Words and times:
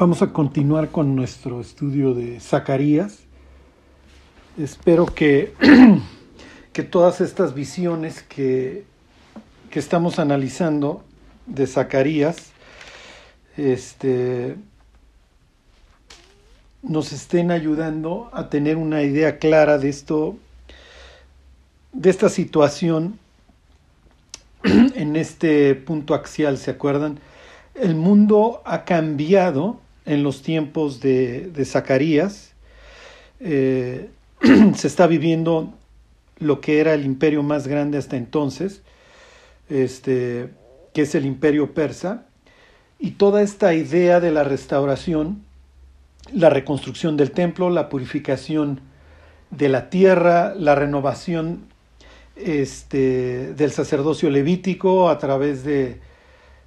Vamos 0.00 0.22
a 0.22 0.28
continuar 0.28 0.88
con 0.88 1.14
nuestro 1.14 1.60
estudio 1.60 2.14
de 2.14 2.40
Zacarías. 2.40 3.18
Espero 4.56 5.04
que, 5.04 5.52
que 6.72 6.82
todas 6.82 7.20
estas 7.20 7.52
visiones 7.52 8.22
que, 8.22 8.86
que, 9.68 9.78
estamos 9.78 10.18
analizando 10.18 11.04
de 11.44 11.66
Zacarías 11.66 12.52
este, 13.58 14.56
nos 16.80 17.12
estén 17.12 17.50
ayudando 17.50 18.30
a 18.32 18.48
tener 18.48 18.78
una 18.78 19.02
idea 19.02 19.38
clara 19.38 19.76
de 19.76 19.90
esto, 19.90 20.38
de 21.92 22.08
esta 22.08 22.30
situación 22.30 23.18
en 24.64 25.16
este 25.16 25.74
punto 25.74 26.14
axial, 26.14 26.56
¿se 26.56 26.70
acuerdan? 26.70 27.20
El 27.74 27.96
mundo 27.96 28.62
ha 28.64 28.86
cambiado 28.86 29.78
en 30.06 30.22
los 30.22 30.42
tiempos 30.42 31.00
de, 31.00 31.52
Zacarías. 31.64 32.52
Eh, 33.40 34.10
se 34.74 34.86
está 34.86 35.06
viviendo 35.06 35.74
lo 36.38 36.60
que 36.60 36.80
era 36.80 36.94
el 36.94 37.04
imperio 37.04 37.42
más 37.42 37.68
grande 37.68 37.98
hasta 37.98 38.16
entonces, 38.16 38.82
este, 39.68 40.48
que 40.92 41.02
es 41.02 41.14
el 41.14 41.26
imperio 41.26 41.74
persa, 41.74 42.26
y 42.98 43.12
toda 43.12 43.42
esta 43.42 43.74
idea 43.74 44.20
de 44.20 44.30
la 44.30 44.44
restauración, 44.44 45.42
la 46.32 46.50
reconstrucción 46.50 47.16
del 47.16 47.30
templo, 47.30 47.70
la 47.70 47.88
purificación 47.88 48.80
de 49.50 49.68
la 49.68 49.90
tierra, 49.90 50.54
la 50.54 50.74
renovación 50.74 51.64
este, 52.36 53.54
del 53.54 53.72
sacerdocio 53.72 54.30
levítico 54.30 55.08
a 55.08 55.18
través 55.18 55.64
de 55.64 56.00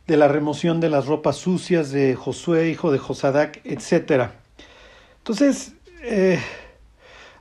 de 0.07 0.17
la 0.17 0.27
remoción 0.27 0.80
de 0.80 0.89
las 0.89 1.05
ropas 1.05 1.38
sucias 1.38 1.91
de 1.91 2.16
Josué, 2.16 2.70
hijo 2.70 2.91
de 2.91 2.99
Josadac, 2.99 3.62
etc. 3.63 4.32
Entonces, 5.20 5.73
eh, 6.01 6.40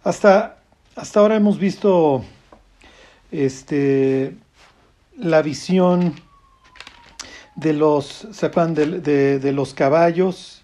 hasta, 0.05 0.63
hasta 0.95 1.21
ahora 1.21 1.37
hemos 1.37 1.59
visto 1.59 2.25
este, 3.33 4.37
la 5.17 5.43
visión 5.43 6.15
de 7.57 7.73
los, 7.73 8.29
sepan, 8.33 8.75
de, 8.75 9.53
los 9.53 9.75
caballos, 9.75 10.63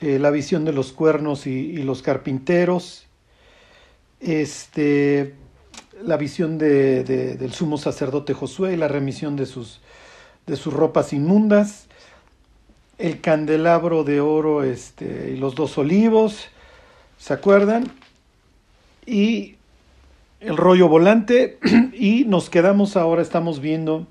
eh, 0.00 0.18
la 0.18 0.30
visión 0.30 0.64
de 0.64 0.72
los 0.72 0.92
cuernos 0.92 1.46
y, 1.46 1.76
los 1.82 2.02
carpinteros, 2.02 3.04
este, 4.20 5.34
la 6.02 6.16
visión 6.16 6.56
del 6.56 7.52
sumo 7.52 7.76
sacerdote 7.76 8.32
Josué 8.32 8.72
y 8.72 8.76
la 8.76 8.88
remisión 8.88 9.36
de 9.36 9.46
sus 9.46 9.80
de 10.48 10.56
sus 10.56 10.72
ropas 10.72 11.12
inmundas, 11.12 11.86
el 12.96 13.20
candelabro 13.20 14.02
de 14.02 14.20
oro 14.20 14.64
este, 14.64 15.32
y 15.32 15.36
los 15.36 15.54
dos 15.54 15.78
olivos, 15.78 16.48
¿se 17.18 17.34
acuerdan? 17.34 17.84
Y 19.06 19.54
el 20.40 20.56
rollo 20.56 20.88
volante 20.88 21.58
y 21.92 22.24
nos 22.24 22.50
quedamos 22.50 22.96
ahora, 22.96 23.22
estamos 23.22 23.60
viendo 23.60 24.06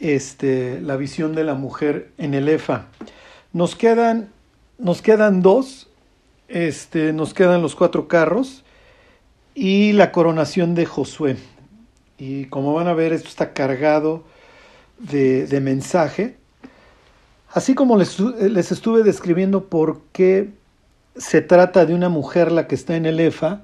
este, 0.00 0.80
la 0.80 0.96
visión 0.96 1.34
de 1.34 1.44
la 1.44 1.54
mujer 1.54 2.10
en 2.18 2.34
el 2.34 2.48
EFA. 2.48 2.86
Nos 3.52 3.76
quedan, 3.76 4.30
nos 4.78 5.02
quedan 5.02 5.42
dos, 5.42 5.88
este, 6.48 7.12
nos 7.12 7.34
quedan 7.34 7.60
los 7.62 7.76
cuatro 7.76 8.08
carros 8.08 8.64
y 9.54 9.92
la 9.92 10.12
coronación 10.12 10.74
de 10.74 10.86
Josué. 10.86 11.36
Y 12.18 12.46
como 12.46 12.72
van 12.72 12.88
a 12.88 12.94
ver, 12.94 13.12
esto 13.12 13.28
está 13.28 13.52
cargado 13.52 14.24
de, 14.98 15.60
mensaje, 15.60 16.36
así 17.52 17.74
como 17.74 17.96
les, 17.96 18.18
les, 18.20 18.72
estuve 18.72 19.02
describiendo 19.02 19.64
por 19.64 20.00
qué 20.12 20.50
se 21.16 21.42
trata 21.42 21.86
de 21.86 21.94
una 21.94 22.08
mujer 22.08 22.52
la 22.52 22.66
que 22.66 22.74
está 22.74 22.96
en 22.96 23.06
el 23.06 23.20
EFA, 23.20 23.62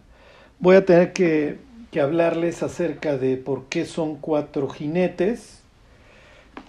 voy 0.58 0.76
a 0.76 0.84
tener 0.84 1.12
que, 1.12 1.58
hablarles 2.00 2.62
acerca 2.62 3.18
de 3.18 3.36
por 3.36 3.66
qué 3.66 3.84
son 3.84 4.16
cuatro 4.16 4.68
jinetes, 4.70 5.60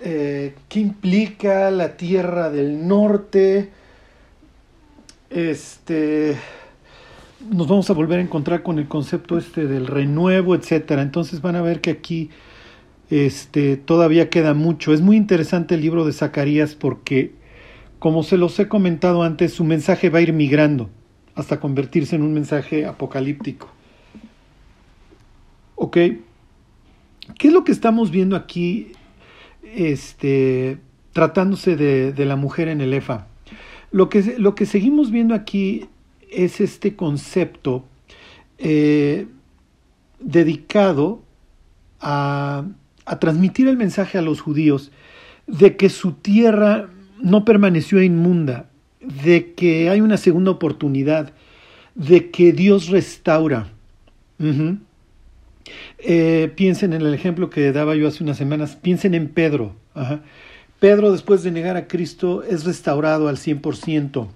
eh, 0.02 0.54
qué 0.68 0.82
implica 0.82 1.72
la 1.72 1.96
tierra 1.96 2.50
del 2.50 2.88
norte, 2.88 3.70
este 5.30 6.38
nos 7.50 7.68
vamos 7.68 7.90
a 7.90 7.94
volver 7.94 8.20
a 8.20 8.22
encontrar 8.22 8.64
con 8.64 8.80
el 8.80 8.88
concepto 8.88 9.38
este 9.38 9.68
del 9.68 9.88
renuevo, 9.88 10.56
etcétera. 10.56 11.02
Entonces 11.02 11.42
van 11.42 11.56
a 11.56 11.62
ver 11.62 11.82
que 11.82 11.92
aquí 11.92 12.30
este, 13.14 13.78
todavía 13.78 14.32
queda 14.32 14.56
mucho. 14.56 14.92
Es 14.92 15.02
muy 15.02 15.18
interesante 15.18 15.76
el 15.76 15.82
libro 15.82 16.04
de 16.04 16.14
Zacarías 16.14 16.74
porque, 16.74 17.32
como 18.00 18.24
se 18.24 18.38
los 18.38 18.58
he 18.60 18.68
comentado 18.68 19.22
antes, 19.22 19.54
su 19.54 19.64
mensaje 19.64 20.10
va 20.10 20.18
a 20.18 20.24
ir 20.24 20.34
migrando 20.34 20.90
hasta 21.36 21.60
convertirse 21.60 22.16
en 22.16 22.24
un 22.24 22.34
mensaje 22.34 22.88
apocalíptico. 22.88 23.70
¿Ok? 25.76 25.94
¿Qué 25.94 27.48
es 27.48 27.54
lo 27.54 27.64
que 27.64 27.72
estamos 27.72 28.10
viendo 28.10 28.36
aquí 28.36 28.94
este, 29.64 30.80
tratándose 31.12 31.76
de, 31.76 32.26
la 32.26 32.36
mujer 32.36 32.68
en 32.68 32.82
el 32.82 32.96
EFA? 32.96 33.28
Lo 33.92 34.10
que, 34.10 34.36
lo 34.40 34.56
que 34.56 34.66
seguimos 34.66 35.12
viendo 35.12 35.36
aquí 35.36 35.86
es 36.32 36.62
este 36.62 36.96
concepto 36.96 37.86
eh, 38.58 39.28
dedicado 40.20 41.22
a 42.02 42.66
a 43.06 43.20
transmitir 43.20 43.68
el 43.68 43.78
mensaje 43.78 44.18
a 44.18 44.22
los 44.22 44.42
judíos 44.42 44.92
de 45.48 45.76
que 45.76 45.90
su 45.90 46.14
tierra 46.14 46.90
no 47.22 47.46
permaneció 47.46 48.02
inmunda, 48.02 48.70
de 49.02 49.54
que 49.54 49.90
hay 49.90 50.02
una 50.02 50.18
segunda 50.18 50.52
oportunidad, 50.52 51.34
de 51.96 52.32
que 52.32 52.54
Dios 52.54 52.88
restaura. 52.88 53.68
Eh, 56.00 56.52
piensen 56.56 56.94
en 56.94 57.02
el 57.02 57.14
ejemplo 57.14 57.50
que 57.50 57.72
daba 57.72 57.96
yo 57.96 58.08
hace 58.08 58.24
unas 58.24 58.38
semanas, 58.38 58.76
piensen 58.76 59.14
en 59.14 59.30
Pedro. 59.30 59.74
Pedro 60.80 61.12
después 61.12 61.44
de 61.44 61.52
negar 61.52 61.78
a 61.78 61.88
Cristo 61.88 62.44
es 62.44 62.66
restaurado 62.66 63.28
al 63.28 63.38
100%. 63.38 64.28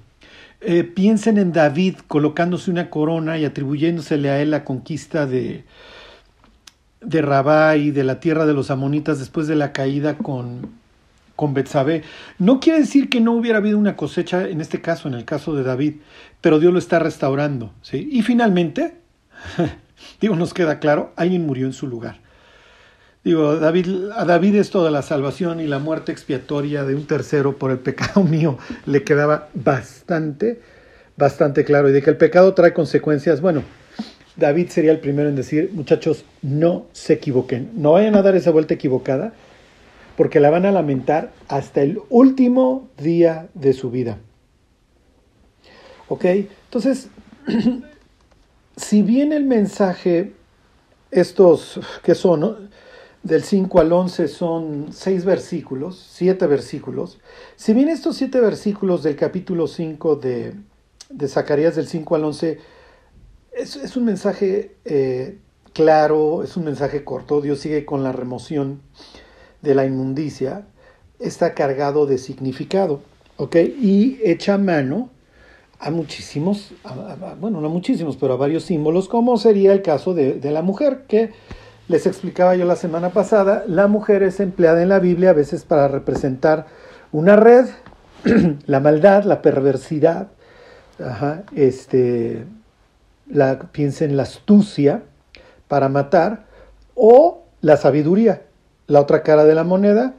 Eh, 0.62 0.84
piensen 0.84 1.38
en 1.38 1.52
David 1.52 1.96
colocándose 2.08 2.72
una 2.72 2.90
corona 2.90 3.38
y 3.38 3.46
atribuyéndosele 3.46 4.30
a 4.30 4.42
él 4.42 4.52
la 4.52 4.64
conquista 4.64 5.28
de, 5.28 5.66
de 7.02 7.22
Rabá 7.22 7.78
y 7.78 7.92
de 7.92 8.04
la 8.04 8.20
tierra 8.20 8.46
de 8.46 8.54
los 8.54 8.72
amonitas 8.72 9.20
después 9.20 9.48
de 9.48 9.56
la 9.56 9.72
caída 9.72 10.18
con, 10.18 10.72
con 11.36 11.54
Betsabé. 11.54 12.04
No 12.40 12.60
quiere 12.60 12.80
decir 12.80 13.10
que 13.10 13.22
no 13.22 13.34
hubiera 13.34 13.60
habido 13.60 13.78
una 13.78 13.96
cosecha 13.96 14.48
en 14.48 14.60
este 14.60 14.82
caso, 14.82 15.08
en 15.08 15.14
el 15.14 15.26
caso 15.26 15.56
de 15.56 15.64
David, 15.64 15.96
pero 16.42 16.60
Dios 16.60 16.74
lo 16.74 16.80
está 16.80 17.00
restaurando. 17.00 17.72
¿sí? 17.82 18.10
Y 18.12 18.24
finalmente, 18.24 18.96
digo, 20.22 20.36
nos 20.36 20.54
queda 20.54 20.80
claro, 20.80 21.14
alguien 21.16 21.46
murió 21.46 21.66
en 21.66 21.74
su 21.74 21.88
lugar. 21.88 22.20
Digo, 23.24 23.58
David, 23.58 24.10
a 24.16 24.24
David 24.24 24.56
esto 24.56 24.86
de 24.86 24.92
la 24.92 25.02
salvación 25.02 25.60
y 25.60 25.68
la 25.68 25.80
muerte 25.80 26.14
expiatoria 26.14 26.86
de 26.86 26.96
un 26.96 27.06
tercero 27.08 27.58
por 27.58 27.72
el 27.72 27.80
pecado 27.80 28.24
mío 28.24 28.58
le 28.86 29.04
quedaba 29.04 29.50
bastante, 29.54 30.62
bastante 31.18 31.66
claro. 31.66 31.90
Y 31.90 31.92
de 31.92 32.02
que 32.02 32.10
el 32.10 32.18
pecado 32.18 32.54
trae 32.54 32.74
consecuencias, 32.74 33.42
bueno, 33.42 33.64
David 34.38 34.70
sería 34.70 34.92
el 34.92 35.00
primero 35.00 35.30
en 35.30 35.36
decir, 35.36 35.72
muchachos, 35.74 36.24
no 36.42 36.86
se 36.94 37.14
equivoquen, 37.14 37.72
no 37.76 37.94
vayan 37.94 38.16
a 38.16 38.22
dar 38.22 38.36
esa 38.36 38.52
vuelta 38.52 38.76
equivocada, 38.76 39.34
porque 40.16 40.40
la 40.40 40.50
van 40.50 40.66
a 40.66 40.72
lamentar 40.72 41.32
hasta 41.48 41.82
el 41.82 42.00
último 42.10 42.88
día 42.98 43.50
de 43.56 43.74
su 43.74 43.90
vida. 43.92 44.20
¿Ok? 46.08 46.26
Entonces, 46.26 47.10
si 48.78 49.02
bien 49.02 49.34
el 49.34 49.44
mensaje, 49.44 50.34
estos 51.12 51.80
que 52.04 52.16
son, 52.16 52.70
del 53.24 53.44
5 53.44 53.80
al 53.80 53.92
11 53.92 54.28
son 54.28 54.88
seis 54.92 55.26
versículos, 55.26 56.08
siete 56.12 56.48
versículos, 56.48 57.20
si 57.56 57.74
bien 57.74 57.90
estos 57.90 58.16
siete 58.16 58.40
versículos 58.40 59.04
del 59.04 59.16
capítulo 59.16 59.68
5 59.68 60.16
de, 60.16 60.54
de 61.10 61.28
Zacarías 61.28 61.76
del 61.76 61.88
5 61.88 62.16
al 62.16 62.24
11 62.24 62.77
es, 63.58 63.96
un 63.96 64.06
mensaje 64.06 64.76
eh, 64.86 65.40
claro, 65.74 66.44
es 66.44 66.58
un 66.58 66.66
mensaje 66.66 67.04
corto. 67.04 67.42
Dios 67.42 67.60
sigue 67.60 67.86
con 67.86 68.04
la 68.04 68.12
remoción 68.12 68.82
de 69.62 69.76
la 69.76 69.86
inmundicia. 69.86 70.66
Está 71.20 71.54
cargado 71.54 72.06
de 72.06 72.18
significado, 72.18 73.02
¿ok? 73.38 73.56
Y 73.56 74.20
echa 74.24 74.58
mano 74.58 75.10
a 75.80 75.92
muchísimos, 75.92 76.74
bueno, 77.40 77.62
no 77.62 77.70
muchísimos, 77.70 78.18
pero 78.18 78.34
a 78.34 78.38
varios 78.38 78.64
símbolos, 78.64 79.08
como 79.08 79.38
sería 79.38 79.74
el 79.74 79.84
caso 79.84 80.14
de, 80.14 80.34
de 80.34 80.52
la 80.52 80.64
mujer, 80.64 81.06
que 81.08 81.32
les 81.88 82.06
explicaba 82.08 82.56
yo 82.56 82.66
la 82.66 82.76
semana 82.76 83.10
pasada. 83.10 83.64
La 83.68 83.88
mujer 83.88 84.24
es 84.24 84.40
empleada 84.40 84.82
en 84.82 84.90
la 84.90 85.00
Biblia 85.00 85.32
a 85.32 85.34
veces 85.34 85.64
para 85.64 85.88
representar 85.88 86.68
una 87.12 87.36
red, 87.36 87.68
la 88.66 88.80
maldad, 88.80 89.24
la 89.24 89.42
perversidad, 89.42 90.30
ajá, 91.00 91.44
este, 91.56 92.46
la, 93.30 93.60
piensa 93.72 94.06
la 94.08 94.24
astucia 94.24 95.04
para 95.68 95.90
matar 95.90 96.46
o 96.96 97.44
la 97.62 97.78
sabiduría, 97.78 98.44
la 98.88 99.02
otra 99.02 99.24
cara 99.24 99.46
de 99.46 99.56
la 99.56 99.64
moneda, 99.64 100.14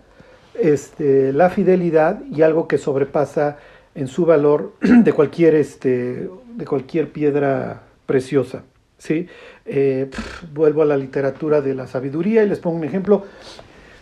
este, 0.61 1.33
la 1.33 1.51
fidelidad 1.51 2.23
y 2.31 2.43
algo 2.43 2.69
que 2.69 2.79
sobrepasa 2.79 3.59
en 3.95 4.09
su 4.09 4.27
valor 4.27 4.75
de 4.81 5.13
cualquier, 5.13 5.55
este, 5.55 6.29
de 6.55 6.65
cualquier 6.67 7.11
piedra 7.11 7.83
preciosa. 8.07 8.63
¿sí? 8.99 9.27
Eh, 9.65 10.11
vuelvo 10.53 10.83
a 10.83 10.85
la 10.85 10.97
literatura 10.97 11.61
de 11.61 11.75
la 11.75 11.87
sabiduría 11.87 12.43
y 12.43 12.49
les 12.49 12.59
pongo 12.59 12.77
un 12.77 12.85
ejemplo. 12.85 13.25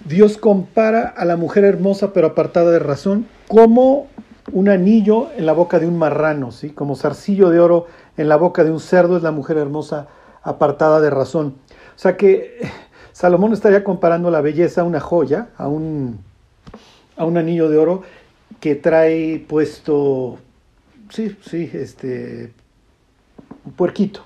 Dios 0.05 0.39
compara 0.39 1.09
a 1.09 1.25
la 1.25 1.37
mujer 1.37 1.65
hermosa 1.65 2.13
pero 2.13 2.29
apartada 2.29 2.71
de 2.71 2.79
razón 2.79 3.27
como 3.49 4.09
un 4.53 4.69
anillo 4.69 5.29
en 5.37 5.47
la 5.47 5.53
boca 5.53 5.79
de 5.79 5.87
un 5.87 5.99
marrano, 5.99 6.53
¿sí? 6.53 6.71
como 6.71 6.97
zarcillo 6.97 7.51
de 7.51 7.61
oro 7.61 7.87
en 8.17 8.29
la 8.29 8.37
boca 8.37 8.65
de 8.65 8.71
un 8.71 8.81
cerdo 8.81 9.17
es 9.17 9.23
la 9.23 9.31
mujer 9.31 9.57
hermosa 9.57 10.09
apartada 10.43 11.01
de 11.01 11.11
razón. 11.11 11.57
O 11.95 11.99
sea 11.99 12.17
que 12.17 12.61
Salomón 13.13 13.53
estaría 13.53 13.83
comparando 13.83 14.31
la 14.31 14.41
belleza 14.41 14.83
a 14.83 14.85
una 14.85 15.01
joya, 15.01 15.49
a 15.57 15.69
un, 15.69 16.21
a 17.17 17.25
un 17.25 17.37
anillo 17.37 17.69
de 17.69 17.79
oro 17.79 18.03
que 18.61 18.75
trae 18.75 19.45
puesto, 19.47 20.39
sí, 21.11 21.37
sí, 21.41 21.71
este, 21.73 22.53
un 23.65 23.73
puerquito. 23.73 24.23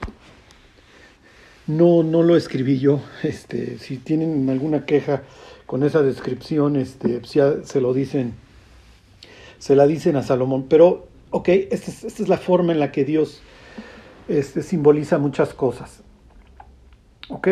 No, 1.66 2.02
no 2.02 2.22
lo 2.22 2.36
escribí 2.36 2.78
yo. 2.78 3.00
Este, 3.22 3.78
si 3.78 3.98
tienen 3.98 4.48
alguna 4.50 4.84
queja 4.84 5.22
con 5.66 5.84
esa 5.84 6.02
descripción, 6.02 6.76
este, 6.76 7.22
se 7.24 7.80
lo 7.80 7.94
dicen, 7.94 8.34
se 9.58 9.76
la 9.76 9.86
dicen 9.86 10.16
a 10.16 10.22
Salomón. 10.22 10.66
Pero, 10.68 11.06
ok, 11.30 11.48
esta 11.48 11.90
es, 11.90 12.04
esta 12.04 12.22
es 12.24 12.28
la 12.28 12.38
forma 12.38 12.72
en 12.72 12.80
la 12.80 12.90
que 12.90 13.04
Dios 13.04 13.40
este, 14.30 14.62
simboliza 14.62 15.18
muchas 15.18 15.52
cosas. 15.52 16.02
¿Ok? 17.28 17.48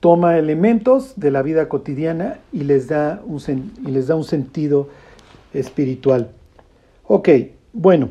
Toma 0.00 0.38
elementos 0.38 1.12
de 1.16 1.30
la 1.30 1.42
vida 1.42 1.68
cotidiana 1.68 2.38
y 2.52 2.64
les 2.64 2.88
da 2.88 3.22
un, 3.24 3.40
y 3.86 3.90
les 3.90 4.06
da 4.06 4.16
un 4.16 4.24
sentido 4.24 4.88
espiritual. 5.52 6.30
Ok, 7.06 7.28
bueno, 7.74 8.10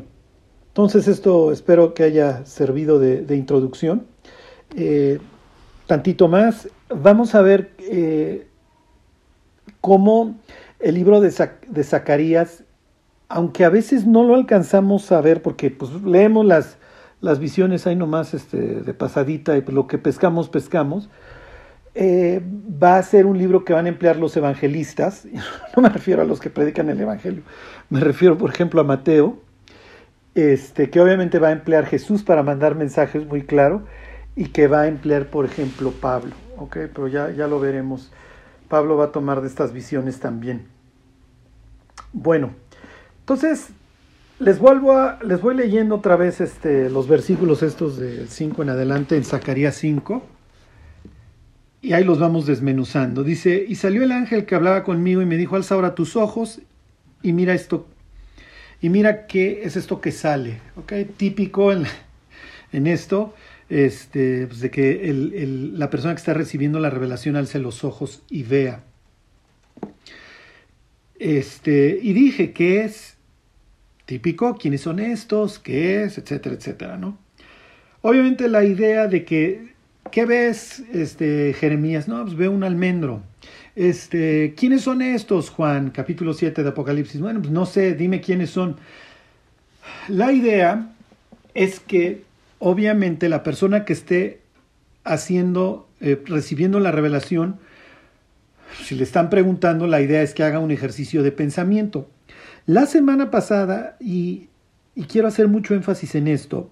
entonces 0.68 1.08
esto 1.08 1.50
espero 1.50 1.94
que 1.94 2.04
haya 2.04 2.46
servido 2.46 3.00
de, 3.00 3.36
introducción. 3.36 4.06
Eh, 4.76 5.18
tantito 5.86 6.28
más, 6.28 6.68
vamos 6.88 7.34
a 7.34 7.42
ver 7.42 7.72
eh, 7.80 8.46
cómo 9.80 10.36
el 10.78 10.94
libro 10.94 11.20
de, 11.20 11.34
de, 11.68 11.84
Zacarías, 11.84 12.62
aunque 13.28 13.64
a 13.64 13.68
veces 13.68 14.06
no 14.06 14.22
lo 14.22 14.36
alcanzamos 14.36 15.10
a 15.10 15.20
ver 15.20 15.42
porque 15.42 15.70
pues, 15.70 15.90
leemos 16.04 16.46
las, 16.46 16.78
las 17.22 17.38
visiones 17.38 17.86
ahí 17.86 17.96
nomás 17.96 18.34
este, 18.34 18.58
de 18.58 18.94
pasadita 18.94 19.56
y 19.56 19.62
lo 19.62 19.86
que 19.86 19.96
pescamos, 19.96 20.50
pescamos, 20.50 21.08
eh, 21.94 22.42
va 22.82 22.96
a 22.96 23.02
ser 23.02 23.26
un 23.26 23.38
libro 23.38 23.64
que 23.64 23.72
van 23.72 23.86
a 23.86 23.88
emplear 23.88 24.16
los 24.16 24.36
evangelistas, 24.36 25.26
no 25.76 25.82
me 25.82 25.88
refiero 25.88 26.20
a 26.20 26.24
los 26.24 26.40
que 26.40 26.50
predican 26.50 26.90
el 26.90 27.00
Evangelio, 27.00 27.42
me 27.88 28.00
refiero 28.00 28.36
por 28.36 28.50
ejemplo 28.50 28.80
a 28.80 28.84
Mateo, 28.84 29.38
este, 30.34 30.90
que 30.90 31.00
obviamente 31.00 31.38
va 31.38 31.48
a 31.48 31.52
emplear 31.52 31.86
Jesús 31.86 32.22
para 32.22 32.42
mandar 32.42 32.74
mensajes 32.74 33.26
muy 33.26 33.42
claro 33.42 33.84
y 34.34 34.46
que 34.46 34.66
va 34.66 34.82
a 34.82 34.88
emplear 34.88 35.26
por 35.26 35.44
ejemplo 35.44 35.92
Pablo, 35.92 36.32
¿ok? 36.56 36.76
Pero 36.92 37.06
ya, 37.06 37.30
ya 37.30 37.46
lo 37.46 37.60
veremos. 37.60 38.10
Pablo 38.68 38.96
va 38.96 39.06
a 39.06 39.12
tomar 39.12 39.42
de 39.42 39.48
estas 39.48 39.72
visiones 39.72 40.18
también. 40.18 40.66
Bueno, 42.14 42.54
entonces 43.20 43.68
les 44.42 44.58
vuelvo 44.58 44.92
a, 44.92 45.20
les 45.22 45.40
voy 45.40 45.54
leyendo 45.54 45.94
otra 45.94 46.16
vez 46.16 46.40
este, 46.40 46.90
los 46.90 47.06
versículos 47.06 47.62
estos 47.62 47.96
de 47.96 48.26
5 48.26 48.62
en 48.62 48.70
adelante 48.70 49.16
en 49.16 49.24
Zacarías 49.24 49.76
5. 49.76 50.22
Y 51.80 51.92
ahí 51.92 52.02
los 52.02 52.18
vamos 52.18 52.46
desmenuzando. 52.46 53.22
Dice, 53.22 53.64
y 53.66 53.76
salió 53.76 54.02
el 54.02 54.10
ángel 54.10 54.44
que 54.44 54.56
hablaba 54.56 54.82
conmigo 54.82 55.22
y 55.22 55.26
me 55.26 55.36
dijo, 55.36 55.54
alza 55.54 55.76
ahora 55.76 55.94
tus 55.94 56.16
ojos 56.16 56.60
y 57.22 57.32
mira 57.32 57.54
esto. 57.54 57.86
Y 58.80 58.88
mira 58.88 59.26
qué 59.26 59.62
es 59.64 59.76
esto 59.76 60.00
que 60.00 60.10
sale. 60.10 60.60
Típico 61.16 61.72
en, 61.72 61.84
en 62.72 62.88
esto, 62.88 63.34
este, 63.68 64.48
pues 64.48 64.60
de 64.60 64.70
que 64.70 65.08
el, 65.08 65.78
la 65.78 65.88
persona 65.88 66.14
que 66.14 66.18
está 66.18 66.34
recibiendo 66.34 66.80
la 66.80 66.90
revelación 66.90 67.36
alce 67.36 67.60
los 67.60 67.84
ojos 67.84 68.22
y 68.28 68.42
vea. 68.42 68.82
Este, 71.20 72.00
y 72.02 72.12
dije, 72.12 72.52
¿qué 72.52 72.82
es? 72.84 73.16
Típico, 74.04 74.56
quiénes 74.56 74.82
son 74.82 75.00
estos, 75.00 75.58
qué 75.58 76.04
es, 76.04 76.18
etcétera, 76.18 76.54
etcétera, 76.54 76.96
¿no? 76.96 77.18
Obviamente 78.02 78.48
la 78.48 78.64
idea 78.64 79.06
de 79.06 79.24
que, 79.24 79.74
¿qué 80.10 80.24
ves, 80.26 80.82
este, 80.92 81.54
Jeremías? 81.54 82.08
No, 82.08 82.24
pues 82.24 82.36
veo 82.36 82.50
un 82.50 82.64
almendro. 82.64 83.22
Este, 83.76 84.54
¿quiénes 84.56 84.82
son 84.82 85.02
estos, 85.02 85.50
Juan? 85.50 85.90
Capítulo 85.90 86.34
7 86.34 86.62
de 86.62 86.68
Apocalipsis. 86.68 87.20
Bueno, 87.20 87.40
pues 87.40 87.52
no 87.52 87.64
sé, 87.64 87.94
dime 87.94 88.20
quiénes 88.20 88.50
son. 88.50 88.76
La 90.08 90.32
idea 90.32 90.90
es 91.54 91.80
que 91.80 92.22
obviamente 92.58 93.28
la 93.28 93.42
persona 93.42 93.84
que 93.84 93.92
esté 93.92 94.40
haciendo, 95.04 95.88
eh, 96.00 96.20
recibiendo 96.26 96.80
la 96.80 96.90
revelación, 96.90 97.58
si 98.84 98.94
le 98.94 99.04
están 99.04 99.30
preguntando, 99.30 99.86
la 99.86 100.00
idea 100.00 100.22
es 100.22 100.34
que 100.34 100.42
haga 100.42 100.58
un 100.58 100.70
ejercicio 100.70 101.22
de 101.22 101.32
pensamiento. 101.32 102.08
La 102.66 102.86
semana 102.86 103.30
pasada, 103.30 103.96
y, 103.98 104.48
quiero 105.08 105.26
hacer 105.26 105.48
mucho 105.48 105.74
énfasis 105.74 106.14
en 106.14 106.28
esto, 106.28 106.70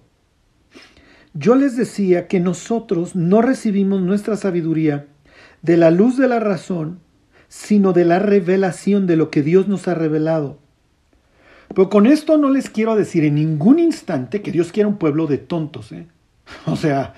yo 1.33 1.55
les 1.55 1.75
decía 1.75 2.27
que 2.27 2.39
nosotros 2.39 3.15
no 3.15 3.41
recibimos 3.41 4.01
nuestra 4.01 4.37
sabiduría 4.37 5.07
de 5.61 5.77
la 5.77 5.91
luz 5.91 6.17
de 6.17 6.27
la 6.27 6.39
razón, 6.39 6.99
sino 7.47 7.93
de 7.93 8.05
la 8.05 8.19
revelación 8.19 9.05
de 9.07 9.17
lo 9.17 9.29
que 9.29 9.41
Dios 9.41 9.67
nos 9.67 9.87
ha 9.87 9.93
revelado. 9.93 10.59
Pero 11.69 11.89
con 11.89 12.05
esto 12.05 12.37
no 12.37 12.49
les 12.49 12.69
quiero 12.69 12.95
decir 12.95 13.23
en 13.23 13.35
ningún 13.35 13.79
instante 13.79 14.41
que 14.41 14.51
Dios 14.51 14.71
quiera 14.71 14.89
un 14.89 14.97
pueblo 14.97 15.27
de 15.27 15.37
tontos. 15.37 15.91
¿eh? 15.91 16.07
O, 16.65 16.75
sea, 16.75 17.13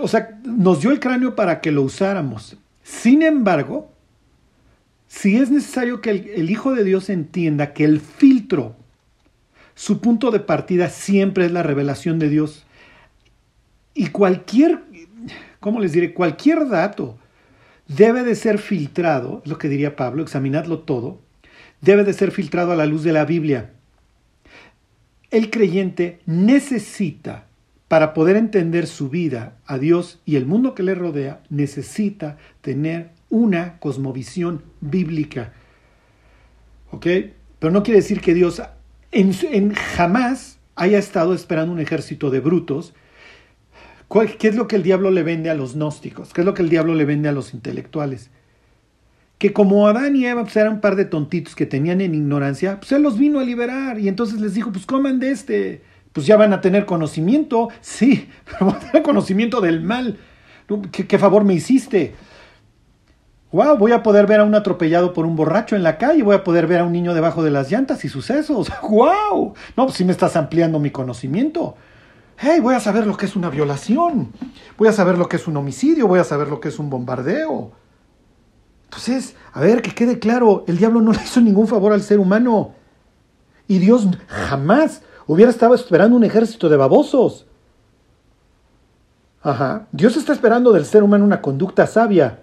o 0.00 0.08
sea, 0.08 0.40
nos 0.44 0.80
dio 0.80 0.90
el 0.90 1.00
cráneo 1.00 1.34
para 1.34 1.60
que 1.60 1.72
lo 1.72 1.82
usáramos. 1.82 2.56
Sin 2.82 3.22
embargo, 3.22 3.95
si 5.08 5.36
es 5.36 5.50
necesario 5.50 6.00
que 6.00 6.10
el, 6.10 6.50
Hijo 6.50 6.74
de 6.74 6.84
Dios 6.84 7.10
entienda 7.10 7.72
que 7.72 7.84
el 7.84 8.00
filtro, 8.00 8.76
su 9.74 10.00
punto 10.00 10.30
de 10.30 10.40
partida 10.40 10.88
siempre 10.88 11.46
es 11.46 11.52
la 11.52 11.62
revelación 11.62 12.18
de 12.18 12.28
Dios. 12.28 12.66
Y 13.94 14.08
cualquier, 14.08 14.80
¿cómo 15.60 15.80
les 15.80 15.92
diré? 15.92 16.12
Cualquier 16.12 16.68
dato 16.68 17.18
debe 17.88 18.24
de 18.24 18.34
ser 18.34 18.58
filtrado, 18.58 19.42
es 19.44 19.50
lo 19.50 19.58
que 19.58 19.68
diría 19.68 19.96
Pablo, 19.96 20.22
examinadlo 20.22 20.80
todo, 20.80 21.20
debe 21.80 22.04
de 22.04 22.12
ser 22.12 22.32
filtrado 22.32 22.72
a 22.72 22.76
la 22.76 22.86
luz 22.86 23.02
de 23.04 23.12
la 23.12 23.24
Biblia. 23.24 23.70
El 25.30 25.50
creyente 25.50 26.20
necesita, 26.26 27.46
para 27.88 28.14
poder 28.14 28.36
entender 28.36 28.86
su 28.86 29.08
vida 29.08 29.56
a 29.66 29.78
Dios 29.78 30.20
y 30.24 30.36
el 30.36 30.46
mundo 30.46 30.74
que 30.74 30.82
le 30.82 30.94
rodea, 30.94 31.42
necesita 31.48 32.38
tener 32.60 33.15
una 33.30 33.78
cosmovisión 33.78 34.62
bíblica. 34.80 35.52
¿Ok? 36.90 37.06
Pero 37.58 37.72
no 37.72 37.82
quiere 37.82 38.00
decir 38.00 38.20
que 38.20 38.34
Dios 38.34 38.62
en, 39.12 39.74
jamás 39.74 40.58
haya 40.74 40.98
estado 40.98 41.34
esperando 41.34 41.72
un 41.72 41.80
ejército 41.80 42.30
de 42.30 42.40
brutos. 42.40 42.94
¿Qué 44.38 44.48
es 44.48 44.54
lo 44.54 44.68
que 44.68 44.76
el 44.76 44.82
diablo 44.82 45.10
le 45.10 45.22
vende 45.22 45.50
a 45.50 45.54
los 45.54 45.74
gnósticos? 45.74 46.32
¿Qué 46.32 46.42
es 46.42 46.44
lo 46.44 46.54
que 46.54 46.62
el 46.62 46.68
diablo 46.68 46.94
le 46.94 47.04
vende 47.04 47.28
a 47.28 47.32
los 47.32 47.54
intelectuales? 47.54 48.30
Que 49.38 49.52
como 49.52 49.88
Adán 49.88 50.16
y 50.16 50.26
Eva 50.26 50.42
pues, 50.42 50.56
eran 50.56 50.74
un 50.74 50.80
par 50.80 50.96
de 50.96 51.04
tontitos 51.04 51.54
que 51.54 51.66
tenían 51.66 52.00
en 52.00 52.14
ignorancia, 52.14 52.78
pues 52.78 52.92
él 52.92 53.02
los 53.02 53.18
vino 53.18 53.40
a 53.40 53.44
liberar 53.44 53.98
y 53.98 54.08
entonces 54.08 54.40
les 54.40 54.54
dijo, 54.54 54.70
pues 54.70 54.86
coman 54.86 55.18
de 55.18 55.30
este, 55.30 55.82
pues 56.12 56.26
ya 56.26 56.36
van 56.36 56.52
a 56.52 56.60
tener 56.60 56.86
conocimiento, 56.86 57.68
sí, 57.80 58.28
pero 58.44 58.66
van 58.66 58.76
a 58.76 58.80
tener 58.80 59.02
conocimiento 59.02 59.60
del 59.60 59.82
mal. 59.82 60.18
qué 60.92 61.18
favor 61.18 61.44
me 61.44 61.54
hiciste? 61.54 62.14
Wow, 63.52 63.76
voy 63.76 63.92
a 63.92 64.02
poder 64.02 64.26
ver 64.26 64.40
a 64.40 64.44
un 64.44 64.54
atropellado 64.54 65.12
por 65.12 65.26
un 65.26 65.36
borracho 65.36 65.76
en 65.76 65.82
la 65.82 65.98
calle, 65.98 66.22
voy 66.22 66.34
a 66.34 66.44
poder 66.44 66.66
ver 66.66 66.80
a 66.80 66.84
un 66.84 66.92
niño 66.92 67.14
debajo 67.14 67.42
de 67.42 67.50
las 67.50 67.70
llantas 67.70 68.04
y 68.04 68.08
sucesos. 68.08 68.70
wow, 68.82 69.54
no, 69.76 69.84
pues 69.84 69.96
sí 69.96 70.04
me 70.04 70.12
estás 70.12 70.36
ampliando 70.36 70.78
mi 70.78 70.90
conocimiento. 70.90 71.76
Hey, 72.38 72.60
voy 72.60 72.74
a 72.74 72.80
saber 72.80 73.06
lo 73.06 73.16
que 73.16 73.26
es 73.26 73.34
una 73.34 73.48
violación, 73.48 74.32
voy 74.76 74.88
a 74.88 74.92
saber 74.92 75.16
lo 75.16 75.28
que 75.28 75.36
es 75.36 75.46
un 75.46 75.56
homicidio, 75.56 76.06
voy 76.06 76.20
a 76.20 76.24
saber 76.24 76.48
lo 76.48 76.60
que 76.60 76.68
es 76.68 76.78
un 76.78 76.90
bombardeo. 76.90 77.72
Entonces, 78.84 79.36
a 79.52 79.60
ver, 79.60 79.82
que 79.82 79.94
quede 79.94 80.18
claro, 80.18 80.64
el 80.66 80.76
diablo 80.76 81.00
no 81.00 81.12
le 81.12 81.22
hizo 81.22 81.40
ningún 81.40 81.66
favor 81.66 81.92
al 81.92 82.02
ser 82.02 82.18
humano. 82.18 82.74
Y 83.66 83.78
Dios 83.78 84.06
jamás 84.28 85.02
hubiera 85.26 85.50
estado 85.50 85.74
esperando 85.74 86.16
un 86.16 86.24
ejército 86.24 86.68
de 86.68 86.76
babosos. 86.76 87.46
Ajá. 89.42 89.86
Dios 89.92 90.16
está 90.16 90.32
esperando 90.32 90.72
del 90.72 90.84
ser 90.84 91.02
humano 91.02 91.24
una 91.24 91.40
conducta 91.40 91.86
sabia, 91.86 92.40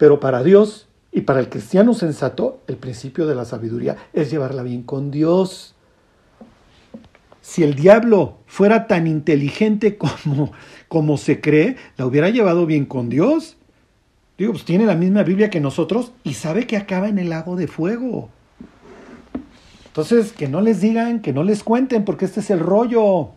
pero 0.00 0.18
para 0.18 0.42
Dios 0.42 0.88
y 1.12 1.20
para 1.20 1.40
el 1.40 1.50
cristiano 1.50 1.92
sensato, 1.92 2.62
el 2.68 2.78
principio 2.78 3.26
de 3.26 3.34
la 3.34 3.44
sabiduría 3.44 3.98
es 4.14 4.30
llevarla 4.30 4.62
bien 4.62 4.82
con 4.82 5.10
Dios. 5.10 5.74
Si 7.42 7.62
el 7.64 7.74
diablo 7.74 8.38
fuera 8.46 8.86
tan 8.86 9.06
inteligente 9.06 9.98
como, 10.24 10.52
como 10.88 11.18
se 11.18 11.42
cree, 11.42 11.76
la 11.98 12.06
hubiera 12.06 12.30
llevado 12.30 12.64
bien 12.64 12.86
con 12.86 13.10
Dios. 13.10 13.58
Digo, 14.38 14.52
pues 14.52 14.64
tiene 14.64 14.86
la 14.86 14.94
misma 14.94 15.22
Biblia 15.22 15.50
que 15.50 15.60
nosotros 15.60 16.12
y 16.24 16.32
sabe 16.32 16.66
que 16.66 16.78
acaba 16.78 17.10
en 17.10 17.18
el 17.18 17.28
lago 17.28 17.54
de 17.56 17.66
fuego. 17.66 18.30
Entonces, 19.84 20.32
que 20.32 20.48
no 20.48 20.62
les 20.62 20.80
digan, 20.80 21.20
que 21.20 21.34
no 21.34 21.44
les 21.44 21.62
cuenten, 21.62 22.06
porque 22.06 22.24
este 22.24 22.40
es 22.40 22.48
el 22.48 22.60
rollo. 22.60 23.32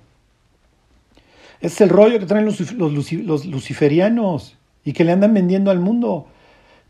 Este 1.59 1.67
es 1.67 1.81
el 1.81 1.89
rollo 1.89 2.19
que 2.19 2.25
traen 2.25 2.45
los, 2.45 2.71
los 2.71 3.45
luciferianos 3.45 4.55
y 4.85 4.93
que 4.93 5.03
le 5.03 5.11
andan 5.11 5.33
vendiendo 5.33 5.69
al 5.69 5.81
mundo. 5.81 6.27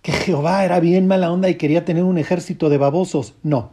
Que 0.04 0.12
Jehová 0.12 0.64
era 0.64 0.80
bien 0.80 1.08
mala 1.08 1.32
onda 1.32 1.50
y 1.50 1.56
quería 1.56 1.86
tener 1.86 2.04
un 2.04 2.20
ejército 2.20 2.70
de 2.70 2.78
babosos. 2.78 3.34
No. 3.42 3.72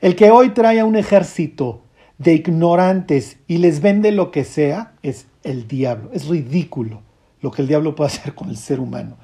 El 0.00 0.14
que 0.14 0.30
hoy 0.30 0.50
trae 0.50 0.78
a 0.78 0.84
un 0.84 0.94
ejército 0.94 1.82
de 2.18 2.34
ignorantes 2.34 3.38
y 3.48 3.58
les 3.58 3.80
vende 3.80 4.12
lo 4.12 4.30
que 4.30 4.44
sea 4.44 4.92
es 5.02 5.26
el 5.42 5.66
diablo. 5.66 6.10
Es 6.12 6.28
ridículo 6.28 7.02
lo 7.40 7.50
que 7.50 7.62
el 7.62 7.68
diablo 7.68 7.96
puede 7.96 8.08
hacer 8.08 8.34
con 8.34 8.50
el 8.50 8.56
ser 8.56 8.78
humano. 8.78 9.16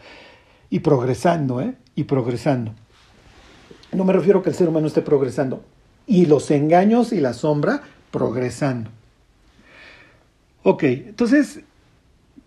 Y 0.71 0.81
progresando, 0.81 1.61
¿eh? 1.61 1.75
Y 1.95 2.05
progresando. 2.05 2.73
No 3.93 4.05
me 4.05 4.13
refiero 4.13 4.39
a 4.39 4.43
que 4.43 4.51
el 4.51 4.57
ser 4.57 4.69
humano 4.69 4.87
esté 4.87 5.03
progresando. 5.03 5.63
Y 6.07 6.27
los 6.27 6.51
engaños 6.51 7.13
y 7.13 7.21
la 7.21 7.35
sombra 7.35 7.83
progresando. 8.11 8.91
Ok, 10.63 10.83
entonces 10.85 11.61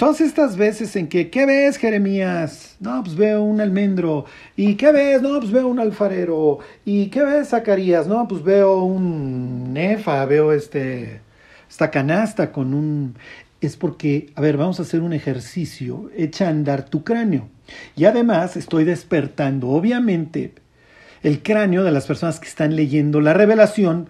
todas 0.03 0.19
estas 0.19 0.57
veces 0.57 0.97
en 0.97 1.07
que, 1.07 1.29
¿qué 1.29 1.45
ves, 1.45 1.77
Jeremías? 1.77 2.75
No, 2.81 3.01
pues 3.05 3.15
veo 3.15 3.41
un 3.41 3.61
almendro. 3.61 4.25
¿Y 4.57 4.75
qué 4.75 4.91
ves? 4.91 5.21
No, 5.21 5.39
pues 5.39 5.49
veo 5.49 5.65
un 5.65 5.79
alfarero. 5.79 6.59
¿Y 6.83 7.05
qué 7.05 7.23
ves, 7.23 7.47
Zacarías? 7.47 8.05
No, 8.05 8.27
pues 8.27 8.43
veo 8.43 8.83
un 8.83 9.71
nefa, 9.71 10.25
veo 10.25 10.51
este, 10.51 11.21
esta 11.69 11.89
canasta 11.89 12.51
con 12.51 12.73
un... 12.73 13.15
Es 13.61 13.77
porque, 13.77 14.33
a 14.35 14.41
ver, 14.41 14.57
vamos 14.57 14.77
a 14.79 14.83
hacer 14.83 14.99
un 14.99 15.13
ejercicio, 15.13 16.11
echa 16.17 16.47
a 16.47 16.49
andar 16.49 16.83
tu 16.83 17.05
cráneo. 17.05 17.47
Y 17.95 18.03
además 18.03 18.57
estoy 18.57 18.83
despertando, 18.83 19.69
obviamente, 19.69 20.51
el 21.21 21.41
cráneo 21.41 21.85
de 21.85 21.91
las 21.91 22.07
personas 22.07 22.41
que 22.41 22.49
están 22.49 22.75
leyendo 22.75 23.21
la 23.21 23.33
revelación 23.33 24.09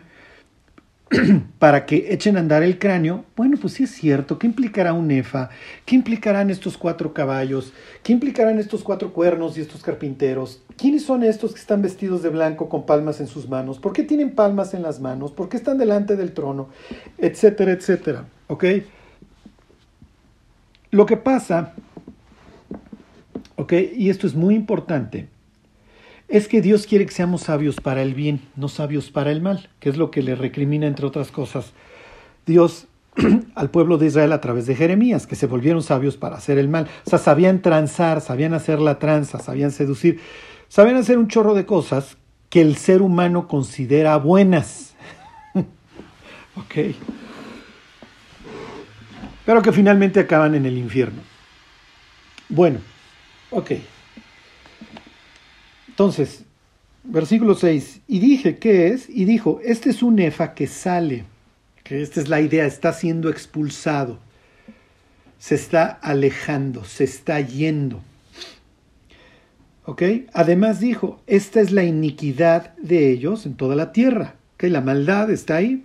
para 1.59 1.85
que 1.85 2.13
echen 2.13 2.37
a 2.37 2.39
andar 2.39 2.63
el 2.63 2.79
cráneo, 2.79 3.25
bueno, 3.35 3.57
pues 3.59 3.73
sí 3.73 3.83
es 3.83 3.91
cierto, 3.91 4.39
¿qué 4.39 4.47
implicará 4.47 4.93
un 4.93 5.11
EFA? 5.11 5.49
¿Qué 5.85 5.95
implicarán 5.95 6.49
estos 6.49 6.77
cuatro 6.77 7.13
caballos? 7.13 7.73
¿Qué 8.03 8.13
implicarán 8.13 8.59
estos 8.59 8.83
cuatro 8.83 9.13
cuernos 9.13 9.57
y 9.57 9.61
estos 9.61 9.81
carpinteros? 9.83 10.61
¿Quiénes 10.77 11.03
son 11.03 11.23
estos 11.23 11.53
que 11.53 11.59
están 11.59 11.81
vestidos 11.81 12.23
de 12.23 12.29
blanco 12.29 12.69
con 12.69 12.85
palmas 12.85 13.19
en 13.19 13.27
sus 13.27 13.47
manos? 13.47 13.79
¿Por 13.79 13.93
qué 13.93 14.03
tienen 14.03 14.31
palmas 14.31 14.73
en 14.73 14.81
las 14.81 14.99
manos? 14.99 15.31
¿Por 15.31 15.49
qué 15.49 15.57
están 15.57 15.77
delante 15.77 16.15
del 16.15 16.33
trono? 16.33 16.69
Etcétera, 17.17 17.71
etcétera. 17.71 18.25
¿Ok? 18.47 18.65
Lo 20.91 21.05
que 21.05 21.17
pasa, 21.17 21.73
¿ok? 23.55 23.73
Y 23.95 24.09
esto 24.09 24.27
es 24.27 24.35
muy 24.35 24.55
importante 24.55 25.27
es 26.33 26.47
que 26.47 26.61
Dios 26.61 26.87
quiere 26.87 27.05
que 27.05 27.11
seamos 27.11 27.41
sabios 27.41 27.79
para 27.79 28.01
el 28.01 28.15
bien, 28.15 28.41
no 28.55 28.67
sabios 28.67 29.11
para 29.11 29.29
el 29.29 29.39
mal, 29.39 29.69
que 29.79 29.89
es 29.89 29.97
lo 29.97 30.09
que 30.09 30.23
le 30.23 30.33
recrimina, 30.33 30.87
entre 30.87 31.05
otras 31.05 31.29
cosas, 31.29 31.73
Dios 32.47 32.87
al 33.55 33.69
pueblo 33.69 33.99
de 33.99 34.07
Israel 34.07 34.31
a 34.31 34.41
través 34.41 34.65
de 34.65 34.75
Jeremías, 34.75 35.27
que 35.27 35.35
se 35.35 35.45
volvieron 35.45 35.83
sabios 35.83 36.17
para 36.17 36.37
hacer 36.37 36.57
el 36.57 36.69
mal. 36.69 36.87
O 37.05 37.09
sea, 37.11 37.19
sabían 37.19 37.61
transar, 37.61 38.19
sabían 38.19 38.55
hacer 38.55 38.79
la 38.79 38.97
tranza, 38.97 39.37
sabían 39.37 39.69
seducir, 39.69 40.21
sabían 40.69 40.95
hacer 40.95 41.19
un 41.19 41.27
chorro 41.27 41.53
de 41.53 41.67
cosas 41.67 42.17
que 42.49 42.61
el 42.61 42.77
ser 42.77 43.03
humano 43.03 43.47
considera 43.47 44.17
buenas. 44.17 44.95
ok. 46.55 46.95
Pero 49.45 49.61
que 49.61 49.71
finalmente 49.71 50.19
acaban 50.19 50.55
en 50.55 50.65
el 50.65 50.79
infierno. 50.79 51.21
Bueno, 52.49 52.79
ok. 53.51 53.73
Entonces, 55.93 56.43
versículo 57.03 57.53
6, 57.53 58.01
y 58.07 58.17
dije, 58.17 58.57
¿qué 58.57 58.87
es? 58.87 59.07
Y 59.07 59.25
dijo, 59.25 59.61
este 59.63 59.91
es 59.91 60.01
un 60.01 60.17
efa 60.17 60.55
que 60.55 60.65
sale, 60.65 61.23
que 61.83 62.01
esta 62.01 62.19
es 62.19 62.29
la 62.29 62.41
idea, 62.41 62.65
está 62.65 62.93
siendo 62.93 63.29
expulsado, 63.29 64.17
se 65.37 65.53
está 65.53 65.85
alejando, 65.85 66.83
se 66.83 67.03
está 67.03 67.39
yendo. 67.41 68.01
¿Ok? 69.85 70.01
Además 70.33 70.79
dijo, 70.79 71.21
esta 71.27 71.61
es 71.61 71.71
la 71.71 71.83
iniquidad 71.83 72.75
de 72.77 73.11
ellos 73.11 73.45
en 73.45 73.53
toda 73.53 73.75
la 73.75 73.91
tierra, 73.91 74.33
que 74.57 74.71
la 74.71 74.81
maldad 74.81 75.29
está 75.29 75.57
ahí. 75.57 75.83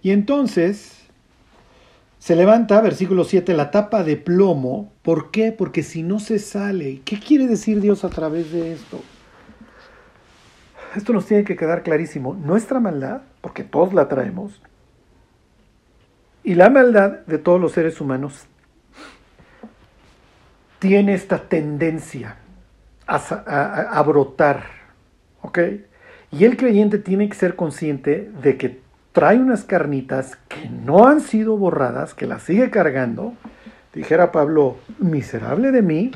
Y 0.00 0.12
entonces 0.12 0.92
se 2.20 2.36
levanta, 2.36 2.80
versículo 2.82 3.24
7, 3.24 3.52
la 3.54 3.72
tapa 3.72 4.04
de 4.04 4.16
plomo. 4.16 4.92
¿Por 5.02 5.32
qué? 5.32 5.50
Porque 5.50 5.82
si 5.82 6.04
no 6.04 6.20
se 6.20 6.38
sale, 6.38 7.00
¿qué 7.04 7.18
quiere 7.18 7.48
decir 7.48 7.80
Dios 7.80 8.04
a 8.04 8.10
través 8.10 8.52
de 8.52 8.74
esto? 8.74 9.02
Esto 10.96 11.12
nos 11.12 11.26
tiene 11.26 11.44
que 11.44 11.56
quedar 11.56 11.82
clarísimo. 11.82 12.34
Nuestra 12.34 12.80
maldad, 12.80 13.22
porque 13.40 13.64
todos 13.64 13.94
la 13.94 14.08
traemos, 14.08 14.60
y 16.42 16.54
la 16.54 16.70
maldad 16.70 17.20
de 17.26 17.38
todos 17.38 17.60
los 17.60 17.72
seres 17.72 18.00
humanos 18.00 18.46
tiene 20.78 21.14
esta 21.14 21.38
tendencia 21.38 22.36
a, 23.06 24.02
brotar. 24.06 24.64
¿Ok? 25.42 25.58
Y 26.32 26.44
el 26.44 26.56
creyente 26.56 26.98
tiene 26.98 27.28
que 27.28 27.34
ser 27.34 27.56
consciente 27.56 28.30
de 28.42 28.56
que 28.56 28.80
trae 29.12 29.38
unas 29.38 29.64
carnitas 29.64 30.38
que 30.48 30.68
no 30.68 31.06
han 31.06 31.20
sido 31.20 31.56
borradas, 31.56 32.14
que 32.14 32.26
las 32.26 32.42
sigue 32.42 32.70
cargando, 32.70 33.34
dijera 33.92 34.32
Pablo, 34.32 34.76
miserable 34.98 35.72
de 35.72 35.82
mí, 35.82 36.12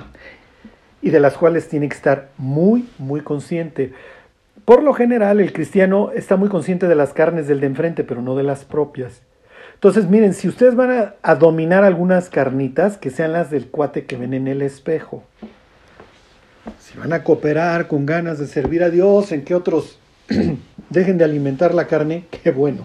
y 1.02 1.10
de 1.10 1.20
las 1.20 1.36
cuales 1.36 1.68
tiene 1.68 1.88
que 1.88 1.96
estar 1.96 2.30
muy, 2.38 2.88
muy 2.98 3.20
consciente. 3.20 3.92
Por 4.64 4.82
lo 4.82 4.94
general, 4.94 5.40
el 5.40 5.52
cristiano 5.52 6.10
está 6.14 6.36
muy 6.36 6.48
consciente 6.48 6.88
de 6.88 6.94
las 6.94 7.12
carnes 7.12 7.46
del 7.46 7.60
de 7.60 7.66
enfrente, 7.66 8.02
pero 8.02 8.22
no 8.22 8.34
de 8.34 8.44
las 8.44 8.64
propias. 8.64 9.20
Entonces, 9.74 10.08
miren, 10.08 10.32
si 10.32 10.48
ustedes 10.48 10.74
van 10.74 11.12
a, 11.22 11.34
dominar 11.34 11.84
algunas 11.84 12.30
carnitas, 12.30 12.96
que 12.96 13.10
sean 13.10 13.34
las 13.34 13.50
del 13.50 13.66
cuate 13.66 14.06
que 14.06 14.16
ven 14.16 14.32
en 14.32 14.48
el 14.48 14.62
espejo. 14.62 15.22
Si 16.78 16.96
van 16.96 17.12
a 17.12 17.22
cooperar 17.22 17.88
con 17.88 18.06
ganas 18.06 18.38
de 18.38 18.46
servir 18.46 18.82
a 18.82 18.88
Dios, 18.88 19.32
en 19.32 19.44
que 19.44 19.54
otros 19.54 19.98
dejen 20.88 21.18
de 21.18 21.24
alimentar 21.24 21.74
la 21.74 21.86
carne, 21.86 22.26
qué 22.42 22.50
bueno. 22.50 22.84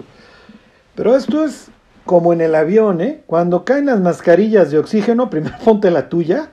Pero 0.96 1.16
esto 1.16 1.46
es 1.46 1.70
como 2.04 2.34
en 2.34 2.42
el 2.42 2.56
avión, 2.56 3.00
¿eh? 3.00 3.22
Cuando 3.26 3.64
caen 3.64 3.86
las 3.86 4.02
mascarillas 4.02 4.70
de 4.70 4.80
oxígeno, 4.80 5.30
primero 5.30 5.56
ponte 5.64 5.92
la 5.92 6.10
tuya 6.10 6.50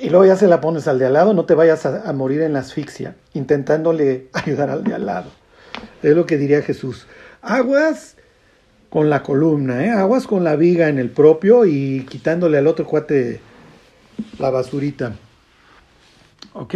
y 0.00 0.10
luego 0.10 0.26
ya 0.26 0.36
se 0.36 0.46
la 0.46 0.60
pones 0.60 0.86
al 0.86 0.98
de 0.98 1.06
al 1.06 1.14
lado, 1.14 1.34
no 1.34 1.44
te 1.44 1.54
vayas 1.54 1.84
a, 1.86 2.12
morir 2.12 2.42
en 2.42 2.52
la 2.52 2.60
asfixia, 2.60 3.16
intentándole 3.34 4.28
ayudar 4.32 4.70
al 4.70 4.84
de 4.84 4.94
al 4.94 5.06
lado. 5.06 5.30
Es 6.02 6.14
lo 6.14 6.26
que 6.26 6.36
diría 6.36 6.62
Jesús. 6.62 7.06
Aguas 7.42 8.16
con 8.90 9.10
la 9.10 9.22
columna, 9.22 9.84
¿eh? 9.84 9.90
aguas 9.90 10.26
con 10.26 10.44
la 10.44 10.56
viga 10.56 10.88
en 10.88 10.98
el 10.98 11.10
propio 11.10 11.66
y 11.66 12.06
quitándole 12.08 12.58
al 12.58 12.66
otro 12.66 12.86
cuate 12.86 13.40
la 14.38 14.50
basurita. 14.50 15.14
¿Ok? 16.54 16.74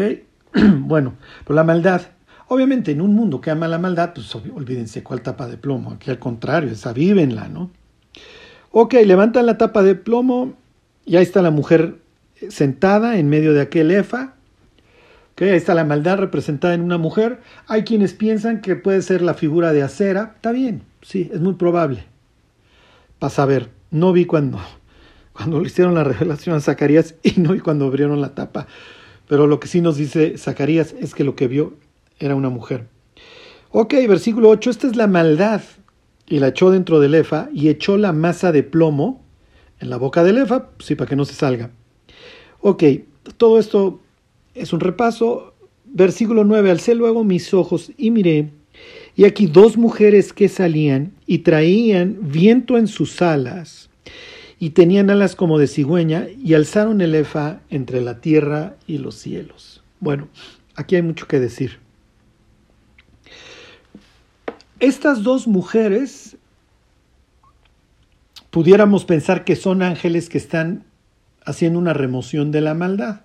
bueno, 0.81 1.14
pues 1.45 1.55
la 1.55 1.64
maldad. 1.64 2.02
Obviamente, 2.49 2.93
en 2.93 3.00
un 3.00 3.14
mundo 3.14 3.41
que 3.41 3.50
ama 3.50 3.67
la 3.67 3.79
maldad, 3.79 4.12
pues 4.14 4.35
olvídense 4.35 5.02
cuál 5.02 5.23
tapa 5.23 5.47
de 5.47 5.57
plomo. 5.57 5.93
Aquí 5.93 6.11
al 6.11 6.19
contrario, 6.19 6.71
esa 6.71 6.93
vívenla, 6.93 7.49
¿no? 7.49 7.71
Ok, 8.73 8.95
levantan 9.05 9.47
la 9.47 9.57
tapa 9.57 9.83
de 9.83 9.95
plomo 9.95 10.55
y 11.07 11.17
ahí 11.17 11.23
está 11.23 11.41
la 11.41 11.50
mujer 11.50 12.01
sentada 12.50 13.18
en 13.18 13.28
medio 13.28 13.52
de 13.52 13.61
aquel 13.61 13.90
efa. 13.90 14.34
ahí 15.38 15.49
está 15.49 15.75
la 15.75 15.84
maldad 15.84 16.18
representada 16.18 16.75
en 16.75 16.82
una 16.82 16.99
mujer. 16.99 17.40
Hay 17.66 17.84
quienes 17.84 18.14
piensan 18.14 18.61
que 18.61 18.76
puede 18.76 19.02
ser 19.02 19.22
la 19.22 19.34
figura 19.34 19.72
de 19.72 19.82
acera. 19.82 20.32
Está 20.37 20.52
bien, 20.52 20.82
sí, 21.02 21.30
es 21.32 21.40
muy 21.40 21.54
probable. 21.54 22.04
Para 23.18 23.46
ver, 23.46 23.70
no 23.90 24.12
vi 24.12 24.25
cuando, 24.25 24.58
cuando 25.32 25.61
le 25.61 25.66
hicieron 25.66 25.94
la 25.94 26.04
revelación 26.04 26.56
a 26.56 26.61
Zacarías 26.61 27.14
y 27.22 27.40
no 27.40 27.52
vi 27.52 27.61
cuando 27.61 27.87
abrieron 27.87 28.20
la 28.20 28.34
tapa. 28.34 28.66
Pero 29.28 29.46
lo 29.46 29.61
que 29.61 29.68
sí 29.68 29.80
nos 29.80 29.96
dice 29.96 30.37
Zacarías 30.37 30.94
es 31.00 31.14
que 31.14 31.25
lo 31.25 31.37
que 31.37 31.49
vio 31.49 31.75
era 32.18 32.34
una 32.34 32.49
mujer. 32.49 32.87
Ok, 33.70 33.94
versículo 34.06 34.50
8, 34.50 34.70
esta 34.70 34.87
es 34.87 34.96
la 34.96 35.06
maldad. 35.06 35.62
Y 36.26 36.38
la 36.38 36.49
echó 36.49 36.70
dentro 36.70 37.00
del 37.00 37.14
efa 37.14 37.49
y 37.52 37.68
echó 37.68 37.96
la 37.99 38.12
masa 38.12 38.52
de 38.52 38.62
plomo 38.62 39.25
en 39.80 39.90
la 39.90 39.96
boca 39.96 40.22
del 40.22 40.38
efa, 40.38 40.68
sí, 40.78 40.94
para 40.94 41.08
que 41.08 41.16
no 41.16 41.25
se 41.25 41.34
salga. 41.34 41.70
Ok, 42.64 42.85
todo 43.37 43.59
esto 43.59 44.00
es 44.54 44.73
un 44.73 44.78
repaso. 44.78 45.52
Versículo 45.85 46.45
9, 46.45 46.71
alcé 46.71 46.95
luego 46.95 47.25
mis 47.25 47.52
ojos 47.52 47.90
y 47.99 48.12
miré, 48.12 48.50
y 49.16 49.25
aquí 49.25 49.47
dos 49.47 49.76
mujeres 49.76 50.33
que 50.33 50.49
salían 50.49 51.12
y 51.26 51.38
traían 51.38 52.19
viento 52.23 52.78
en 52.78 52.87
sus 52.87 53.21
alas, 53.21 53.90
y 54.61 54.71
tenían 54.71 55.11
alas 55.11 55.35
como 55.35 55.59
de 55.59 55.66
cigüeña, 55.66 56.28
y 56.42 56.54
alzaron 56.54 57.00
el 57.00 57.16
efa 57.16 57.61
entre 57.69 58.00
la 58.00 58.21
tierra 58.21 58.76
y 58.87 58.99
los 58.99 59.16
cielos. 59.16 59.83
Bueno, 59.99 60.28
aquí 60.76 60.95
hay 60.95 61.02
mucho 61.02 61.26
que 61.26 61.40
decir. 61.40 61.81
Estas 64.78 65.25
dos 65.25 65.49
mujeres 65.49 66.37
pudiéramos 68.50 69.04
pensar 69.04 69.45
que 69.45 69.57
son 69.57 69.83
ángeles 69.83 70.28
que 70.28 70.38
están 70.38 70.85
haciendo 71.44 71.78
una 71.78 71.92
remoción 71.92 72.50
de 72.50 72.61
la 72.61 72.75
maldad. 72.75 73.22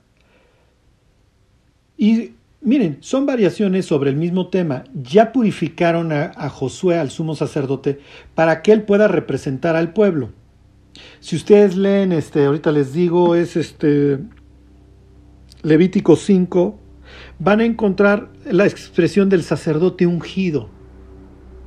Y 1.98 2.34
miren, 2.62 2.98
son 3.02 3.26
variaciones 3.26 3.86
sobre 3.86 4.10
el 4.10 4.16
mismo 4.16 4.48
tema. 4.48 4.84
Ya 4.94 5.32
purificaron 5.32 6.12
a, 6.12 6.50
Josué, 6.50 6.98
al 6.98 7.10
sumo 7.10 7.36
sacerdote, 7.36 8.00
para 8.36 8.62
que 8.62 8.72
él 8.72 8.84
pueda 8.84 9.08
representar 9.08 9.76
al 9.76 9.94
pueblo. 9.94 10.30
Si 11.20 11.36
ustedes 11.36 11.76
leen, 11.76 12.12
este, 12.12 12.46
ahorita 12.46 12.72
les 12.72 12.94
digo, 12.94 13.36
es 13.36 13.56
este 13.56 14.20
Levítico 15.64 16.16
5, 16.16 16.80
van 17.40 17.60
a 17.60 17.66
encontrar 17.66 18.30
la 18.46 18.66
expresión 18.66 19.30
del 19.30 19.44
sacerdote 19.44 20.08
ungido. 20.08 20.70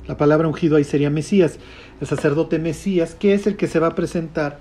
La 0.07 0.17
palabra 0.17 0.47
ungido 0.47 0.77
ahí 0.77 0.83
sería 0.83 1.09
Mesías, 1.09 1.59
el 2.01 2.07
sacerdote 2.07 2.59
Mesías, 2.59 3.15
que 3.15 3.33
es 3.33 3.47
el 3.47 3.55
que 3.55 3.67
se 3.67 3.79
va 3.79 3.87
a 3.87 3.95
presentar 3.95 4.59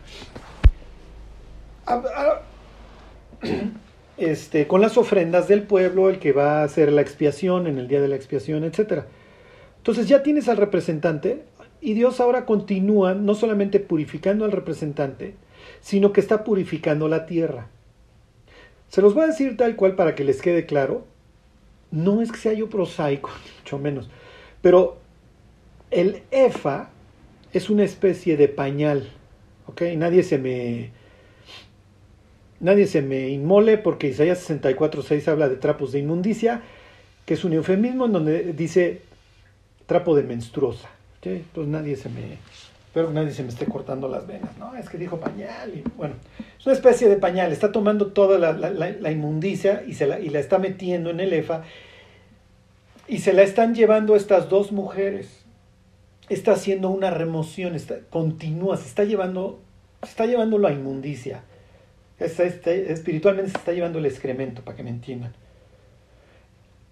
este, 4.16 4.66
con 4.66 4.80
las 4.80 4.96
ofrendas 4.96 5.48
del 5.48 5.62
pueblo, 5.62 6.10
el 6.10 6.18
que 6.18 6.32
va 6.32 6.60
a 6.60 6.64
hacer 6.64 6.92
la 6.92 7.00
expiación 7.00 7.66
en 7.66 7.78
el 7.78 7.88
día 7.88 8.00
de 8.00 8.08
la 8.08 8.16
expiación, 8.16 8.64
etc. 8.64 9.04
Entonces 9.78 10.08
ya 10.08 10.22
tienes 10.22 10.48
al 10.48 10.56
representante 10.56 11.42
y 11.80 11.94
Dios 11.94 12.20
ahora 12.20 12.44
continúa 12.44 13.14
no 13.14 13.34
solamente 13.34 13.80
purificando 13.80 14.44
al 14.44 14.52
representante, 14.52 15.34
sino 15.80 16.12
que 16.12 16.20
está 16.20 16.44
purificando 16.44 17.08
la 17.08 17.26
tierra. 17.26 17.68
Se 18.88 19.00
los 19.00 19.14
voy 19.14 19.24
a 19.24 19.28
decir 19.28 19.56
tal 19.56 19.76
cual 19.76 19.94
para 19.94 20.14
que 20.14 20.24
les 20.24 20.42
quede 20.42 20.66
claro. 20.66 21.06
No 21.90 22.22
es 22.22 22.30
que 22.30 22.38
sea 22.38 22.52
yo 22.52 22.68
prosaico, 22.68 23.30
mucho 23.58 23.78
menos, 23.78 24.08
pero 24.62 24.98
el 25.90 26.22
EFA 26.30 26.90
es 27.52 27.70
una 27.70 27.84
especie 27.84 28.36
de 28.36 28.48
pañal, 28.48 29.08
¿ok? 29.66 29.82
Nadie 29.96 30.22
se 30.22 30.38
me 30.38 30.90
nadie 32.60 32.86
se 32.86 33.02
me 33.02 33.28
inmole 33.30 33.78
porque 33.78 34.08
Isaías 34.08 34.48
64.6 34.48 35.26
habla 35.28 35.48
de 35.48 35.56
trapos 35.56 35.92
de 35.92 35.98
inmundicia, 35.98 36.62
que 37.24 37.34
es 37.34 37.44
un 37.44 37.54
eufemismo 37.54 38.06
en 38.06 38.12
donde 38.12 38.52
dice 38.52 39.02
trapo 39.86 40.14
de 40.14 40.22
menstruosa. 40.22 40.88
Entonces 41.22 41.70
nadie 41.70 41.96
se 41.96 42.08
me, 42.08 42.38
espero 42.86 43.08
que 43.08 43.14
nadie 43.14 43.32
se 43.32 43.42
me 43.42 43.48
esté 43.48 43.66
cortando 43.66 44.08
las 44.08 44.26
venas, 44.26 44.56
¿no? 44.58 44.74
Es 44.76 44.88
que 44.88 44.96
dijo 44.96 45.18
pañal 45.18 45.72
y 45.74 45.82
bueno, 45.96 46.14
es 46.58 46.66
una 46.66 46.74
especie 46.74 47.08
de 47.08 47.16
pañal, 47.16 47.52
está 47.52 47.72
tomando 47.72 48.08
toda 48.08 48.38
la, 48.38 49.10
inmundicia 49.10 49.82
y, 49.86 49.94
se 49.94 50.06
la, 50.06 50.20
y 50.20 50.28
la 50.28 50.38
está 50.38 50.58
metiendo 50.58 51.10
en 51.10 51.20
el 51.20 51.32
EFA 51.32 51.64
y 53.08 53.18
se 53.18 53.32
la 53.32 53.42
están 53.42 53.74
llevando 53.74 54.16
estas 54.16 54.48
dos 54.48 54.72
mujeres. 54.72 55.40
Está 56.28 56.52
haciendo 56.52 56.90
una 56.90 57.10
remoción, 57.10 57.74
está, 57.74 57.98
continúa, 58.08 58.76
se 58.76 58.86
está 58.86 59.02
llevando, 59.02 59.58
se 60.02 60.10
está 60.10 60.26
llevando 60.26 60.58
la 60.58 60.70
inmundicia 60.70 61.42
espiritualmente 62.20 63.50
se 63.50 63.58
está 63.58 63.72
llevando 63.72 63.98
el 63.98 64.06
excremento, 64.06 64.62
para 64.62 64.76
que 64.76 64.82
me 64.82 64.90
entiendan. 64.90 65.32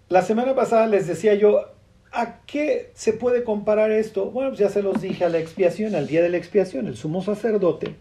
La 0.08 0.22
semana 0.22 0.54
pasada 0.54 0.86
les 0.86 1.06
decía 1.06 1.34
yo, 1.34 1.66
¿a 2.12 2.40
qué 2.46 2.90
se 2.94 3.12
puede 3.12 3.44
comparar 3.44 3.90
esto? 3.90 4.30
Bueno, 4.30 4.50
pues 4.50 4.60
ya 4.60 4.70
se 4.70 4.82
los 4.82 5.00
dije 5.02 5.24
a 5.24 5.28
la 5.28 5.38
expiación, 5.38 5.94
al 5.94 6.06
día 6.06 6.22
de 6.22 6.30
la 6.30 6.38
expiación, 6.38 6.86
el 6.86 6.96
sumo 6.96 7.22
sacerdote, 7.22 7.94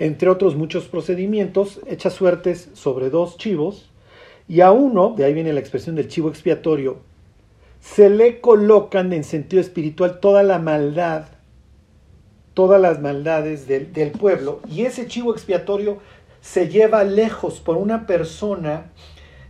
entre 0.00 0.28
otros 0.28 0.56
muchos 0.56 0.88
procedimientos, 0.88 1.80
echa 1.86 2.10
suertes 2.10 2.70
sobre 2.72 3.10
dos 3.10 3.36
chivos, 3.36 3.90
y 4.48 4.62
a 4.62 4.72
uno, 4.72 5.14
de 5.16 5.24
ahí 5.24 5.34
viene 5.34 5.52
la 5.52 5.60
expresión 5.60 5.94
del 5.94 6.08
chivo 6.08 6.28
expiatorio, 6.28 6.98
se 7.80 8.10
le 8.10 8.40
colocan 8.40 9.12
en 9.12 9.22
sentido 9.22 9.60
espiritual 9.60 10.18
toda 10.18 10.42
la 10.42 10.58
maldad, 10.58 11.26
todas 12.54 12.80
las 12.80 13.00
maldades 13.00 13.68
del, 13.68 13.92
del 13.92 14.10
pueblo, 14.10 14.60
y 14.68 14.82
ese 14.82 15.06
chivo 15.06 15.32
expiatorio 15.32 15.98
se 16.40 16.68
lleva 16.68 17.04
lejos 17.04 17.60
por 17.60 17.76
una 17.76 18.06
persona 18.06 18.90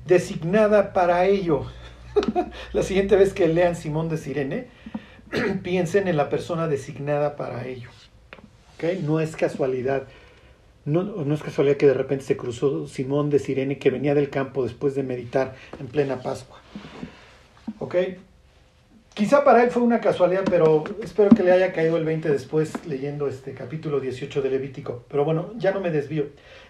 designada 0.07 0.93
para 0.93 1.27
ello. 1.27 1.67
la 2.73 2.83
siguiente 2.83 3.17
vez 3.17 3.33
que 3.33 3.49
lean 3.49 3.77
Simón 3.77 4.09
de 4.09 4.17
Sirene, 4.17 4.69
piensen 5.63 6.09
en 6.09 6.17
la 6.17 6.29
persona 6.29 6.69
designada 6.69 7.37
para 7.37 7.67
ello. 7.67 7.91
¿Okay? 8.75 9.03
No 9.03 9.21
es 9.21 9.37
casualidad. 9.37 10.05
No, 10.85 11.03
no, 11.03 11.35
es 11.35 11.43
casualidad 11.43 11.77
que 11.77 11.87
de 11.87 11.95
repente 11.95 12.25
se 12.25 12.37
cruzó 12.37 12.89
Simón 12.89 13.31
de 13.31 13.39
Sirene 13.39 13.79
que 13.79 13.91
venía 13.91 14.15
del 14.15 14.31
campo 14.31 14.65
después 14.65 14.95
de 14.95 15.03
meditar 15.03 15.55
en 15.79 15.87
plena 15.87 16.23
Pascua. 16.23 16.59
¿Ok? 17.79 17.95
Quizá 19.21 19.45
para 19.45 19.63
él 19.63 19.71
fue 19.71 19.83
una 19.83 20.01
casualidad, 20.01 20.45
pero 20.49 20.83
espero 21.03 21.29
que 21.29 21.43
le 21.43 21.53
haya 21.53 21.75
caído 21.75 21.99
el 21.99 22.07
20 22.07 22.31
después 22.31 22.73
leyendo 22.87 23.29
este 23.29 23.53
capítulo 23.53 24.01
18 24.01 24.41
de 24.41 24.49
Levítico. 24.49 25.05
Pero 25.11 25.27
bueno, 25.27 25.53
ya 25.59 25.73
no 25.73 25.81
me 25.83 25.91
desvío. 25.91 26.29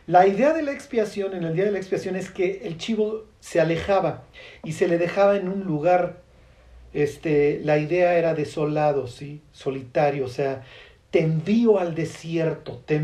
La 0.09 0.27
idea 0.27 0.53
de 0.53 0.63
la 0.63 0.73
expiación, 0.73 1.35
en 1.35 1.45
el 1.45 1.55
día 1.55 1.65
de 1.65 1.71
la 1.71 1.79
expiación, 1.79 2.17
es 2.17 2.29
que 2.29 2.63
el 2.65 2.77
chivo 2.77 3.27
se 3.39 3.61
alejaba 3.61 4.25
y 4.65 4.73
se 4.73 4.89
le 4.89 4.99
dejaba 4.99 5.37
en 5.37 5.47
un 5.47 5.63
lugar, 5.63 6.23
este, 6.93 7.61
la 7.63 7.79
idea 7.79 8.19
era 8.19 8.35
desolado, 8.35 9.07
¿sí? 9.07 9.43
solitario, 9.53 10.25
o 10.25 10.29
sea, 10.29 10.65
te 11.11 11.29
al 11.79 11.95
desierto, 11.97 12.81
te 12.87 13.01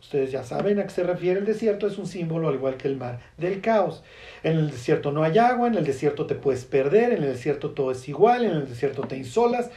ustedes 0.00 0.30
ya 0.30 0.44
saben 0.44 0.78
a 0.78 0.84
qué 0.84 0.90
se 0.90 1.02
refiere 1.02 1.40
el 1.40 1.46
desierto, 1.46 1.88
es 1.88 1.98
un 1.98 2.06
símbolo 2.06 2.48
al 2.48 2.54
igual 2.54 2.76
que 2.76 2.86
el 2.86 2.96
mar, 2.96 3.18
del 3.38 3.60
caos. 3.60 4.04
En 4.44 4.56
el 4.56 4.70
desierto 4.70 5.10
no 5.10 5.24
hay 5.24 5.38
agua, 5.38 5.66
en 5.66 5.74
el 5.74 5.84
desierto 5.84 6.26
te 6.26 6.36
puedes 6.36 6.64
perder, 6.64 7.12
en 7.12 7.24
el 7.24 7.32
desierto 7.32 7.70
todo 7.70 7.90
es 7.90 8.08
igual, 8.08 8.44
en 8.44 8.52
el 8.52 8.68
desierto 8.68 9.02
te 9.02 9.16
insolas, 9.16 9.70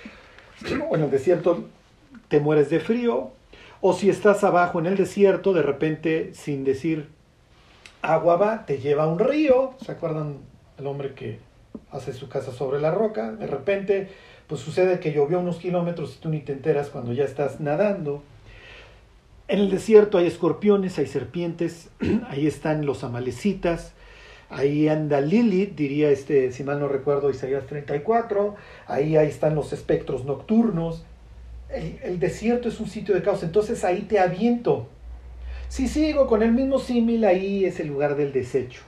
o 0.88 0.96
en 0.96 1.04
el 1.04 1.10
desierto 1.10 1.66
te 2.28 2.40
mueres 2.40 2.70
de 2.70 2.80
frío, 2.80 3.32
o 3.82 3.94
si 3.94 4.10
estás 4.10 4.44
abajo 4.44 4.80
en 4.80 4.86
el 4.86 4.96
desierto, 4.96 5.54
de 5.54 5.64
repente, 5.64 6.32
sin 6.34 6.64
decir 6.64 7.10
agua 8.02 8.36
va, 8.36 8.66
te 8.66 8.80
lleva 8.80 9.04
a 9.04 9.08
un 9.08 9.20
río. 9.20 9.74
¿Se 9.84 9.92
acuerdan 9.92 10.38
el 10.78 10.88
hombre 10.88 11.14
que 11.14 11.40
hace 11.92 12.14
su 12.14 12.30
casa 12.30 12.52
sobre 12.52 12.80
la 12.80 12.92
roca? 12.92 13.32
De 13.32 13.48
repente, 13.48 14.10
pues 14.48 14.62
sucede 14.62 15.00
que 15.00 15.14
llovió 15.14 15.40
unos 15.40 15.58
kilómetros 15.58 16.16
y 16.16 16.20
tú 16.20 16.30
ni 16.30 16.40
te 16.40 16.54
enteras 16.54 16.90
cuando 16.90 17.14
ya 17.14 17.26
estás 17.26 17.60
nadando. 17.60 18.24
En 19.48 19.60
el 19.60 19.70
desierto 19.70 20.18
hay 20.18 20.28
escorpiones, 20.28 20.98
hay 20.98 21.08
serpientes, 21.08 21.90
ahí 22.30 22.48
están 22.48 22.86
los 22.86 23.04
amalecitas, 23.04 23.94
ahí 24.50 24.88
anda 24.88 25.22
Lilith, 25.22 25.76
diría 25.76 26.10
este, 26.10 26.52
si 26.52 26.64
mal 26.64 26.80
no 26.80 26.88
recuerdo, 26.88 27.30
Isaías 27.30 27.66
34, 27.66 28.56
ahí, 28.88 29.16
ahí 29.16 29.28
están 29.28 29.56
los 29.56 29.74
espectros 29.74 30.26
nocturnos, 30.26 31.04
el, 31.70 32.20
desierto 32.20 32.70
es 32.70 32.80
un 32.80 32.88
sitio 32.88 33.14
de 33.14 33.22
caos, 33.22 33.44
entonces 33.44 33.84
ahí 33.84 34.02
te 34.04 34.20
aviento. 34.20 34.88
Si 35.68 35.88
sigo 35.88 36.28
con 36.28 36.44
el 36.44 36.54
mismo 36.54 36.80
símil, 36.80 37.26
ahí 37.26 37.66
es 37.66 37.80
el 37.80 37.88
lugar 37.88 38.16
del 38.16 38.32
desecho. 38.32 38.82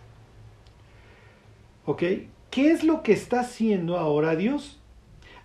¿Ok? 1.86 2.04
¿Qué 2.50 2.72
es 2.72 2.84
lo 2.84 3.04
que 3.04 3.12
está 3.12 3.42
haciendo 3.42 3.98
ahora 3.98 4.36
Dios? 4.36 4.79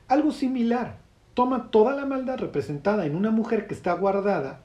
Algo 0.08 0.32
similar. 0.32 0.98
Toma 1.34 1.70
toda 1.70 1.94
la 1.94 2.06
maldad 2.06 2.38
representada 2.38 3.06
en 3.06 3.16
una 3.16 3.30
mujer 3.30 3.66
que 3.66 3.74
está 3.74 3.92
guardada, 3.94 4.60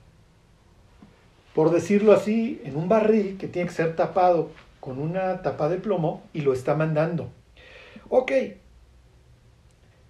por 1.55 1.71
decirlo 1.71 2.13
así, 2.13 2.61
en 2.63 2.75
un 2.75 2.87
barril 2.87 3.37
que 3.37 3.47
tiene 3.47 3.67
que 3.67 3.73
ser 3.73 3.95
tapado 3.95 4.51
con 4.79 4.99
una 4.99 5.41
tapa 5.41 5.67
de 5.67 5.77
plomo 5.77 6.21
y 6.31 6.41
lo 6.41 6.53
está 6.53 6.75
mandando. 6.75 7.29
Ok. 8.09 8.31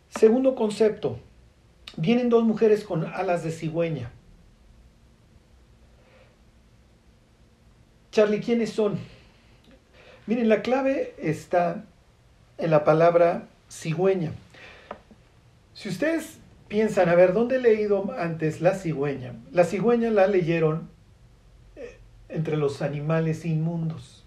Segundo 0.09 0.55
concepto, 0.55 1.17
vienen 1.95 2.29
dos 2.29 2.43
mujeres 2.43 2.83
con 2.83 3.05
alas 3.05 3.43
de 3.43 3.51
cigüeña. 3.51 4.11
Charlie, 8.11 8.41
¿quiénes 8.41 8.71
son? 8.71 8.99
Miren, 10.27 10.49
la 10.49 10.61
clave 10.61 11.13
está 11.17 11.85
en 12.57 12.71
la 12.71 12.83
palabra 12.83 13.47
cigüeña. 13.69 14.33
Si 15.79 15.87
ustedes 15.87 16.39
piensan, 16.67 17.07
a 17.07 17.15
ver, 17.15 17.31
¿dónde 17.31 17.55
he 17.55 17.61
leído 17.61 18.11
antes 18.17 18.59
la 18.59 18.75
cigüeña? 18.75 19.35
La 19.53 19.63
cigüeña 19.63 20.11
la 20.11 20.27
leyeron 20.27 20.89
eh, 21.77 21.97
entre 22.27 22.57
los 22.57 22.81
animales 22.81 23.45
inmundos. 23.45 24.25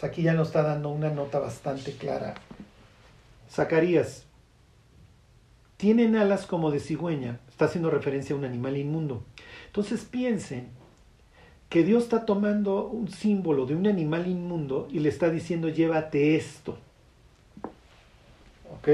aquí 0.00 0.22
ya 0.22 0.32
nos 0.32 0.48
está 0.48 0.62
dando 0.62 0.88
una 0.88 1.10
nota 1.10 1.40
bastante 1.40 1.92
clara. 1.92 2.32
Zacarías 3.50 4.24
tienen 5.76 6.16
alas 6.16 6.46
como 6.46 6.70
de 6.70 6.80
cigüeña, 6.80 7.38
está 7.50 7.66
haciendo 7.66 7.90
referencia 7.90 8.34
a 8.34 8.38
un 8.38 8.46
animal 8.46 8.78
inmundo. 8.78 9.22
Entonces 9.66 10.06
piensen 10.06 10.68
que 11.68 11.84
Dios 11.84 12.04
está 12.04 12.24
tomando 12.24 12.86
un 12.86 13.08
símbolo 13.08 13.66
de 13.66 13.74
un 13.74 13.86
animal 13.86 14.26
inmundo 14.26 14.88
y 14.90 15.00
le 15.00 15.10
está 15.10 15.28
diciendo 15.28 15.68
llévate 15.68 16.34
esto. 16.34 16.78
¿Ok? 18.72 18.88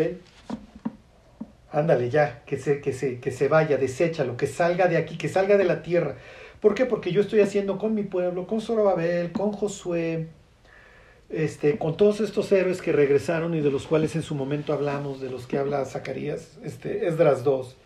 Ándale 1.72 2.10
ya, 2.10 2.42
que 2.46 2.58
se, 2.58 2.80
que 2.80 2.92
se, 2.92 3.20
que 3.20 3.30
se 3.30 3.48
vaya, 3.48 3.76
deséchalo, 3.76 4.36
que 4.36 4.46
salga 4.46 4.88
de 4.88 4.96
aquí, 4.96 5.16
que 5.16 5.28
salga 5.28 5.56
de 5.56 5.64
la 5.64 5.82
tierra. 5.82 6.16
¿Por 6.60 6.74
qué? 6.74 6.84
Porque 6.84 7.12
yo 7.12 7.20
estoy 7.20 7.40
haciendo 7.40 7.78
con 7.78 7.94
mi 7.94 8.02
pueblo, 8.02 8.46
con 8.46 8.60
Zorobabel, 8.60 9.32
con 9.32 9.52
Josué, 9.52 10.28
este, 11.28 11.78
con 11.78 11.96
todos 11.96 12.20
estos 12.20 12.50
héroes 12.50 12.82
que 12.82 12.92
regresaron 12.92 13.54
y 13.54 13.60
de 13.60 13.70
los 13.70 13.86
cuales 13.86 14.16
en 14.16 14.22
su 14.22 14.34
momento 14.34 14.72
hablamos, 14.72 15.20
de 15.20 15.30
los 15.30 15.46
que 15.46 15.58
habla 15.58 15.84
Zacarías, 15.84 16.58
este, 16.64 17.06
Esdras 17.06 17.44
2. 17.44 17.76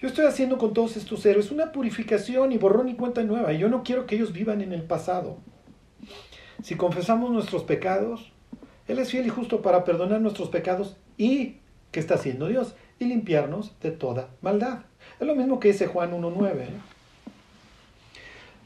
Yo 0.00 0.08
estoy 0.08 0.26
haciendo 0.26 0.58
con 0.58 0.74
todos 0.74 0.96
estos 0.96 1.24
héroes 1.24 1.50
una 1.50 1.72
purificación 1.72 2.52
y 2.52 2.58
borrón 2.58 2.88
y 2.88 2.94
cuenta 2.94 3.22
nueva. 3.24 3.52
Y 3.52 3.58
yo 3.58 3.68
no 3.68 3.82
quiero 3.82 4.06
que 4.06 4.16
ellos 4.16 4.32
vivan 4.32 4.60
en 4.60 4.72
el 4.72 4.82
pasado. 4.82 5.38
Si 6.62 6.76
confesamos 6.76 7.30
nuestros 7.30 7.64
pecados, 7.64 8.32
Él 8.86 8.98
es 8.98 9.10
fiel 9.10 9.26
y 9.26 9.30
justo 9.30 9.62
para 9.62 9.84
perdonar 9.84 10.20
nuestros 10.20 10.50
pecados 10.50 10.96
y, 11.16 11.56
¿qué 11.90 12.00
está 12.00 12.14
haciendo 12.14 12.48
Dios? 12.48 12.74
Y 12.98 13.06
limpiarnos 13.06 13.74
de 13.80 13.90
toda 13.90 14.28
maldad. 14.40 14.80
Es 15.20 15.26
lo 15.26 15.34
mismo 15.34 15.60
que 15.60 15.68
dice 15.68 15.86
Juan 15.86 16.12
1.9. 16.12 16.60
¿eh? 16.60 16.68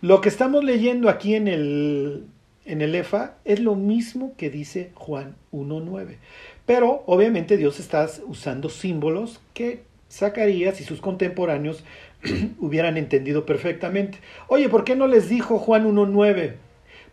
Lo 0.01 0.21
que 0.21 0.29
estamos 0.29 0.65
leyendo 0.65 1.09
aquí 1.09 1.35
en 1.35 1.49
el, 1.49 2.27
en 2.65 2.83
el 2.83 2.95
EFA 2.95 3.37
es 3.45 3.61
lo 3.61 3.77
mismo 3.77 4.35
que 4.37 4.51
dice 4.51 4.91
Juan 4.95 5.37
1.9. 5.53 6.17
Pero 6.67 7.05
obviamente 7.07 7.57
Dios 7.57 7.79
está 7.79 8.09
usando 8.27 8.69
símbolos 8.69 9.41
que 9.55 9.83
Zacarías 10.11 10.81
y 10.81 10.85
sus 10.85 11.01
contemporáneos 11.01 11.85
hubieran 12.61 12.97
entendido 12.97 13.47
perfectamente. 13.47 14.19
Oye, 14.49 14.69
¿por 14.69 14.85
qué 14.85 14.95
no 14.95 15.07
les 15.07 15.29
dijo 15.29 15.59
Juan 15.59 15.87
1.9? 15.87 16.55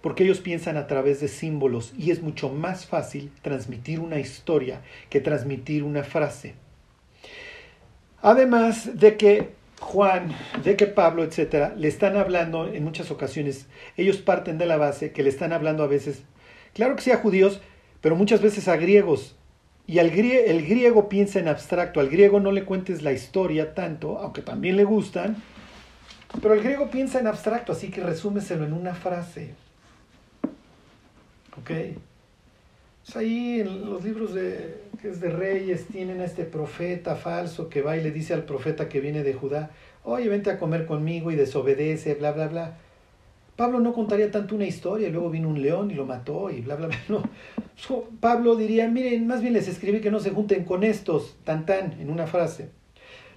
Porque 0.02 0.24
ellos 0.24 0.40
piensan 0.40 0.78
a 0.78 0.88
través 0.88 1.20
de 1.20 1.28
símbolos 1.28 1.94
y 1.98 2.12
es 2.12 2.22
mucho 2.22 2.50
más 2.50 2.86
fácil 2.86 3.32
transmitir 3.42 4.00
una 4.00 4.20
historia 4.20 4.82
que 5.10 5.22
transmitir 5.22 5.84
una 5.84 6.04
frase. 6.04 6.56
Además 8.22 9.00
de 9.00 9.18
que 9.18 9.50
Juan, 9.80 10.36
de 10.64 10.76
que 10.76 10.88
Pablo, 10.88 11.24
etcétera, 11.24 11.74
le 11.78 11.88
están 11.88 12.18
hablando 12.18 12.68
en 12.68 12.84
muchas 12.84 13.12
ocasiones, 13.12 13.68
ellos 13.96 14.18
parten 14.18 14.58
de 14.58 14.66
la 14.66 14.78
base 14.78 15.12
que 15.12 15.24
le 15.24 15.30
están 15.30 15.54
hablando 15.54 15.84
a 15.84 15.88
veces, 15.88 16.24
claro 16.74 16.96
que 16.96 17.02
sea 17.02 17.18
judíos, 17.18 17.62
pero 18.02 18.16
muchas 18.16 18.42
veces 18.42 18.68
a 18.68 18.76
griegos. 18.76 19.36
Y 19.88 19.98
al 19.98 20.10
el 20.10 20.68
griego 20.68 21.10
piensa 21.10 21.40
en 21.40 21.48
abstracto, 21.48 22.00
al 22.00 22.10
griego 22.10 22.40
no 22.40 22.52
le 22.52 22.64
cuentes 22.64 23.02
la 23.02 23.12
historia 23.12 23.74
tanto, 23.74 24.20
aunque 24.20 24.42
también 24.42 24.78
le 24.78 24.84
gustan, 24.84 25.38
pero 26.42 26.54
el 26.54 26.62
griego 26.62 26.92
piensa 26.92 27.20
en 27.20 27.26
abstracto, 27.26 27.72
así 27.72 27.90
que 27.90 28.04
resúmeselo 28.04 28.66
en 28.66 28.74
una 28.74 28.94
frase. 28.94 29.56
¿Ok? 31.58 31.72
Pues 33.04 33.16
ahí 33.16 33.62
en 33.62 33.90
los 33.90 34.04
libros 34.04 34.36
de, 34.36 34.89
es 35.04 35.22
de 35.22 35.30
reyes 35.30 35.86
tienen 35.88 36.22
a 36.22 36.26
este 36.26 36.44
profeta 36.44 37.16
falso 37.16 37.70
que 37.70 37.82
va 37.82 37.98
y 37.98 38.04
le 38.04 38.12
dice 38.12 38.34
al 38.34 38.44
profeta 38.44 38.90
que 38.90 39.00
viene 39.00 39.24
de 39.24 39.34
Judá, 39.34 39.72
oye, 40.04 40.28
vente 40.28 40.50
a 40.50 40.60
comer 40.60 40.86
conmigo 40.86 41.32
y 41.32 41.36
desobedece, 41.36 42.16
bla, 42.16 42.32
bla, 42.32 42.48
bla. 42.48 42.78
Pablo 43.56 43.80
no 43.80 43.94
contaría 43.94 44.32
tanto 44.32 44.56
una 44.56 44.66
historia, 44.66 45.10
luego 45.10 45.30
vino 45.30 45.50
un 45.50 45.62
león 45.62 45.92
y 45.92 45.94
lo 45.94 46.06
mató 46.06 46.50
y 46.50 46.62
bla, 46.62 46.76
bla, 46.76 46.88
bla. 47.08 47.08
No. 47.08 47.24
Pablo 48.20 48.56
diría, 48.56 48.88
miren, 48.88 49.28
más 49.28 49.42
bien 49.42 49.54
les 49.54 49.68
escribí 49.68 50.02
que 50.02 50.12
no 50.12 50.20
se 50.20 50.32
junten 50.32 50.66
con 50.66 50.84
estos, 50.84 51.38
tan 51.44 51.66
tan, 51.66 51.94
en 52.00 52.10
una 52.10 52.28
frase. 52.28 52.70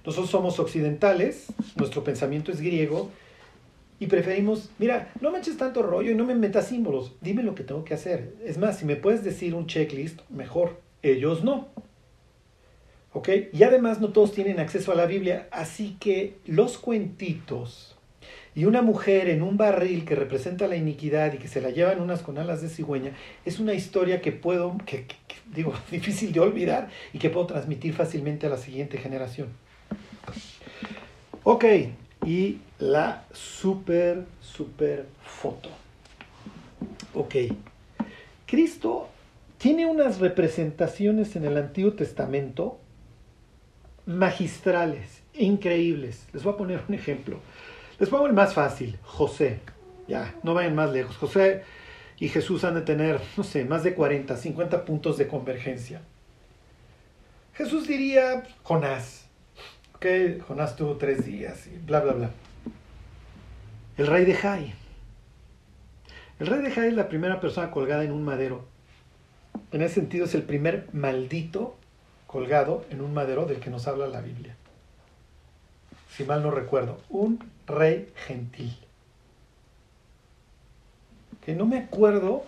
Nosotros 0.04 0.30
somos 0.30 0.58
occidentales, 0.58 1.46
nuestro 1.76 2.02
pensamiento 2.02 2.50
es 2.50 2.60
griego, 2.60 3.10
y 4.00 4.08
preferimos, 4.08 4.68
mira, 4.78 5.12
no 5.20 5.30
me 5.30 5.38
eches 5.38 5.56
tanto 5.56 5.80
rollo 5.80 6.10
y 6.10 6.16
no 6.16 6.24
me 6.24 6.34
metas 6.34 6.66
símbolos, 6.66 7.14
dime 7.20 7.44
lo 7.44 7.54
que 7.54 7.62
tengo 7.62 7.84
que 7.84 7.94
hacer. 7.94 8.34
Es 8.44 8.58
más, 8.58 8.78
si 8.78 8.84
me 8.84 8.96
puedes 8.96 9.22
decir 9.22 9.54
un 9.54 9.68
checklist, 9.68 10.28
mejor. 10.28 10.81
Ellos 11.02 11.44
no. 11.44 11.68
¿Ok? 13.12 13.28
Y 13.52 13.62
además 13.62 14.00
no 14.00 14.08
todos 14.08 14.32
tienen 14.32 14.58
acceso 14.58 14.92
a 14.92 14.94
la 14.94 15.06
Biblia, 15.06 15.48
así 15.50 15.96
que 16.00 16.36
los 16.46 16.78
cuentitos 16.78 17.96
y 18.54 18.66
una 18.66 18.82
mujer 18.82 19.28
en 19.30 19.42
un 19.42 19.56
barril 19.56 20.04
que 20.04 20.14
representa 20.14 20.68
la 20.68 20.76
iniquidad 20.76 21.32
y 21.32 21.38
que 21.38 21.48
se 21.48 21.60
la 21.60 21.70
llevan 21.70 22.00
unas 22.00 22.20
con 22.20 22.38
alas 22.38 22.60
de 22.60 22.68
cigüeña, 22.68 23.12
es 23.44 23.58
una 23.58 23.72
historia 23.72 24.20
que 24.20 24.32
puedo, 24.32 24.76
que, 24.84 25.06
digo, 25.54 25.72
difícil 25.90 26.32
de 26.32 26.40
olvidar 26.40 26.90
y 27.12 27.18
que 27.18 27.30
puedo 27.30 27.46
transmitir 27.46 27.94
fácilmente 27.94 28.46
a 28.46 28.50
la 28.50 28.58
siguiente 28.58 28.98
generación. 28.98 29.48
Ok, 31.44 31.64
y 32.26 32.58
la 32.78 33.24
super, 33.32 34.26
super 34.40 35.06
foto. 35.24 35.70
Ok, 37.14 37.34
Cristo 38.46 39.08
tiene 39.62 39.86
unas 39.86 40.18
representaciones 40.18 41.36
en 41.36 41.44
el 41.44 41.56
Antiguo 41.56 41.92
Testamento 41.92 42.80
magistrales, 44.06 45.22
increíbles. 45.34 46.26
Les 46.32 46.42
voy 46.42 46.54
a 46.54 46.56
poner 46.56 46.80
un 46.88 46.96
ejemplo. 46.96 47.38
Les 48.00 48.08
pongo 48.08 48.26
el 48.26 48.32
más 48.32 48.54
fácil, 48.54 48.98
José. 49.04 49.60
Ya, 50.08 50.34
no 50.42 50.54
vayan 50.54 50.74
más 50.74 50.90
lejos. 50.90 51.16
José 51.16 51.62
y 52.18 52.28
Jesús 52.28 52.64
han 52.64 52.74
de 52.74 52.80
tener, 52.80 53.20
no 53.36 53.44
sé, 53.44 53.64
más 53.64 53.84
de 53.84 53.94
40, 53.94 54.36
50 54.36 54.84
puntos 54.84 55.16
de 55.16 55.28
convergencia. 55.28 56.02
Jesús 57.54 57.86
diría, 57.86 58.42
Jonás. 58.64 59.26
Ok, 59.94 60.06
Jonás 60.44 60.74
tuvo 60.74 60.96
tres 60.96 61.24
días 61.24 61.68
y 61.68 61.78
bla, 61.86 62.00
bla, 62.00 62.14
bla. 62.14 62.30
El 63.96 64.08
rey 64.08 64.24
de 64.24 64.34
Jai. 64.34 64.74
El 66.40 66.48
rey 66.48 66.62
de 66.62 66.72
Jai 66.72 66.88
es 66.88 66.94
la 66.94 67.08
primera 67.08 67.38
persona 67.38 67.70
colgada 67.70 68.02
en 68.02 68.10
un 68.10 68.24
madero. 68.24 68.71
En 69.72 69.80
ese 69.80 69.94
sentido 69.96 70.26
es 70.26 70.34
el 70.34 70.42
primer 70.42 70.88
maldito 70.92 71.76
colgado 72.26 72.84
en 72.90 73.00
un 73.00 73.14
madero 73.14 73.46
del 73.46 73.58
que 73.58 73.70
nos 73.70 73.88
habla 73.88 74.06
la 74.06 74.20
Biblia. 74.20 74.54
Si 76.10 76.24
mal 76.24 76.42
no 76.42 76.50
recuerdo, 76.50 77.00
un 77.08 77.38
rey 77.66 78.12
gentil. 78.26 78.76
Que 81.44 81.54
no 81.54 81.66
me 81.66 81.78
acuerdo 81.78 82.44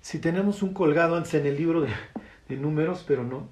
si 0.00 0.18
tenemos 0.18 0.62
un 0.62 0.72
colgado 0.72 1.16
antes 1.16 1.34
en 1.34 1.46
el 1.46 1.56
libro 1.56 1.80
de, 1.80 2.56
números, 2.56 3.04
pero 3.06 3.22
no. 3.22 3.48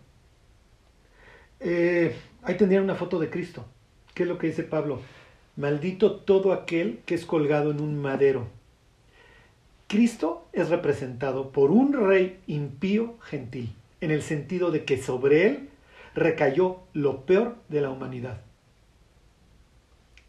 Eh, 1.60 2.16
ahí 2.42 2.56
tendría 2.56 2.82
una 2.82 2.96
foto 2.96 3.18
de 3.20 3.30
Cristo. 3.30 3.64
¿Qué 4.12 4.24
es 4.24 4.28
lo 4.28 4.38
que 4.38 4.48
dice 4.48 4.64
Pablo? 4.64 5.00
Maldito 5.56 6.16
todo 6.16 6.52
aquel 6.52 7.00
que 7.06 7.14
es 7.14 7.24
colgado 7.24 7.70
en 7.70 7.80
un 7.80 8.00
madero. 8.00 8.48
Cristo 9.94 10.48
es 10.52 10.70
representado 10.70 11.52
por 11.52 11.70
un 11.70 11.92
rey 11.92 12.40
impío 12.48 13.14
gentil, 13.20 13.76
en 14.00 14.10
el 14.10 14.22
sentido 14.22 14.72
de 14.72 14.84
que 14.84 15.00
sobre 15.00 15.46
él 15.46 15.68
recayó 16.16 16.78
lo 16.94 17.24
peor 17.24 17.58
de 17.68 17.80
la 17.80 17.90
humanidad. 17.90 18.40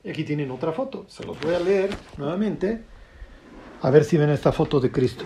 Y 0.04 0.12
aquí 0.12 0.23
tienen 0.23 0.51
otra 0.51 0.71
foto. 0.71 1.06
Se 1.08 1.25
los 1.25 1.41
voy 1.41 1.56
a 1.56 1.60
leer 1.60 1.89
nuevamente. 2.19 2.84
A 3.82 3.89
ver 3.89 4.04
si 4.04 4.17
ven 4.17 4.30
esta 4.30 4.51
foto 4.51 4.80
de 4.80 4.91
Cristo. 4.91 5.25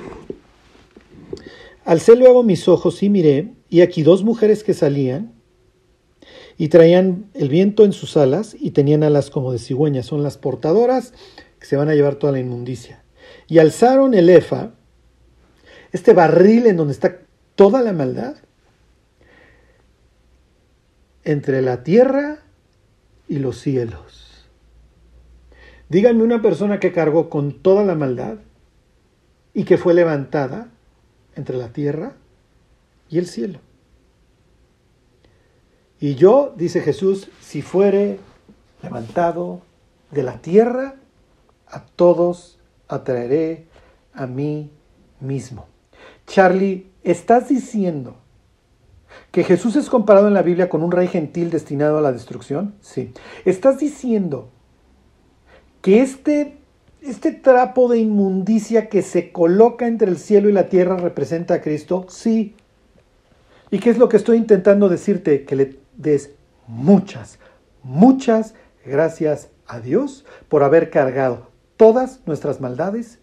Alcé 1.83 2.15
luego 2.15 2.41
mis 2.41 2.69
ojos 2.69 3.03
y 3.03 3.09
miré, 3.09 3.55
y 3.67 3.81
aquí 3.81 4.03
dos 4.03 4.23
mujeres 4.23 4.63
que 4.63 4.73
salían 4.73 5.33
y 6.57 6.69
traían 6.69 7.29
el 7.33 7.49
viento 7.49 7.83
en 7.83 7.91
sus 7.91 8.15
alas 8.15 8.55
y 8.57 8.71
tenían 8.71 9.03
alas 9.03 9.31
como 9.31 9.51
de 9.51 9.59
cigüeñas. 9.59 10.05
Son 10.05 10.23
las 10.23 10.37
portadoras 10.37 11.13
que 11.59 11.65
se 11.65 11.75
van 11.75 11.89
a 11.89 11.93
llevar 11.93 12.15
toda 12.15 12.31
la 12.31 12.39
inmundicia. 12.39 13.03
Y 13.49 13.57
alzaron 13.57 14.13
el 14.13 14.29
efa, 14.29 14.69
este 15.91 16.13
barril 16.13 16.67
en 16.67 16.77
donde 16.77 16.93
está 16.93 17.19
toda 17.55 17.81
la 17.81 17.93
maldad, 17.93 18.35
entre 21.23 21.61
la 21.61 21.83
tierra 21.83 22.39
y 23.27 23.39
los 23.39 23.59
cielos. 23.59 24.47
Díganme 25.89 26.23
una 26.23 26.41
persona 26.41 26.79
que 26.79 26.91
cargó 26.91 27.29
con 27.29 27.63
toda 27.63 27.83
la 27.83 27.95
maldad 27.95 28.37
y 29.55 29.63
que 29.63 29.77
fue 29.77 29.95
levantada 29.95 30.69
entre 31.35 31.57
la 31.57 31.69
tierra 31.73 32.13
y 33.09 33.17
el 33.17 33.25
cielo. 33.25 33.59
Y 35.99 36.15
yo, 36.15 36.53
dice 36.55 36.81
Jesús, 36.81 37.29
si 37.41 37.63
fuere 37.63 38.19
levantado 38.83 39.61
de 40.11 40.23
la 40.23 40.39
tierra, 40.39 40.95
a 41.67 41.85
todos 41.85 42.58
atraeré 42.89 43.67
a 44.13 44.27
mí 44.27 44.71
mismo. 45.21 45.67
Charlie, 46.27 46.87
¿estás 47.03 47.47
diciendo 47.47 48.17
que 49.31 49.43
Jesús 49.43 49.75
es 49.75 49.89
comparado 49.89 50.27
en 50.27 50.33
la 50.33 50.41
Biblia 50.41 50.69
con 50.69 50.83
un 50.83 50.91
rey 50.91 51.07
gentil 51.07 51.49
destinado 51.49 51.97
a 51.97 52.01
la 52.01 52.11
destrucción? 52.11 52.75
Sí. 52.81 53.13
¿Estás 53.45 53.79
diciendo 53.79 54.49
que 55.81 56.01
este, 56.01 56.57
este 57.01 57.31
trapo 57.31 57.87
de 57.87 57.99
inmundicia 57.99 58.89
que 58.89 59.01
se 59.01 59.31
coloca 59.31 59.87
entre 59.87 60.09
el 60.09 60.17
cielo 60.17 60.49
y 60.49 60.53
la 60.53 60.67
tierra 60.67 60.97
representa 60.97 61.55
a 61.55 61.61
Cristo? 61.61 62.05
Sí. 62.09 62.55
¿Y 63.71 63.79
qué 63.79 63.91
es 63.91 63.99
lo 63.99 64.09
que 64.09 64.17
estoy 64.17 64.37
intentando 64.37 64.89
decirte? 64.89 65.45
Que 65.45 65.55
le 65.55 65.79
des 65.95 66.31
muchas, 66.67 67.39
muchas 67.83 68.55
gracias 68.85 69.49
a 69.67 69.79
Dios 69.79 70.25
por 70.47 70.63
haber 70.63 70.89
cargado 70.89 71.48
todas 71.79 72.19
nuestras 72.25 72.59
maldades 72.59 73.19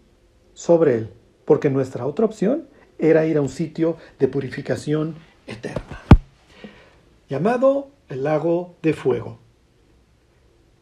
sobre 0.55 0.95
Él, 0.95 1.11
porque 1.45 1.69
nuestra 1.69 2.07
otra 2.07 2.25
opción 2.25 2.67
era 2.99 3.27
ir 3.27 3.37
a 3.37 3.43
un 3.43 3.51
sitio 3.51 3.99
de 4.19 4.29
purificación 4.29 5.15
eterna, 5.47 6.01
llamado 7.29 7.91
el 8.09 8.25
lago 8.25 8.75
de 8.81 8.95
fuego. 8.95 9.37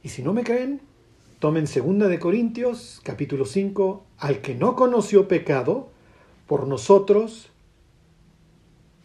Y 0.05 0.11
si 0.11 0.23
no 0.23 0.33
me 0.33 0.45
creen, 0.45 0.83
Tomen 1.41 1.67
segunda 1.67 2.07
de 2.07 2.21
Corintios, 2.21 3.01
capítulo 3.03 3.45
5, 3.45 4.05
al 4.19 4.41
que 4.41 4.55
no 4.55 4.77
conoció 4.77 5.27
pecado, 5.27 5.89
por 6.47 6.69
nosotros 6.69 7.51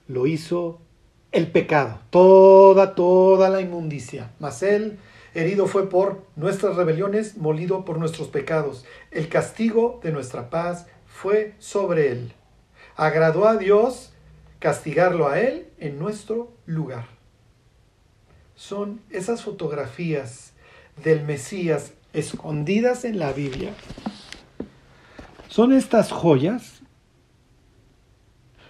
lo 0.08 0.28
hizo 0.28 0.80
el 1.32 1.52
pecado, 1.52 2.02
toda, 2.12 2.94
toda 2.94 3.50
la 3.50 3.62
inmundicia. 3.62 4.32
Mas 4.40 4.62
él 4.62 5.00
herido 5.34 5.68
fue 5.68 5.90
por 5.90 6.26
nuestras 6.36 6.76
rebeliones, 6.76 7.38
molido 7.38 7.86
por 7.86 7.98
nuestros 7.98 8.28
pecados. 8.28 8.86
El 9.12 9.30
castigo 9.30 10.00
de 10.04 10.12
nuestra 10.12 10.50
paz 10.50 10.88
fue 11.06 11.54
sobre 11.60 12.12
él. 12.12 12.34
Agradó 12.96 13.48
a 13.48 13.58
Dios 13.58 14.14
castigarlo 14.60 15.28
a 15.28 15.40
él 15.40 15.68
en 15.80 16.00
nuestro 16.00 16.52
lugar. 16.66 17.08
Son 18.56 19.02
esas 19.10 19.44
fotografías 19.44 20.54
del 21.04 21.24
Mesías 21.24 21.94
escondidas 22.14 23.06
en 23.06 23.20
la 23.20 23.32
Biblia. 23.32 23.74
Son 25.48 25.72
estas 25.72 26.12
joyas 26.12 26.82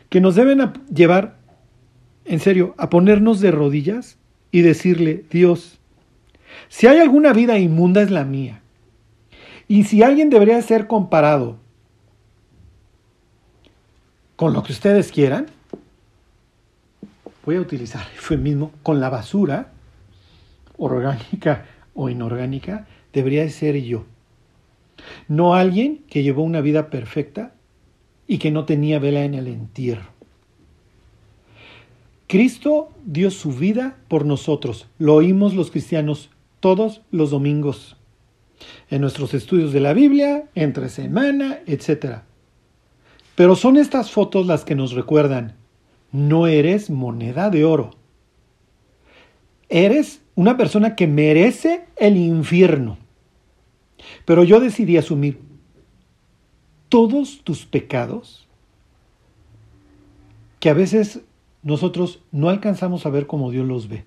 que 0.10 0.22
nos 0.22 0.36
deben 0.36 0.74
llevar, 0.94 1.38
en 2.26 2.40
serio, 2.40 2.76
a 2.78 2.90
ponernos 2.90 3.42
de 3.42 3.52
rodillas 3.52 4.18
y 4.52 4.62
decirle, 4.62 5.26
Dios, 5.30 5.79
si 6.68 6.88
hay 6.88 7.00
alguna 7.00 7.34
vida 7.34 7.58
inmunda 7.58 8.02
es 8.02 8.12
la 8.12 8.26
mía. 8.26 8.62
Y 9.68 9.84
si 9.84 10.04
alguien 10.04 10.30
debería 10.30 10.62
ser 10.62 10.88
comparado 10.88 11.58
con 14.36 14.54
lo 14.54 14.64
que 14.64 14.74
ustedes 14.74 15.12
quieran, 15.12 15.48
voy 17.46 17.56
a 17.56 17.62
utilizar 17.62 18.02
el 18.12 18.18
eufemismo, 18.18 18.72
con 18.84 19.00
la 19.00 19.10
basura, 19.10 19.72
orgánica 20.78 21.66
o 21.94 22.10
inorgánica, 22.10 22.88
debería 23.14 23.48
ser 23.50 23.76
yo. 23.84 24.06
No 25.28 25.56
alguien 25.56 26.04
que 26.10 26.24
llevó 26.24 26.44
una 26.44 26.62
vida 26.62 26.90
perfecta 26.90 27.54
y 28.28 28.38
que 28.38 28.52
no 28.52 28.66
tenía 28.66 29.00
vela 29.00 29.24
en 29.24 29.34
el 29.34 29.48
entierro. 29.48 30.10
Cristo 32.28 32.92
dio 33.06 33.32
su 33.32 33.52
vida 33.52 33.98
por 34.08 34.26
nosotros. 34.26 34.88
Lo 35.00 35.16
oímos 35.16 35.56
los 35.56 35.72
cristianos 35.72 36.30
todos 36.60 37.02
los 37.12 37.32
domingos. 37.32 37.98
En 38.90 39.02
nuestros 39.02 39.34
estudios 39.34 39.72
de 39.72 39.80
la 39.80 39.94
Biblia, 39.94 40.50
entre 40.56 40.90
semana, 40.90 41.60
etc. 41.66 42.24
Pero 43.36 43.56
son 43.56 43.78
estas 43.78 44.12
fotos 44.12 44.46
las 44.46 44.66
que 44.66 44.76
nos 44.76 44.92
recuerdan, 44.92 45.56
no 46.12 46.48
eres 46.48 46.90
moneda 46.90 47.50
de 47.50 47.64
oro. 47.64 47.92
Eres 49.70 50.22
una 50.36 50.58
persona 50.58 50.96
que 50.96 51.08
merece 51.08 51.86
el 51.96 52.18
infierno. 52.18 52.98
Pero 54.26 54.44
yo 54.44 54.60
decidí 54.60 54.98
asumir 54.98 55.40
todos 56.90 57.42
tus 57.44 57.66
pecados 57.66 58.48
que 60.60 60.70
a 60.70 60.74
veces 60.74 61.22
nosotros 61.62 62.20
no 62.32 62.50
alcanzamos 62.50 63.06
a 63.06 63.10
ver 63.10 63.28
como 63.28 63.52
Dios 63.52 63.68
los 63.68 63.88
ve. 63.88 64.06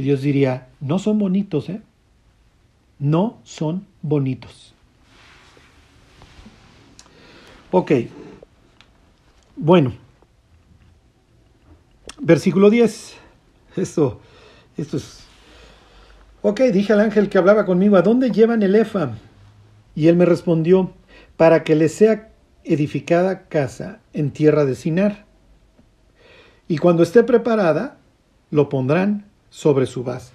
Y 0.00 0.02
Dios 0.02 0.22
diría, 0.22 0.68
no 0.80 0.98
son 0.98 1.18
bonitos, 1.18 1.68
¿eh? 1.68 1.82
No 2.98 3.38
son 3.44 3.86
bonitos. 4.00 4.72
Ok. 7.70 7.92
Bueno. 9.56 9.92
Versículo 12.18 12.70
10. 12.70 13.14
Esto, 13.76 14.22
esto 14.78 14.96
es... 14.96 15.26
Ok, 16.40 16.62
dije 16.72 16.94
al 16.94 17.00
ángel 17.00 17.28
que 17.28 17.36
hablaba 17.36 17.66
conmigo, 17.66 17.96
¿a 17.96 18.02
dónde 18.02 18.30
llevan 18.30 18.62
el 18.62 18.76
Efa? 18.76 19.18
Y 19.94 20.06
él 20.06 20.16
me 20.16 20.24
respondió, 20.24 20.94
para 21.36 21.62
que 21.62 21.74
le 21.74 21.90
sea 21.90 22.32
edificada 22.64 23.48
casa 23.48 24.00
en 24.14 24.30
tierra 24.30 24.64
de 24.64 24.76
Sinar. 24.76 25.26
Y 26.68 26.78
cuando 26.78 27.02
esté 27.02 27.22
preparada, 27.22 27.98
lo 28.50 28.70
pondrán 28.70 29.29
sobre 29.50 29.86
su 29.86 30.04
base. 30.04 30.32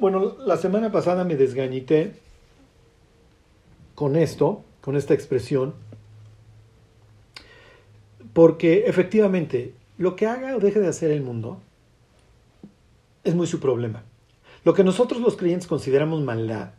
Bueno, 0.00 0.36
la 0.38 0.56
semana 0.56 0.90
pasada 0.90 1.24
me 1.24 1.36
desgañité 1.36 2.14
con 3.94 4.16
esto, 4.16 4.64
con 4.80 4.96
esta 4.96 5.14
expresión, 5.14 5.74
porque 8.32 8.86
efectivamente 8.86 9.74
lo 9.98 10.16
que 10.16 10.26
haga 10.26 10.56
o 10.56 10.58
deje 10.58 10.80
de 10.80 10.88
hacer 10.88 11.10
el 11.10 11.22
mundo 11.22 11.60
es 13.24 13.34
muy 13.34 13.46
su 13.46 13.60
problema. 13.60 14.02
Lo 14.64 14.74
que 14.74 14.84
nosotros 14.84 15.20
los 15.20 15.36
creyentes 15.36 15.68
consideramos 15.68 16.22
maldad 16.22 16.70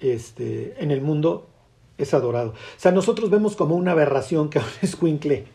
este, 0.00 0.74
en 0.82 0.90
el 0.90 1.00
mundo 1.00 1.48
es 1.98 2.14
adorado. 2.14 2.50
O 2.50 2.80
sea, 2.80 2.92
nosotros 2.92 3.30
vemos 3.30 3.56
como 3.56 3.76
una 3.76 3.92
aberración 3.92 4.50
que 4.50 4.58
a 4.58 4.62
un 4.64 4.68
escuincle 4.82 5.46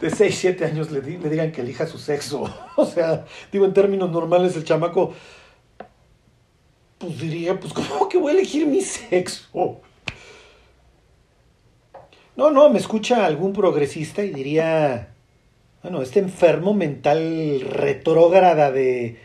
de 0.00 0.10
6, 0.10 0.38
7 0.38 0.64
años 0.64 0.90
le, 0.90 1.02
le 1.02 1.28
digan 1.28 1.52
que 1.52 1.60
elija 1.60 1.86
su 1.86 1.98
sexo. 1.98 2.52
O 2.76 2.86
sea, 2.86 3.26
digo, 3.52 3.66
en 3.66 3.74
términos 3.74 4.10
normales, 4.10 4.56
el 4.56 4.64
chamaco, 4.64 5.12
pues 6.98 7.18
diría, 7.18 7.58
pues, 7.60 7.72
¿cómo 7.72 8.08
que 8.08 8.18
voy 8.18 8.32
a 8.32 8.34
elegir 8.34 8.66
mi 8.66 8.80
sexo? 8.80 9.80
No, 12.36 12.50
no, 12.50 12.70
me 12.70 12.78
escucha 12.78 13.26
algún 13.26 13.52
progresista 13.52 14.24
y 14.24 14.30
diría, 14.30 15.12
bueno, 15.82 16.00
este 16.00 16.20
enfermo 16.20 16.72
mental 16.72 17.60
retrógrada 17.60 18.70
de, 18.70 19.18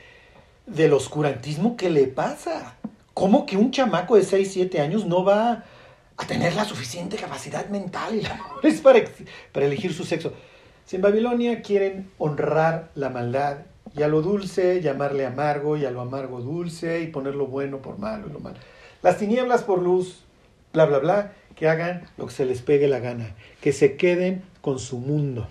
del 0.65 0.91
oscurantismo, 0.91 1.77
¿qué 1.77 1.89
le 1.89 2.07
pasa? 2.07 2.75
¿Cómo 3.13 3.45
que 3.45 3.55
un 3.55 3.71
chamaco 3.71 4.17
de 4.17 4.23
6, 4.23 4.51
7 4.51 4.81
años 4.81 5.05
no 5.05 5.23
va 5.23 5.63
a 6.17 6.27
tener 6.27 6.55
la 6.55 6.65
suficiente 6.65 7.15
capacidad 7.15 7.69
mental 7.69 8.21
para, 8.83 9.01
para 9.53 9.65
elegir 9.65 9.93
su 9.93 10.03
sexo? 10.03 10.33
Si 10.85 10.97
en 10.97 11.01
Babilonia 11.01 11.63
quieren 11.63 12.11
honrar 12.19 12.91
la 12.93 13.09
maldad 13.09 13.65
y 13.95 14.03
a 14.03 14.07
lo 14.07 14.21
dulce 14.21 14.81
llamarle 14.81 15.25
amargo 15.25 15.77
y 15.77 15.85
a 15.85 15.89
lo 15.89 15.99
amargo 15.99 16.41
dulce 16.41 17.01
y 17.01 17.07
poner 17.07 17.33
lo 17.33 17.47
bueno 17.47 17.81
por 17.81 17.97
malo 17.97 18.27
y 18.29 18.33
lo 18.33 18.39
malo. 18.39 18.57
Las 19.01 19.17
tinieblas 19.17 19.63
por 19.63 19.81
luz, 19.81 20.25
bla, 20.73 20.85
bla, 20.85 20.99
bla, 20.99 21.33
que 21.55 21.67
hagan 21.67 22.03
lo 22.17 22.27
que 22.27 22.33
se 22.33 22.45
les 22.45 22.61
pegue 22.61 22.87
la 22.87 22.99
gana, 22.99 23.35
que 23.61 23.73
se 23.73 23.95
queden 23.95 24.43
con 24.61 24.77
su 24.77 24.99
mundo. 24.99 25.47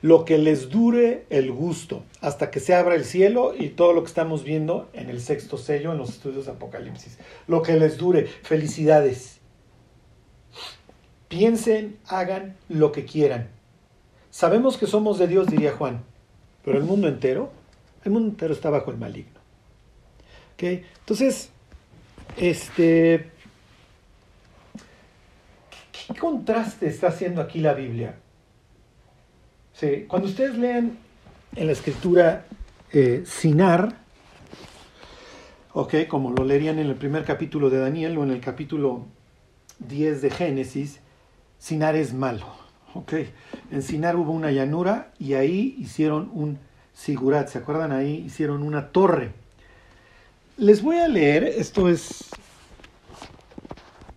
Lo 0.00 0.24
que 0.24 0.38
les 0.38 0.68
dure 0.68 1.26
el 1.28 1.50
gusto 1.50 2.04
hasta 2.20 2.52
que 2.52 2.60
se 2.60 2.74
abra 2.76 2.94
el 2.94 3.04
cielo 3.04 3.52
y 3.58 3.70
todo 3.70 3.94
lo 3.94 4.02
que 4.04 4.08
estamos 4.08 4.44
viendo 4.44 4.90
en 4.92 5.10
el 5.10 5.20
sexto 5.20 5.58
sello 5.58 5.90
en 5.90 5.98
los 5.98 6.10
estudios 6.10 6.46
de 6.46 6.52
Apocalipsis. 6.52 7.18
Lo 7.48 7.62
que 7.62 7.74
les 7.74 7.98
dure, 7.98 8.26
felicidades. 8.26 9.40
Piensen, 11.26 11.98
hagan 12.06 12.56
lo 12.68 12.92
que 12.92 13.04
quieran 13.04 13.48
Sabemos 14.32 14.78
que 14.78 14.86
somos 14.86 15.18
de 15.18 15.28
Dios, 15.28 15.46
diría 15.46 15.72
Juan, 15.72 16.02
pero 16.64 16.78
el 16.78 16.84
mundo 16.84 17.06
entero, 17.06 17.52
el 18.02 18.12
mundo 18.12 18.30
entero 18.30 18.54
está 18.54 18.70
bajo 18.70 18.90
el 18.90 18.96
maligno. 18.96 19.38
¿Okay? 20.54 20.86
Entonces, 21.00 21.50
este, 22.38 23.30
¿qué 25.92 26.14
contraste 26.18 26.86
está 26.86 27.08
haciendo 27.08 27.42
aquí 27.42 27.60
la 27.60 27.74
Biblia? 27.74 28.14
Sí, 29.74 30.06
cuando 30.08 30.28
ustedes 30.28 30.56
lean 30.56 30.96
en 31.54 31.66
la 31.66 31.72
escritura 31.72 32.46
eh, 32.90 33.24
Sinar, 33.26 33.98
okay, 35.74 36.06
como 36.06 36.30
lo 36.30 36.42
leerían 36.44 36.78
en 36.78 36.86
el 36.86 36.94
primer 36.94 37.26
capítulo 37.26 37.68
de 37.68 37.80
Daniel 37.80 38.16
o 38.16 38.24
en 38.24 38.30
el 38.30 38.40
capítulo 38.40 39.04
10 39.80 40.22
de 40.22 40.30
Génesis, 40.30 41.00
Sinar 41.58 41.96
es 41.96 42.14
malo. 42.14 42.61
Ok, 42.94 43.14
en 43.70 43.82
Sinar 43.82 44.16
hubo 44.16 44.32
una 44.32 44.50
llanura 44.50 45.12
y 45.18 45.32
ahí 45.32 45.76
hicieron 45.78 46.30
un 46.34 46.58
sigurat, 46.92 47.48
¿se 47.48 47.58
acuerdan? 47.58 47.90
Ahí 47.90 48.24
hicieron 48.26 48.62
una 48.62 48.88
torre. 48.88 49.32
Les 50.58 50.82
voy 50.82 50.98
a 50.98 51.08
leer, 51.08 51.44
esto 51.44 51.88
es 51.88 52.28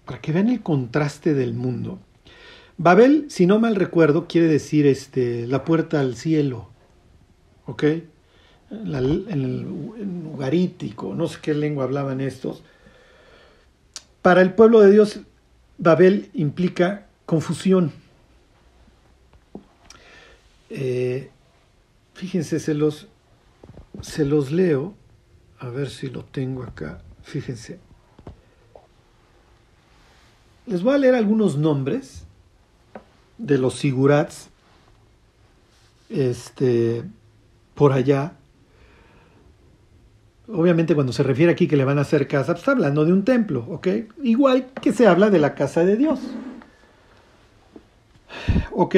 para 0.05 0.19
que 0.19 0.33
vean 0.33 0.49
el 0.49 0.61
contraste 0.61 1.33
del 1.33 1.53
mundo. 1.53 1.99
Babel, 2.77 3.27
si 3.29 3.45
no 3.45 3.59
mal 3.59 3.75
recuerdo, 3.75 4.27
quiere 4.27 4.47
decir 4.47 4.85
este, 4.85 5.47
la 5.47 5.63
puerta 5.63 6.01
al 6.01 6.15
cielo. 6.15 6.69
¿Ok? 7.65 7.83
En, 8.69 9.25
el 9.29 9.65
ugarítico, 10.33 11.15
no 11.15 11.27
sé 11.27 11.39
qué 11.41 11.53
lengua 11.53 11.85
hablaban 11.85 12.19
estos. 12.19 12.61
Para 14.21 14.41
el 14.41 14.53
pueblo 14.53 14.81
de 14.81 14.91
Dios, 14.91 15.21
Babel 15.77 16.29
implica 16.33 17.07
confusión 17.25 17.93
eh, 20.69 21.29
fíjense, 22.13 22.59
se 22.59 22.73
los, 22.73 23.07
se 24.01 24.25
los 24.25 24.51
leo, 24.51 24.93
a 25.59 25.69
ver 25.69 25.89
si 25.89 26.09
lo 26.09 26.23
tengo 26.23 26.63
acá, 26.63 27.01
fíjense. 27.23 27.79
Les 30.65 30.81
voy 30.81 30.95
a 30.95 30.97
leer 30.97 31.15
algunos 31.15 31.57
nombres 31.57 32.25
de 33.37 33.57
los 33.57 33.75
sigurats 33.75 34.49
este, 36.09 37.03
por 37.75 37.93
allá. 37.93 38.33
Obviamente 40.47 40.95
cuando 40.95 41.13
se 41.13 41.23
refiere 41.23 41.51
aquí 41.51 41.67
que 41.67 41.77
le 41.77 41.85
van 41.85 41.97
a 41.97 42.01
hacer 42.01 42.27
casa, 42.27 42.53
pues 42.53 42.59
está 42.59 42.71
hablando 42.71 43.05
de 43.05 43.13
un 43.13 43.25
templo, 43.25 43.65
¿ok? 43.69 43.87
Igual 44.23 44.67
que 44.81 44.93
se 44.93 45.07
habla 45.07 45.29
de 45.29 45.39
la 45.39 45.55
casa 45.55 45.83
de 45.83 45.97
Dios. 45.97 46.19
¿Ok? 48.71 48.95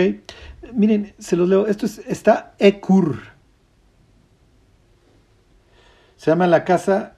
Miren, 0.73 1.13
se 1.17 1.36
los 1.36 1.47
leo. 1.49 1.67
Esto 1.67 1.86
es, 1.86 1.99
está 2.08 2.56
Ekur. 2.60 3.19
Se 6.15 6.32
llama 6.32 6.47
la 6.47 6.63
casa 6.63 7.15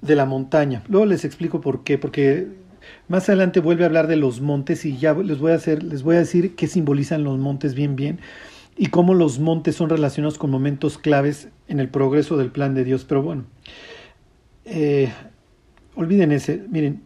de 0.00 0.14
la 0.14 0.26
montaña. 0.26 0.82
Luego 0.88 1.06
les 1.06 1.24
explico 1.24 1.60
por 1.60 1.84
qué. 1.84 1.98
Porque 1.98 2.48
Más 3.08 3.28
adelante 3.28 3.60
vuelve 3.60 3.84
a 3.84 3.86
hablar 3.86 4.06
de 4.06 4.16
los 4.16 4.40
montes 4.40 4.84
y 4.84 4.96
ya 4.96 5.14
les 5.14 5.38
voy 5.38 5.52
a 5.52 5.56
hacer, 5.56 5.82
les 5.82 6.02
voy 6.02 6.16
a 6.16 6.20
decir 6.20 6.54
qué 6.56 6.66
simbolizan 6.66 7.24
los 7.24 7.38
montes 7.38 7.74
bien 7.74 7.96
bien 7.96 8.20
y 8.76 8.86
cómo 8.86 9.14
los 9.14 9.38
montes 9.40 9.74
son 9.74 9.90
relacionados 9.90 10.38
con 10.38 10.50
momentos 10.50 10.98
claves 10.98 11.48
en 11.66 11.80
el 11.80 11.88
progreso 11.88 12.36
del 12.36 12.50
plan 12.52 12.74
de 12.74 12.84
Dios. 12.84 13.04
Pero 13.04 13.22
bueno, 13.22 13.44
eh, 14.64 15.12
olviden 15.96 16.32
ese, 16.32 16.64
miren, 16.70 17.02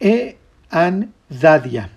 E 0.00 0.36
an 0.70 1.12
Dadia. 1.28 1.90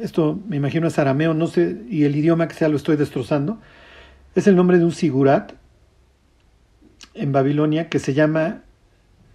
Esto 0.00 0.38
me 0.48 0.56
imagino 0.56 0.88
es 0.88 0.98
arameo, 0.98 1.34
no 1.34 1.46
sé, 1.46 1.82
y 1.88 2.04
el 2.04 2.16
idioma 2.16 2.48
que 2.48 2.54
sea 2.54 2.68
lo 2.68 2.76
estoy 2.76 2.96
destrozando. 2.96 3.60
Es 4.34 4.46
el 4.46 4.56
nombre 4.56 4.78
de 4.78 4.84
un 4.84 4.92
sigurat 4.92 5.52
en 7.14 7.32
Babilonia 7.32 7.88
que 7.88 7.98
se 7.98 8.14
llama 8.14 8.62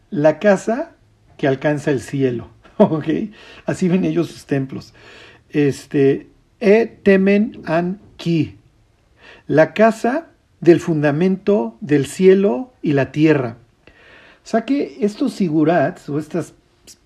la 0.10 0.40
casa 0.40 0.96
que 1.38 1.48
alcanza 1.48 1.92
el 1.92 2.02
cielo. 2.02 2.50
Ok, 2.78 3.08
así 3.68 3.88
ven 3.88 4.06
ellos 4.06 4.28
sus 4.30 4.48
templos. 4.48 4.96
Este, 5.52 6.32
E 6.62 6.86
temen 6.86 7.62
an 7.66 8.00
ki, 8.18 8.56
la 9.48 9.74
casa 9.74 10.28
del 10.60 10.80
fundamento 10.80 11.76
del 11.82 12.06
cielo 12.06 12.72
y 12.84 12.94
la 12.94 13.12
tierra. 13.12 13.58
O 14.44 14.48
sea 14.48 14.64
que 14.64 14.98
estos 15.02 15.34
sigurats 15.34 16.08
o 16.08 16.20
estas 16.20 16.54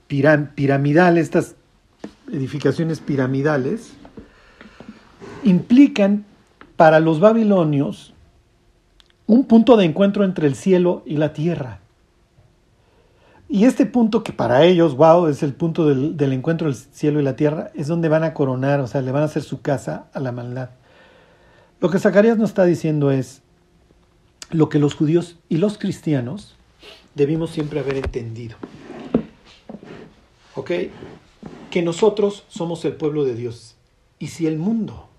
piramidales, 0.07 1.23
estas 1.23 1.55
edificaciones 2.31 2.99
piramidales, 2.99 3.93
implican 5.43 6.25
para 6.75 6.99
los 6.99 7.19
babilonios 7.19 8.13
un 9.27 9.45
punto 9.45 9.77
de 9.77 9.85
encuentro 9.85 10.23
entre 10.23 10.47
el 10.47 10.55
cielo 10.55 11.03
y 11.05 11.17
la 11.17 11.33
tierra. 11.33 11.79
Y 13.47 13.65
este 13.65 13.85
punto 13.85 14.23
que 14.23 14.33
para 14.33 14.63
ellos, 14.63 14.95
wow, 14.95 15.27
es 15.27 15.43
el 15.43 15.53
punto 15.53 15.87
del, 15.87 16.33
encuentro 16.33 16.67
del 16.67 16.75
cielo 16.75 17.19
y 17.19 17.23
la 17.23 17.35
tierra, 17.35 17.71
es 17.75 17.87
donde 17.87 18.09
van 18.09 18.23
a 18.23 18.33
coronar, 18.33 18.79
o 18.79 18.87
sea, 18.87 19.01
le 19.01 19.11
van 19.11 19.21
a 19.21 19.25
hacer 19.25 19.43
su 19.43 19.61
casa 19.61 20.07
a 20.13 20.19
la 20.19 20.31
maldad. 20.31 20.71
Lo 21.79 21.89
que 21.89 21.99
Zacarías 21.99 22.37
nos 22.37 22.49
está 22.49 22.65
diciendo 22.65 23.11
es 23.11 23.41
lo 24.49 24.69
que 24.69 24.79
los 24.79 24.95
judíos 24.95 25.37
y 25.49 25.57
los 25.57 25.77
cristianos 25.77 26.55
debimos 27.13 27.51
siempre 27.51 27.79
haber 27.79 27.97
entendido. 27.97 28.57
¿Ok? 30.55 30.71
Que 31.75 31.81
nosotros 31.81 32.45
somos 32.47 32.85
el 32.85 32.95
pueblo 32.95 33.25
de 33.25 33.35
Dios. 33.35 33.75
Y 34.17 34.27
si 34.27 34.47
el 34.47 34.57
mundo 34.57 35.09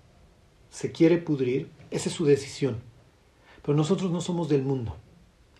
se 0.70 0.90
quiere 0.90 1.18
pudrir, 1.18 1.68
esa 1.90 2.08
es 2.08 2.14
su 2.14 2.24
decisión. 2.24 2.78
Pero 3.60 3.76
nosotros 3.76 4.10
no 4.10 4.22
somos 4.22 4.48
del 4.48 4.62
mundo. 4.62 4.96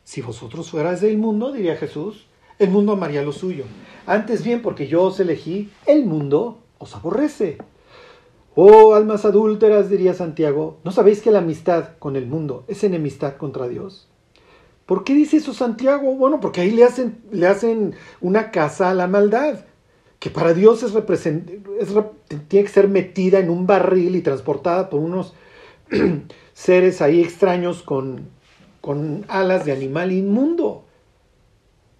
Si 0.04 0.22
vosotros 0.22 0.70
fuerais 0.70 1.02
del 1.02 1.18
mundo, 1.18 1.52
diría 1.52 1.76
Jesús, 1.76 2.24
el 2.58 2.70
mundo 2.70 2.92
amaría 2.92 3.20
lo 3.20 3.32
suyo. 3.32 3.64
Antes 4.06 4.42
bien, 4.42 4.62
porque 4.62 4.86
yo 4.86 5.02
os 5.02 5.20
elegí, 5.20 5.70
el 5.84 6.06
mundo 6.06 6.60
os 6.78 6.96
aborrece. 6.96 7.58
Oh, 8.54 8.94
almas 8.94 9.26
adúlteras, 9.26 9.90
diría 9.90 10.14
Santiago, 10.14 10.78
¿no 10.82 10.92
sabéis 10.92 11.20
que 11.20 11.30
la 11.30 11.40
amistad 11.40 11.98
con 11.98 12.16
el 12.16 12.24
mundo 12.24 12.64
es 12.68 12.84
enemistad 12.84 13.36
contra 13.36 13.68
Dios? 13.68 14.08
¿Por 14.86 15.04
qué 15.04 15.12
dice 15.12 15.36
eso 15.36 15.52
Santiago? 15.52 16.14
Bueno, 16.14 16.40
porque 16.40 16.62
ahí 16.62 16.70
le 16.70 16.84
hacen, 16.84 17.20
le 17.30 17.48
hacen 17.48 17.94
una 18.22 18.50
casa 18.50 18.88
a 18.88 18.94
la 18.94 19.06
maldad, 19.08 19.65
que 20.26 20.30
para 20.32 20.54
Dios 20.54 20.82
es, 20.82 20.92
tiene 22.48 22.66
que 22.66 22.72
ser 22.72 22.88
metida 22.88 23.38
en 23.38 23.48
un 23.48 23.64
barril 23.64 24.16
y 24.16 24.22
transportada 24.22 24.90
por 24.90 24.98
unos 24.98 25.34
seres 26.52 27.00
ahí 27.00 27.22
extraños 27.22 27.84
con, 27.84 28.28
con 28.80 29.24
alas 29.28 29.64
de 29.64 29.70
animal 29.70 30.10
inmundo. 30.10 30.84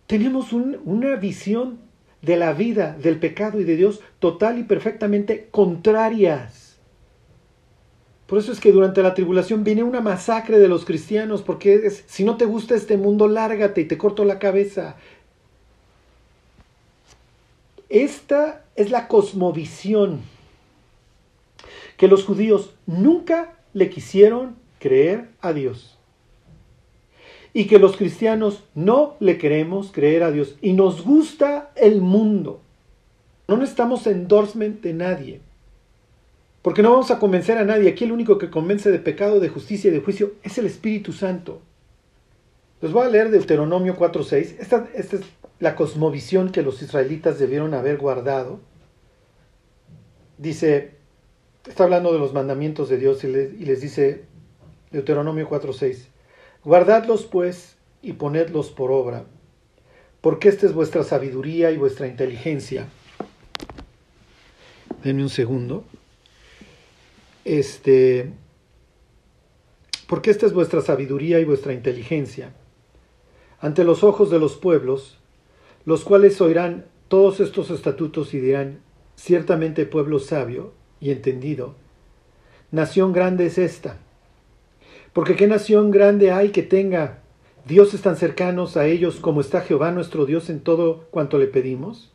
Tenemos 0.08 0.52
un, 0.52 0.76
una 0.84 1.14
visión 1.14 1.78
de 2.20 2.36
la 2.36 2.52
vida, 2.52 2.96
del 3.00 3.20
pecado 3.20 3.60
y 3.60 3.64
de 3.64 3.76
Dios 3.76 4.00
total 4.18 4.58
y 4.58 4.64
perfectamente 4.64 5.46
contrarias. 5.52 6.78
Por 8.26 8.40
eso 8.40 8.50
es 8.50 8.58
que 8.58 8.72
durante 8.72 9.04
la 9.04 9.14
tribulación 9.14 9.62
viene 9.62 9.84
una 9.84 10.00
masacre 10.00 10.58
de 10.58 10.66
los 10.66 10.84
cristianos, 10.84 11.42
porque 11.42 11.90
si 11.90 12.24
no 12.24 12.36
te 12.36 12.44
gusta 12.44 12.74
este 12.74 12.96
mundo, 12.96 13.28
lárgate 13.28 13.82
y 13.82 13.84
te 13.84 13.96
corto 13.96 14.24
la 14.24 14.40
cabeza. 14.40 14.96
Esta 17.88 18.64
es 18.75 18.90
la 18.90 19.09
cosmovisión 19.09 20.20
que 21.96 22.09
los 22.09 22.25
judíos 22.25 22.75
nunca 22.87 23.57
le 23.72 23.90
quisieron 23.90 24.57
creer 24.79 25.29
a 25.40 25.53
Dios. 25.53 25.99
Y 27.53 27.66
que 27.66 27.79
los 27.79 27.96
cristianos 27.96 28.64
no 28.75 29.16
le 29.18 29.38
queremos 29.38 29.90
creer 29.92 30.22
a 30.22 30.31
Dios. 30.31 30.57
Y 30.61 30.75
nos 30.75 31.03
gusta 31.03 31.70
el 31.75 32.03
mundo. 32.03 32.61
No 33.49 33.57
necesitamos 33.57 34.07
endorsement 34.07 34.83
de 34.83 34.92
nadie. 34.92 35.40
Porque 36.61 36.83
no 36.83 36.90
vamos 36.90 37.11
a 37.11 37.18
convencer 37.18 37.57
a 37.57 37.64
nadie. 37.64 37.88
Aquí 37.88 38.05
el 38.05 38.12
único 38.12 38.37
que 38.37 38.51
convence 38.51 38.90
de 38.90 38.99
pecado, 38.99 39.40
de 39.40 39.49
justicia 39.49 39.88
y 39.88 39.94
de 39.94 40.01
juicio 40.01 40.33
es 40.42 40.59
el 40.59 40.66
Espíritu 40.66 41.12
Santo. 41.12 41.62
Les 42.83 42.92
voy 42.92 43.07
a 43.07 43.09
leer 43.09 43.31
Deuteronomio 43.31 43.96
4.6. 43.96 44.57
Esta, 44.59 44.88
esta 44.94 45.16
es 45.16 45.22
la 45.59 45.75
cosmovisión 45.75 46.51
que 46.51 46.62
los 46.62 46.83
israelitas 46.83 47.38
debieron 47.38 47.75
haber 47.75 47.99
guardado. 47.99 48.61
Dice, 50.38 50.92
está 51.66 51.85
hablando 51.85 52.12
de 52.12 52.19
los 52.19 52.33
mandamientos 52.35 52.88
de 52.88 52.99
Dios 52.99 53.25
y 53.25 53.29
les, 53.29 53.81
dice 53.81 54.25
Deuteronomio 54.90 55.49
4.6. 55.49 56.07
Guardadlos 56.64 57.25
pues 57.25 57.77
y 58.03 58.14
ponedlos 58.14 58.71
por 58.71 58.90
obra, 58.90 59.25
porque 60.21 60.49
esta 60.49 60.66
es 60.66 60.73
vuestra 60.73 61.05
sabiduría 61.05 61.71
y 61.71 61.77
vuestra 61.77 62.07
inteligencia. 62.07 62.87
Denme 65.03 65.23
un 65.23 65.31
segundo. 65.31 65.85
Este, 67.45 68.33
porque 70.09 70.31
esta 70.31 70.47
es 70.47 70.53
vuestra 70.53 70.83
sabiduría 70.83 71.38
y 71.38 71.45
vuestra 71.45 71.73
inteligencia 71.73 72.53
ante 73.61 73.85
los 73.85 74.05
ojos 74.05 74.31
de 74.31 74.38
los 74.38 74.57
pueblos, 74.57 75.19
los 75.87 76.05
cuales 76.05 76.40
oirán 76.40 76.85
todos 77.09 77.40
estos 77.40 77.70
estatutos 77.70 78.35
y 78.35 78.40
dirán, 78.40 78.81
ciertamente 79.14 79.87
pueblo 79.87 80.18
sabio 80.18 80.72
y 81.01 81.12
entendido, 81.12 81.77
nación 82.70 83.12
grande 83.12 83.46
es 83.46 83.57
esta. 83.57 83.99
Porque 85.12 85.37
qué 85.37 85.46
nación 85.46 85.90
grande 85.90 86.33
hay 86.33 86.51
que 86.51 86.62
tenga 86.62 87.22
dioses 87.66 88.03
tan 88.03 88.16
cercanos 88.16 88.77
a 88.77 88.87
ellos 88.87 89.16
como 89.16 89.40
está 89.40 89.61
Jehová 89.61 89.92
nuestro 89.92 90.27
Dios 90.27 90.51
en 90.51 90.61
todo 90.61 91.07
cuanto 91.11 91.38
le 91.38 91.46
pedimos. 91.46 92.12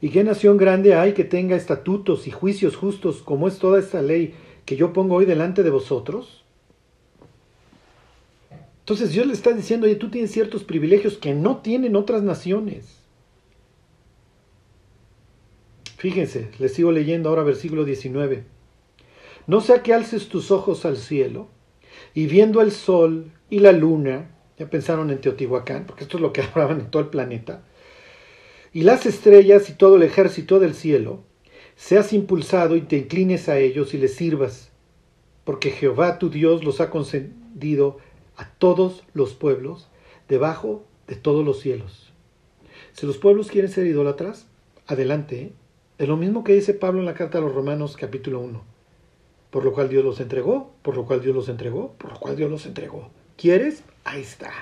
¿Y 0.00 0.10
qué 0.10 0.24
nación 0.24 0.56
grande 0.56 0.94
hay 0.94 1.14
que 1.14 1.24
tenga 1.24 1.56
estatutos 1.56 2.26
y 2.26 2.32
juicios 2.32 2.76
justos 2.76 3.22
como 3.22 3.48
es 3.48 3.58
toda 3.58 3.78
esta 3.78 4.02
ley 4.02 4.34
que 4.66 4.76
yo 4.76 4.92
pongo 4.92 5.14
hoy 5.14 5.24
delante 5.24 5.62
de 5.62 5.70
vosotros? 5.70 6.43
Entonces 8.84 9.12
Dios 9.12 9.26
le 9.26 9.32
está 9.32 9.52
diciendo, 9.52 9.86
oye, 9.86 9.96
tú 9.96 10.10
tienes 10.10 10.30
ciertos 10.30 10.62
privilegios 10.62 11.16
que 11.16 11.32
no 11.32 11.62
tienen 11.62 11.96
otras 11.96 12.22
naciones. 12.22 12.98
Fíjense, 15.96 16.50
les 16.58 16.74
sigo 16.74 16.92
leyendo 16.92 17.30
ahora 17.30 17.44
versículo 17.44 17.86
19. 17.86 18.44
No 19.46 19.62
sea 19.62 19.82
que 19.82 19.94
alces 19.94 20.28
tus 20.28 20.50
ojos 20.50 20.84
al 20.84 20.98
cielo 20.98 21.48
y 22.12 22.26
viendo 22.26 22.60
el 22.60 22.72
sol 22.72 23.32
y 23.48 23.60
la 23.60 23.72
luna, 23.72 24.36
ya 24.58 24.68
pensaron 24.68 25.10
en 25.10 25.22
Teotihuacán, 25.22 25.86
porque 25.86 26.04
esto 26.04 26.18
es 26.18 26.20
lo 26.20 26.34
que 26.34 26.42
hablaban 26.54 26.80
en 26.80 26.90
todo 26.90 27.00
el 27.00 27.08
planeta, 27.08 27.64
y 28.74 28.82
las 28.82 29.06
estrellas 29.06 29.70
y 29.70 29.72
todo 29.72 29.96
el 29.96 30.02
ejército 30.02 30.60
del 30.60 30.74
cielo, 30.74 31.22
seas 31.74 32.12
impulsado 32.12 32.76
y 32.76 32.82
te 32.82 32.98
inclines 32.98 33.48
a 33.48 33.58
ellos 33.58 33.94
y 33.94 33.98
les 33.98 34.14
sirvas, 34.14 34.72
porque 35.44 35.70
Jehová 35.70 36.18
tu 36.18 36.28
Dios 36.28 36.64
los 36.64 36.82
ha 36.82 36.90
concedido 36.90 37.96
a 38.36 38.48
todos 38.48 39.04
los 39.14 39.34
pueblos 39.34 39.88
debajo 40.28 40.84
de 41.06 41.16
todos 41.16 41.44
los 41.44 41.60
cielos. 41.60 42.12
Si 42.92 43.06
los 43.06 43.18
pueblos 43.18 43.50
quieren 43.50 43.70
ser 43.70 43.86
idólatras, 43.86 44.46
adelante. 44.86 45.40
¿eh? 45.40 45.52
Es 45.98 46.08
lo 46.08 46.16
mismo 46.16 46.44
que 46.44 46.54
dice 46.54 46.74
Pablo 46.74 47.00
en 47.00 47.06
la 47.06 47.14
carta 47.14 47.38
a 47.38 47.40
los 47.40 47.54
Romanos 47.54 47.96
capítulo 47.96 48.40
1. 48.40 48.62
Por 49.50 49.64
lo 49.64 49.72
cual 49.72 49.88
Dios 49.88 50.04
los 50.04 50.20
entregó, 50.20 50.72
por 50.82 50.96
lo 50.96 51.04
cual 51.04 51.20
Dios 51.20 51.34
los 51.34 51.48
entregó, 51.48 51.92
por 51.98 52.12
lo 52.12 52.18
cual 52.18 52.36
Dios 52.36 52.50
los 52.50 52.66
entregó. 52.66 53.10
¿Quieres? 53.36 53.82
Ahí 54.04 54.22
está. 54.22 54.52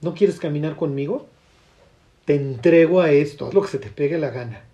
¿No 0.00 0.14
quieres 0.14 0.38
caminar 0.38 0.76
conmigo? 0.76 1.26
te 2.26 2.34
entrego 2.34 3.00
a 3.00 3.12
esto, 3.12 3.46
haz 3.46 3.54
lo 3.54 3.62
que 3.62 3.68
se 3.68 3.78
te 3.78 3.88
pegue 3.88 4.18
la 4.18 4.30
gana. 4.30 4.64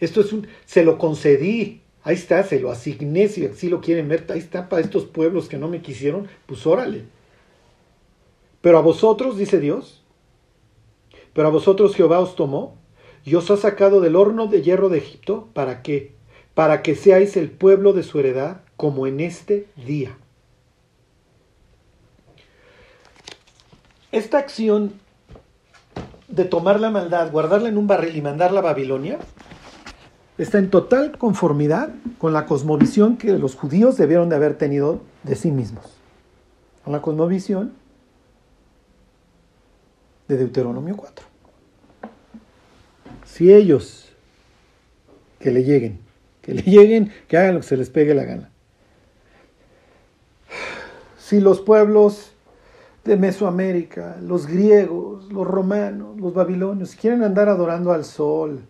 Esto 0.00 0.22
es 0.22 0.32
un, 0.32 0.48
se 0.64 0.84
lo 0.84 0.98
concedí, 0.98 1.82
ahí 2.02 2.14
está, 2.14 2.42
se 2.42 2.60
lo 2.60 2.70
asigné, 2.70 3.28
si 3.28 3.46
así 3.46 3.68
lo 3.68 3.80
quieren 3.80 4.08
ver, 4.08 4.26
ahí 4.30 4.38
está 4.38 4.68
para 4.68 4.82
estos 4.82 5.04
pueblos 5.04 5.48
que 5.48 5.58
no 5.58 5.68
me 5.68 5.82
quisieron, 5.82 6.28
pues 6.46 6.66
órale. 6.66 7.04
Pero 8.60 8.78
a 8.78 8.82
vosotros, 8.82 9.36
dice 9.36 9.60
Dios, 9.60 10.02
pero 11.32 11.48
a 11.48 11.50
vosotros 11.52 11.94
Jehová 11.94 12.20
os 12.20 12.34
tomó 12.34 12.76
y 13.24 13.34
os 13.34 13.50
ha 13.50 13.56
sacado 13.56 14.00
del 14.00 14.16
horno 14.16 14.46
de 14.46 14.62
hierro 14.62 14.88
de 14.88 14.98
Egipto, 14.98 15.48
¿para 15.52 15.82
qué? 15.82 16.12
Para 16.54 16.82
que 16.82 16.94
seáis 16.94 17.36
el 17.36 17.50
pueblo 17.50 17.92
de 17.92 18.02
su 18.02 18.18
heredad 18.18 18.62
como 18.76 19.06
en 19.06 19.20
este 19.20 19.68
día. 19.76 20.16
esta 24.12 24.38
acción 24.38 24.92
de 26.28 26.44
tomar 26.44 26.80
la 26.80 26.90
maldad, 26.90 27.30
guardarla 27.30 27.68
en 27.68 27.78
un 27.78 27.86
barril 27.86 28.16
y 28.16 28.22
mandarla 28.22 28.60
a 28.60 28.64
Babilonia, 28.64 29.18
está 30.38 30.58
en 30.58 30.70
total 30.70 31.18
conformidad 31.18 31.90
con 32.18 32.32
la 32.32 32.46
cosmovisión 32.46 33.16
que 33.16 33.36
los 33.38 33.56
judíos 33.56 33.96
debieron 33.96 34.28
de 34.28 34.36
haber 34.36 34.56
tenido 34.56 35.00
de 35.24 35.34
sí 35.34 35.50
mismos. 35.50 35.84
Con 36.84 36.92
la 36.92 37.02
cosmovisión 37.02 37.72
de 40.28 40.36
Deuteronomio 40.36 40.96
4. 40.96 41.26
Si 43.24 43.52
ellos, 43.52 44.08
que 45.40 45.50
le 45.50 45.64
lleguen, 45.64 45.98
que 46.40 46.54
le 46.54 46.62
lleguen, 46.62 47.12
que 47.26 47.36
hagan 47.36 47.54
lo 47.54 47.60
que 47.60 47.66
se 47.66 47.76
les 47.76 47.90
pegue 47.90 48.14
la 48.14 48.24
gana. 48.24 48.50
Si 51.18 51.40
los 51.40 51.60
pueblos 51.60 52.32
de 53.04 53.16
Mesoamérica, 53.16 54.16
los 54.22 54.46
griegos, 54.46 55.30
los 55.32 55.46
romanos, 55.46 56.18
los 56.18 56.32
babilonios, 56.32 56.94
quieren 56.94 57.22
andar 57.22 57.48
adorando 57.48 57.92
al 57.92 58.04
sol, 58.04 58.62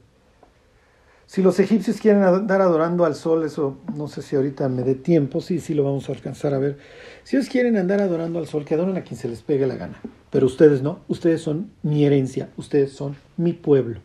si 1.29 1.43
los 1.43 1.61
egipcios 1.61 2.01
quieren 2.01 2.23
andar 2.23 2.63
adorando 2.63 3.05
al 3.05 3.15
sol, 3.15 3.45
eso 3.45 3.77
no 3.95 4.09
sé 4.09 4.23
si 4.23 4.35
ahorita 4.35 4.67
me 4.71 4.83
dé 4.83 4.95
tiempo, 4.95 5.43
sí, 5.43 5.61
sí 5.61 5.75
lo 5.75 5.85
vamos 5.85 6.09
a 6.09 6.13
alcanzar 6.13 6.55
a 6.55 6.59
ver. 6.59 6.79
Si 7.23 7.37
ellos 7.37 7.51
quieren 7.51 7.77
andar 7.77 8.01
adorando 8.01 8.39
al 8.39 8.47
sol, 8.47 8.65
que 8.65 8.75
adoren 8.75 8.97
a 8.97 9.03
quien 9.03 9.21
se 9.21 9.29
les 9.29 9.43
pegue 9.43 9.67
la 9.67 9.77
gana. 9.77 10.01
Pero 10.31 10.47
ustedes 10.47 10.81
no, 10.81 11.01
ustedes 11.07 11.43
son 11.43 11.71
mi 11.83 12.07
herencia, 12.07 12.49
ustedes 12.57 12.93
son 12.93 13.15
mi 13.37 13.53
pueblo. 13.53 14.01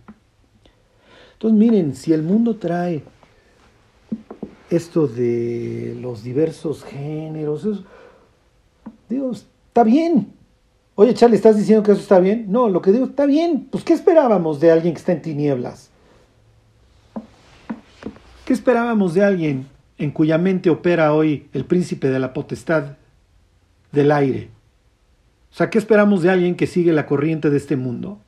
Entonces 1.31 1.57
miren, 1.57 1.95
si 1.95 2.11
el 2.11 2.23
mundo 2.23 2.57
trae 2.57 3.03
esto 4.69 5.07
de 5.07 5.97
los 6.01 6.25
diversos 6.25 6.83
géneros, 6.83 7.85
Dios, 9.07 9.47
está 9.69 9.85
bien. 9.85 10.33
Oye, 10.95 11.13
Charlie, 11.13 11.37
¿estás 11.37 11.55
diciendo 11.55 11.83
que 11.83 11.93
eso 11.93 12.01
está 12.01 12.19
bien? 12.19 12.47
No, 12.49 12.67
lo 12.67 12.81
que 12.81 12.91
digo 12.91 13.05
está 13.05 13.25
bien. 13.25 13.69
Pues, 13.71 13.85
¿qué 13.85 13.93
esperábamos 13.93 14.59
de 14.59 14.71
alguien 14.71 14.93
que 14.93 14.99
está 14.99 15.13
en 15.13 15.21
tinieblas? 15.21 15.92
¿Qué 18.45 18.51
esperábamos 18.51 19.13
de 19.13 19.23
alguien 19.23 19.67
en 19.97 20.11
cuya 20.11 20.37
mente 20.37 20.69
opera 20.69 21.13
hoy 21.13 21.47
el 21.53 21.65
príncipe 21.65 22.09
de 22.09 22.19
la 22.19 22.33
potestad 22.33 22.97
del 23.91 24.11
aire? 24.11 24.49
O 25.51 25.55
sea, 25.55 25.69
¿qué 25.69 25.77
esperamos 25.77 26.23
de 26.23 26.29
alguien 26.29 26.55
que 26.55 26.67
sigue 26.67 26.91
la 26.91 27.05
corriente 27.05 27.49
de 27.49 27.57
este 27.57 27.77
mundo 27.77 28.19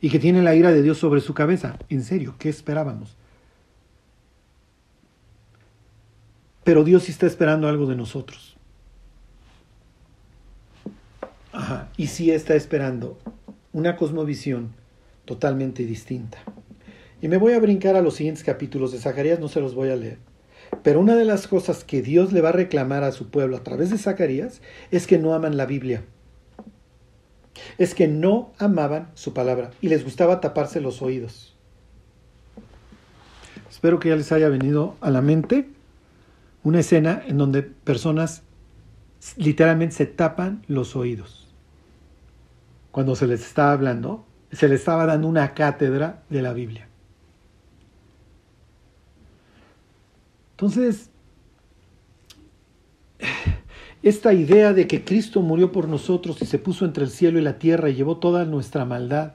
y 0.00 0.08
que 0.10 0.18
tiene 0.18 0.42
la 0.42 0.54
ira 0.54 0.70
de 0.70 0.80
Dios 0.80 0.96
sobre 0.96 1.20
su 1.20 1.34
cabeza? 1.34 1.76
En 1.90 2.02
serio, 2.02 2.36
¿qué 2.38 2.48
esperábamos? 2.48 3.16
Pero 6.64 6.84
Dios 6.84 7.02
sí 7.04 7.12
está 7.12 7.26
esperando 7.26 7.68
algo 7.68 7.86
de 7.86 7.96
nosotros. 7.96 8.56
Ajá, 11.52 11.88
y 11.96 12.06
sí 12.06 12.30
está 12.30 12.54
esperando 12.54 13.18
una 13.72 13.96
cosmovisión 13.96 14.72
totalmente 15.24 15.84
distinta. 15.84 16.38
Y 17.20 17.28
me 17.28 17.36
voy 17.36 17.52
a 17.52 17.60
brincar 17.60 17.96
a 17.96 18.02
los 18.02 18.14
siguientes 18.14 18.44
capítulos 18.44 18.92
de 18.92 18.98
Zacarías, 18.98 19.40
no 19.40 19.48
se 19.48 19.60
los 19.60 19.74
voy 19.74 19.90
a 19.90 19.96
leer. 19.96 20.18
Pero 20.82 21.00
una 21.00 21.16
de 21.16 21.24
las 21.24 21.48
cosas 21.48 21.82
que 21.82 22.02
Dios 22.02 22.32
le 22.32 22.40
va 22.40 22.50
a 22.50 22.52
reclamar 22.52 23.02
a 23.02 23.12
su 23.12 23.30
pueblo 23.30 23.56
a 23.56 23.62
través 23.64 23.90
de 23.90 23.98
Zacarías 23.98 24.60
es 24.90 25.06
que 25.06 25.18
no 25.18 25.34
aman 25.34 25.56
la 25.56 25.66
Biblia. 25.66 26.04
Es 27.76 27.94
que 27.94 28.06
no 28.06 28.52
amaban 28.58 29.10
su 29.14 29.32
palabra 29.34 29.70
y 29.80 29.88
les 29.88 30.04
gustaba 30.04 30.40
taparse 30.40 30.80
los 30.80 31.02
oídos. 31.02 31.56
Espero 33.68 33.98
que 33.98 34.10
ya 34.10 34.16
les 34.16 34.30
haya 34.32 34.48
venido 34.48 34.96
a 35.00 35.10
la 35.10 35.22
mente 35.22 35.68
una 36.62 36.80
escena 36.80 37.22
en 37.26 37.38
donde 37.38 37.62
personas 37.62 38.42
literalmente 39.36 39.96
se 39.96 40.06
tapan 40.06 40.64
los 40.68 40.96
oídos. 40.96 41.48
Cuando 42.90 43.16
se 43.16 43.26
les 43.26 43.44
estaba 43.44 43.72
hablando, 43.72 44.24
se 44.52 44.68
les 44.68 44.80
estaba 44.80 45.06
dando 45.06 45.28
una 45.28 45.54
cátedra 45.54 46.22
de 46.28 46.42
la 46.42 46.52
Biblia. 46.52 46.87
Entonces, 50.58 51.08
esta 54.02 54.32
idea 54.32 54.72
de 54.72 54.88
que 54.88 55.04
Cristo 55.04 55.40
murió 55.40 55.70
por 55.70 55.86
nosotros 55.86 56.42
y 56.42 56.46
se 56.46 56.58
puso 56.58 56.84
entre 56.84 57.04
el 57.04 57.10
cielo 57.10 57.38
y 57.38 57.42
la 57.42 57.60
tierra 57.60 57.90
y 57.90 57.94
llevó 57.94 58.16
toda 58.16 58.44
nuestra 58.44 58.84
maldad, 58.84 59.34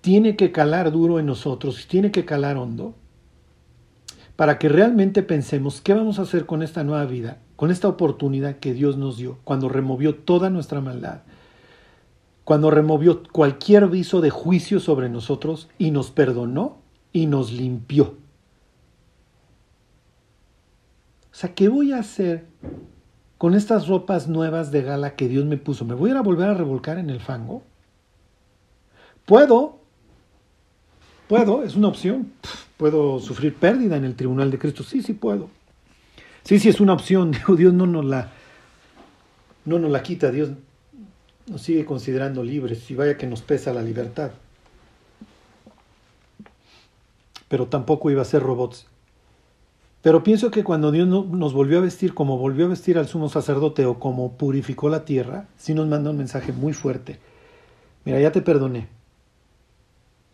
tiene 0.00 0.34
que 0.34 0.50
calar 0.50 0.90
duro 0.90 1.20
en 1.20 1.26
nosotros, 1.26 1.86
tiene 1.86 2.10
que 2.10 2.24
calar 2.24 2.56
hondo, 2.56 2.96
para 4.34 4.58
que 4.58 4.68
realmente 4.68 5.22
pensemos 5.22 5.80
qué 5.80 5.94
vamos 5.94 6.18
a 6.18 6.22
hacer 6.22 6.44
con 6.44 6.64
esta 6.64 6.82
nueva 6.82 7.04
vida, 7.04 7.38
con 7.54 7.70
esta 7.70 7.86
oportunidad 7.86 8.56
que 8.56 8.74
Dios 8.74 8.96
nos 8.96 9.16
dio 9.16 9.38
cuando 9.44 9.68
removió 9.68 10.16
toda 10.16 10.50
nuestra 10.50 10.80
maldad, 10.80 11.20
cuando 12.42 12.68
removió 12.72 13.22
cualquier 13.30 13.86
viso 13.86 14.20
de 14.20 14.30
juicio 14.30 14.80
sobre 14.80 15.08
nosotros 15.08 15.68
y 15.78 15.92
nos 15.92 16.10
perdonó 16.10 16.84
y 17.16 17.24
nos 17.24 17.50
limpió. 17.50 18.14
O 21.32 21.34
sea, 21.34 21.54
¿qué 21.54 21.68
voy 21.68 21.92
a 21.92 22.00
hacer 22.00 22.44
con 23.38 23.54
estas 23.54 23.88
ropas 23.88 24.28
nuevas 24.28 24.70
de 24.70 24.82
gala 24.82 25.16
que 25.16 25.26
Dios 25.26 25.46
me 25.46 25.56
puso? 25.56 25.86
¿Me 25.86 25.94
voy 25.94 26.10
a 26.10 26.20
volver 26.20 26.50
a 26.50 26.52
revolcar 26.52 26.98
en 26.98 27.08
el 27.08 27.20
fango? 27.20 27.62
Puedo, 29.24 29.78
puedo, 31.26 31.62
es 31.62 31.74
una 31.74 31.88
opción. 31.88 32.32
Puedo 32.76 33.18
sufrir 33.18 33.54
pérdida 33.54 33.96
en 33.96 34.04
el 34.04 34.14
tribunal 34.14 34.50
de 34.50 34.58
Cristo. 34.58 34.82
Sí, 34.82 35.00
sí 35.00 35.14
puedo. 35.14 35.48
Sí, 36.42 36.58
sí 36.58 36.68
es 36.68 36.80
una 36.80 36.92
opción. 36.92 37.32
Dios 37.56 37.72
no 37.72 37.86
nos 37.86 38.04
la, 38.04 38.30
no 39.64 39.78
nos 39.78 39.90
la 39.90 40.02
quita. 40.02 40.30
Dios 40.30 40.50
nos 41.46 41.62
sigue 41.62 41.86
considerando 41.86 42.44
libres 42.44 42.90
y 42.90 42.94
vaya 42.94 43.16
que 43.16 43.26
nos 43.26 43.40
pesa 43.40 43.72
la 43.72 43.80
libertad 43.80 44.32
pero 47.48 47.66
tampoco 47.66 48.10
iba 48.10 48.22
a 48.22 48.26
ser 48.26 48.42
robots. 48.42 48.86
Pero 50.02 50.22
pienso 50.22 50.50
que 50.50 50.62
cuando 50.62 50.92
Dios 50.92 51.08
nos 51.08 51.52
volvió 51.52 51.78
a 51.78 51.82
vestir 51.82 52.14
como 52.14 52.38
volvió 52.38 52.66
a 52.66 52.68
vestir 52.68 52.96
al 52.96 53.08
sumo 53.08 53.28
sacerdote 53.28 53.86
o 53.86 53.98
como 53.98 54.32
purificó 54.32 54.88
la 54.88 55.04
tierra, 55.04 55.48
sí 55.56 55.74
nos 55.74 55.88
manda 55.88 56.10
un 56.10 56.18
mensaje 56.18 56.52
muy 56.52 56.72
fuerte. 56.72 57.18
Mira, 58.04 58.20
ya 58.20 58.30
te 58.30 58.40
perdoné. 58.40 58.88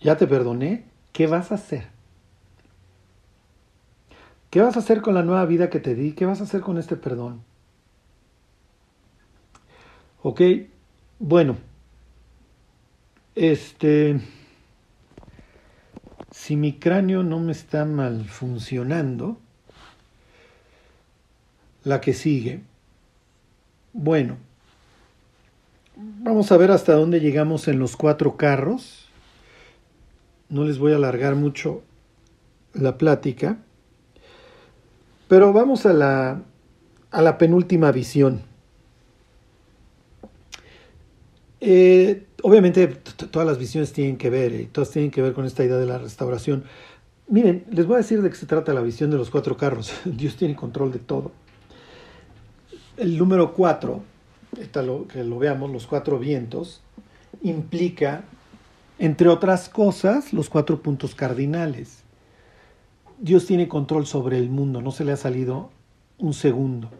Ya 0.00 0.16
te 0.16 0.26
perdoné. 0.26 0.84
¿Qué 1.12 1.26
vas 1.26 1.52
a 1.52 1.54
hacer? 1.54 1.86
¿Qué 4.50 4.60
vas 4.60 4.76
a 4.76 4.80
hacer 4.80 5.00
con 5.00 5.14
la 5.14 5.22
nueva 5.22 5.46
vida 5.46 5.70
que 5.70 5.80
te 5.80 5.94
di? 5.94 6.12
¿Qué 6.12 6.26
vas 6.26 6.40
a 6.40 6.44
hacer 6.44 6.60
con 6.60 6.76
este 6.76 6.96
perdón? 6.96 7.42
Ok, 10.22 10.42
bueno. 11.18 11.56
Este 13.34 14.20
si 16.32 16.56
mi 16.56 16.72
cráneo 16.78 17.22
no 17.22 17.38
me 17.38 17.52
está 17.52 17.84
mal 17.84 18.24
funcionando, 18.24 19.38
la 21.84 22.00
que 22.00 22.14
sigue. 22.14 22.62
Bueno, 23.92 24.38
vamos 25.96 26.50
a 26.50 26.56
ver 26.56 26.70
hasta 26.70 26.94
dónde 26.94 27.20
llegamos 27.20 27.68
en 27.68 27.78
los 27.78 27.96
cuatro 27.96 28.36
carros. 28.36 29.08
No 30.48 30.64
les 30.64 30.78
voy 30.78 30.92
a 30.92 30.96
alargar 30.96 31.34
mucho 31.34 31.82
la 32.72 32.96
plática, 32.96 33.58
pero 35.28 35.52
vamos 35.52 35.84
a 35.84 35.92
la, 35.92 36.42
a 37.10 37.22
la 37.22 37.38
penúltima 37.38 37.92
visión. 37.92 38.42
Eh, 41.60 42.26
obviamente 42.42 43.00
todas 43.30 43.46
las 43.46 43.58
visiones 43.58 43.92
tienen 43.92 44.16
que 44.16 44.30
ver, 44.30 44.52
y 44.54 44.66
todas 44.66 44.90
tienen 44.90 45.10
que 45.10 45.22
ver 45.22 45.32
con 45.32 45.44
esta 45.44 45.64
idea 45.64 45.76
de 45.76 45.86
la 45.86 45.98
restauración. 45.98 46.64
Miren, 47.28 47.64
les 47.70 47.86
voy 47.86 47.94
a 47.94 47.98
decir 47.98 48.22
de 48.22 48.30
qué 48.30 48.36
se 48.36 48.46
trata 48.46 48.74
la 48.74 48.82
visión 48.82 49.10
de 49.10 49.16
los 49.16 49.30
cuatro 49.30 49.56
carros. 49.56 49.92
Dios 50.04 50.36
tiene 50.36 50.54
control 50.54 50.92
de 50.92 50.98
todo. 50.98 51.32
El 52.96 53.16
número 53.16 53.54
cuatro, 53.54 54.02
que 55.08 55.24
lo 55.24 55.38
veamos, 55.38 55.70
los 55.70 55.86
cuatro 55.86 56.18
vientos, 56.18 56.82
implica, 57.42 58.24
entre 58.98 59.28
otras 59.28 59.68
cosas, 59.68 60.32
los 60.32 60.50
cuatro 60.50 60.82
puntos 60.82 61.14
cardinales. 61.14 62.02
Dios 63.18 63.46
tiene 63.46 63.68
control 63.68 64.06
sobre 64.06 64.36
el 64.36 64.50
mundo, 64.50 64.82
no 64.82 64.90
se 64.90 65.04
le 65.04 65.12
ha 65.12 65.16
salido 65.16 65.70
un 66.18 66.34
segundo. 66.34 66.90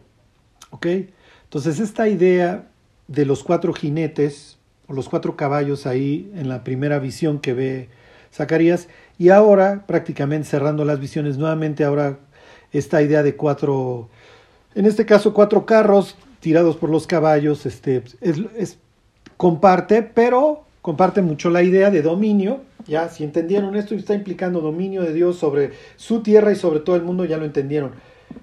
¿Ok? 0.71 0.87
Entonces, 1.45 1.79
esta 1.81 2.09
idea 2.09 2.71
de 3.09 3.27
los 3.27 3.43
cuatro 3.45 3.75
jinetes 3.75 4.59
los 4.89 5.09
cuatro 5.09 5.37
caballos 5.37 5.87
ahí 5.87 6.31
en 6.35 6.49
la 6.49 6.65
primera 6.65 6.99
visión 6.99 7.39
que 7.39 7.55
ve 7.55 7.89
Zacarías. 8.33 8.89
Y 9.19 9.29
ahora, 9.29 9.85
prácticamente 9.87 10.49
cerrando 10.49 10.85
las 10.85 11.01
visiones, 11.01 11.39
nuevamente 11.39 11.85
ahora 11.85 12.19
esta 12.73 13.03
idea 13.03 13.23
de 13.23 13.37
cuatro, 13.37 14.09
en 14.75 14.87
este 14.87 15.05
caso 15.07 15.35
cuatro 15.35 15.67
carros 15.67 16.17
tirados 16.41 16.77
por 16.77 16.91
los 16.91 17.07
caballos, 17.07 17.67
este, 17.67 18.03
es, 18.21 18.79
comparte, 19.37 20.03
pero 20.03 20.65
comparte 20.81 21.23
mucho 21.23 21.51
la 21.51 21.63
idea 21.63 21.91
de 21.91 22.03
dominio. 22.03 22.63
Ya, 22.87 23.09
si 23.09 23.23
entendieron 23.23 23.77
esto, 23.77 23.95
está 23.95 24.15
implicando 24.15 24.61
dominio 24.61 25.03
de 25.03 25.13
Dios 25.13 25.37
sobre 25.37 25.73
su 25.97 26.23
tierra 26.23 26.51
y 26.51 26.57
sobre 26.57 26.81
todo 26.81 26.97
el 26.97 27.03
mundo, 27.03 27.25
ya 27.25 27.37
lo 27.37 27.45
entendieron. 27.45 27.93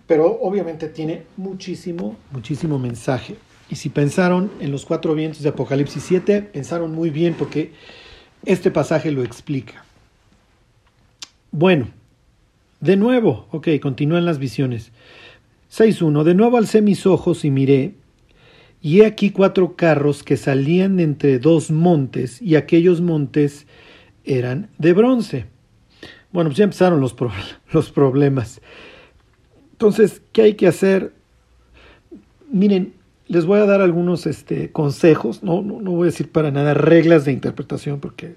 Pero 0.08 0.40
obviamente 0.42 0.88
tiene 0.88 1.24
muchísimo, 1.36 2.16
muchísimo 2.32 2.80
mensaje. 2.80 3.36
Y 3.70 3.76
si 3.76 3.90
pensaron 3.90 4.52
en 4.60 4.72
los 4.72 4.86
cuatro 4.86 5.14
vientos 5.14 5.44
de 5.44 5.50
Apocalipsis 5.50 6.04
7, 6.04 6.42
pensaron 6.42 6.92
muy 6.94 7.10
bien 7.10 7.36
porque 7.36 7.72
este 8.46 8.72
pasaje 8.72 9.12
lo 9.12 9.24
explica. 9.24 9.86
Bueno, 11.52 11.90
de 12.80 12.96
nuevo, 12.96 13.48
ok, 13.52 13.68
continúan 13.82 14.26
las 14.26 14.40
visiones. 14.40 14.92
6.1. 15.72 16.24
De 16.24 16.34
nuevo 16.34 16.58
alcé 16.58 16.82
mis 16.82 17.06
ojos 17.06 17.46
y 17.46 17.52
miré, 17.52 17.94
y 18.82 19.02
he 19.02 19.06
aquí 19.06 19.32
cuatro 19.32 19.76
carros 19.76 20.24
que 20.24 20.38
salían 20.38 21.00
entre 21.00 21.38
dos 21.38 21.70
montes, 21.70 22.42
y 22.42 22.56
aquellos 22.56 23.02
montes 23.02 23.68
eran 24.24 24.70
de 24.78 24.94
bronce. 24.94 25.46
Bueno, 26.32 26.50
pues 26.50 26.58
ya 26.58 26.64
empezaron 26.64 27.02
los, 27.02 27.16
los 27.72 27.92
problemas. 27.92 28.62
Entonces, 29.74 30.22
¿qué 30.32 30.44
hay 30.44 30.54
que 30.56 30.68
hacer? 30.68 31.14
Miren, 32.52 32.94
les 33.30 33.46
voy 33.46 33.60
a 33.60 33.66
dar 33.66 33.82
algunos 33.82 34.26
este, 34.26 34.72
consejos, 34.72 35.44
no, 35.44 35.62
no, 35.62 35.92
voy 35.92 36.08
a 36.08 36.12
decir 36.12 36.32
para 36.32 36.50
nada 36.50 36.74
reglas 36.74 37.26
de 37.26 37.32
interpretación 37.32 38.00
porque 38.00 38.36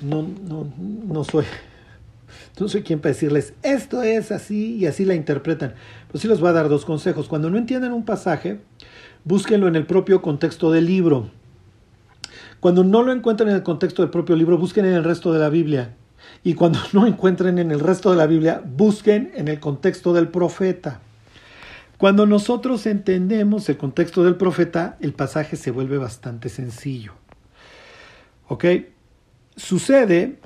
no, 0.00 0.22
no, 0.48 0.72
no 0.78 1.24
soy 1.24 1.44
no 2.60 2.68
soy 2.68 2.82
quien 2.82 3.00
para 3.00 3.12
decirles 3.12 3.52
esto 3.64 4.02
es 4.02 4.30
así 4.30 4.76
y 4.76 4.86
así 4.86 5.04
la 5.04 5.14
interpretan. 5.14 5.74
Pues 6.10 6.22
sí 6.22 6.28
les 6.28 6.38
voy 6.38 6.50
a 6.50 6.52
dar 6.52 6.68
dos 6.68 6.84
consejos. 6.84 7.26
Cuando 7.26 7.50
no 7.50 7.58
entiendan 7.58 7.92
un 7.92 8.04
pasaje, 8.04 8.60
búsquenlo 9.24 9.66
en 9.66 9.74
el 9.74 9.86
propio 9.86 10.22
contexto 10.22 10.70
del 10.70 10.86
libro. 10.86 11.28
Cuando 12.60 12.84
no 12.84 13.02
lo 13.02 13.12
encuentren 13.12 13.48
en 13.48 13.56
el 13.56 13.62
contexto 13.64 14.02
del 14.02 14.10
propio 14.10 14.36
libro, 14.36 14.56
busquen 14.56 14.86
en 14.86 14.94
el 14.94 15.04
resto 15.04 15.32
de 15.32 15.40
la 15.40 15.48
Biblia. 15.48 15.96
Y 16.44 16.54
cuando 16.54 16.78
no 16.92 17.08
encuentren 17.08 17.58
en 17.58 17.72
el 17.72 17.80
resto 17.80 18.12
de 18.12 18.16
la 18.18 18.28
Biblia, 18.28 18.62
busquen 18.64 19.32
en 19.34 19.48
el 19.48 19.58
contexto 19.58 20.12
del 20.12 20.28
profeta. 20.28 21.00
Cuando 21.98 22.26
nosotros 22.26 22.86
entendemos 22.86 23.68
el 23.68 23.78
contexto 23.78 24.22
del 24.22 24.36
profeta, 24.36 24.96
el 25.00 25.14
pasaje 25.14 25.56
se 25.56 25.70
vuelve 25.70 25.96
bastante 25.98 26.48
sencillo. 26.48 27.12
¿Ok? 28.48 28.64
Sucede 29.56 30.36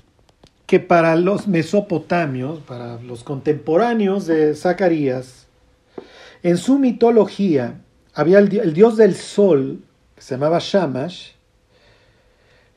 que 0.67 0.79
para 0.79 1.17
los 1.17 1.49
mesopotamios, 1.49 2.61
para 2.61 3.01
los 3.03 3.25
contemporáneos 3.25 4.27
de 4.27 4.55
Zacarías, 4.55 5.49
en 6.45 6.57
su 6.57 6.79
mitología 6.79 7.81
había 8.15 8.39
el, 8.39 8.73
dios 8.73 8.97
del 8.97 9.17
sol, 9.17 9.83
que 10.15 10.23
se 10.23 10.35
llamaba 10.35 10.59
Shamash, 10.61 11.31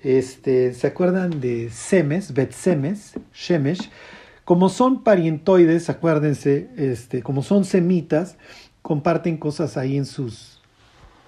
este, 0.02 0.74
¿se 0.74 0.88
acuerdan 0.88 1.40
de 1.40 1.70
Semes, 1.70 2.34
Bet-Semes, 2.34 3.14
Shemesh? 3.34 3.90
Como 4.44 4.68
son 4.70 5.04
parientoides, 5.04 5.90
acuérdense, 5.90 6.70
este, 6.76 7.22
como 7.22 7.44
son 7.44 7.64
semitas, 7.64 8.38
comparten 8.84 9.38
cosas 9.38 9.78
ahí 9.78 9.98
en 9.98 10.06
sus, 10.06 10.60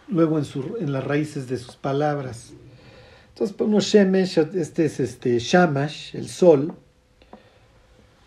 luego 0.07 0.37
en, 0.37 0.45
su, 0.45 0.77
en 0.79 0.91
las 0.91 1.03
raíces 1.03 1.47
de 1.47 1.57
sus 1.57 1.75
palabras. 1.75 2.53
Entonces, 3.29 3.55
uno 3.59 3.79
Shemesh, 3.79 4.37
este 4.53 4.85
es 4.85 4.99
este 4.99 5.39
Shamash, 5.39 6.15
el 6.15 6.29
sol. 6.29 6.75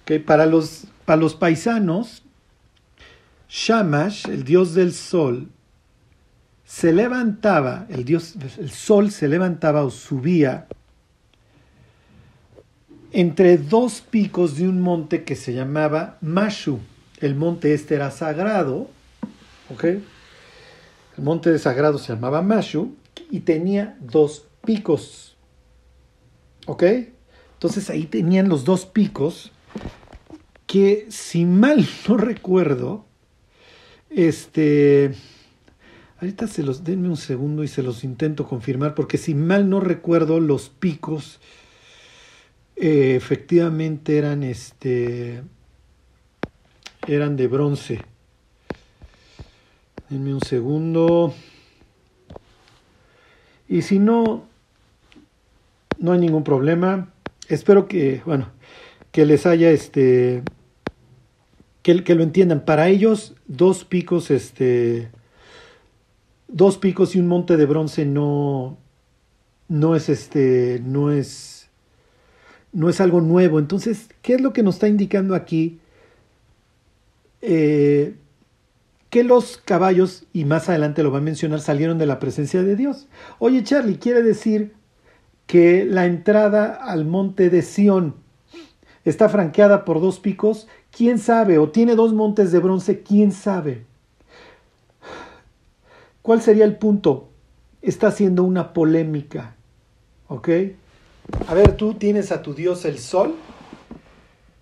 que 0.05 0.19
para, 0.19 0.47
los, 0.47 0.85
para 1.05 1.21
los 1.21 1.35
paisanos, 1.35 2.23
Shamash, 3.49 4.27
el 4.29 4.45
dios 4.45 4.75
del 4.75 4.93
sol, 4.93 5.49
se 6.65 6.93
levantaba, 6.93 7.87
el 7.91 8.05
dios, 8.05 8.35
el 8.59 8.71
sol 8.71 9.11
se 9.11 9.29
levantaba 9.29 9.85
o 9.85 9.91
subía 9.91 10.67
entre 13.13 13.57
dos 13.57 14.01
picos 14.01 14.57
de 14.57 14.69
un 14.69 14.81
monte 14.81 15.25
que 15.25 15.37
se 15.37 15.53
llamaba 15.53 16.19
Mashu. 16.21 16.79
El 17.21 17.35
monte 17.35 17.75
este 17.75 17.95
era 17.95 18.11
sagrado 18.11 18.91
el 19.71 20.03
monte 21.19 21.51
de 21.51 21.59
sagrado 21.59 21.99
se 21.99 22.13
llamaba 22.13 22.43
Mashu 22.43 22.95
y 23.31 23.41
tenía 23.41 23.97
dos 24.01 24.47
picos. 24.65 25.37
¿Ok? 26.67 26.85
Entonces 27.55 27.91
ahí 27.91 28.05
tenían 28.05 28.49
los 28.49 28.65
dos 28.65 28.87
picos 28.87 29.53
que 30.67 31.07
si 31.11 31.45
mal 31.45 31.87
no 32.09 32.17
recuerdo, 32.17 33.05
este, 34.11 35.13
ahorita 36.21 36.47
se 36.47 36.63
los, 36.63 36.85
denme 36.85 37.09
un 37.09 37.17
segundo 37.17 37.65
y 37.65 37.69
se 37.69 37.83
los 37.83 38.05
intento 38.05 38.47
confirmar, 38.47 38.95
porque 38.95 39.19
si 39.19 39.35
mal 39.35 39.69
no 39.69 39.81
recuerdo, 39.81 40.41
los 40.41 40.69
picos 40.69 41.41
eh, 42.77 43.17
efectivamente 43.17 44.19
eran, 44.19 44.45
este, 44.45 45.43
eran 47.07 47.37
de 47.37 47.49
bronce. 47.49 48.03
Denme 50.11 50.33
un 50.33 50.41
segundo. 50.41 51.35
Y 53.69 53.83
si 53.83 53.99
no, 53.99 54.45
no 55.99 56.13
hay 56.13 56.19
ningún 56.19 56.45
problema. 56.45 57.13
Espero 57.49 57.87
que, 57.89 58.23
bueno, 58.25 58.49
que 59.13 59.27
les 59.27 59.45
haya 59.45 59.71
este. 59.71 60.43
Que, 61.83 62.03
que 62.05 62.15
lo 62.15 62.23
entiendan. 62.23 62.65
Para 62.65 62.89
ellos, 62.89 63.35
dos 63.47 63.85
picos, 63.85 64.31
este. 64.31 65.11
Dos 66.49 66.79
picos 66.79 67.15
y 67.15 67.21
un 67.21 67.27
monte 67.27 67.59
de 67.59 67.67
bronce 67.67 68.07
no. 68.07 68.79
No 69.69 69.95
es 69.95 70.09
este. 70.09 70.81
No 70.83 71.11
es. 71.11 71.69
No 72.73 72.89
es 72.89 73.03
algo 73.03 73.21
nuevo. 73.21 73.59
Entonces, 73.59 74.09
¿qué 74.23 74.35
es 74.35 74.41
lo 74.41 74.55
que 74.55 74.63
nos 74.63 74.77
está 74.77 74.89
indicando 74.89 75.35
aquí? 75.35 75.81
Eh, 77.43 78.15
que 79.11 79.25
los 79.25 79.57
caballos, 79.57 80.25
y 80.33 80.45
más 80.45 80.69
adelante 80.69 81.03
lo 81.03 81.11
va 81.11 81.19
a 81.19 81.23
mencionar, 81.23 81.61
salieron 81.61 81.99
de 81.99 82.07
la 82.07 82.19
presencia 82.19 82.63
de 82.63 82.77
Dios. 82.77 83.07
Oye, 83.39 83.63
Charlie, 83.65 83.99
quiere 83.99 84.23
decir 84.23 84.75
que 85.47 85.85
la 85.85 86.07
entrada 86.07 86.75
al 86.75 87.07
monte 87.07 87.49
de 87.49 87.63
Sión 87.63 88.15
está 89.05 89.29
franqueada 89.29 89.85
por 89.85 90.01
dos 90.01 90.21
picos, 90.21 90.69
quién 90.91 91.19
sabe, 91.19 91.59
o 91.59 91.71
tiene 91.71 91.95
dos 91.95 92.13
montes 92.13 92.53
de 92.53 92.59
bronce, 92.59 93.03
quién 93.03 93.33
sabe. 93.33 93.87
¿Cuál 96.21 96.43
sería 96.43 96.67
el 96.67 96.77
punto? 96.77 97.31
Está 97.81 98.09
haciendo 98.09 98.45
una 98.45 98.75
polémica. 98.75 99.55
¿Ok? 100.29 100.51
A 101.47 101.55
ver, 101.55 101.77
tú 101.77 101.95
tienes 101.95 102.33
a 102.33 102.43
tu 102.43 102.53
Dios 102.53 102.85
el 102.85 102.99
sol, 102.99 103.35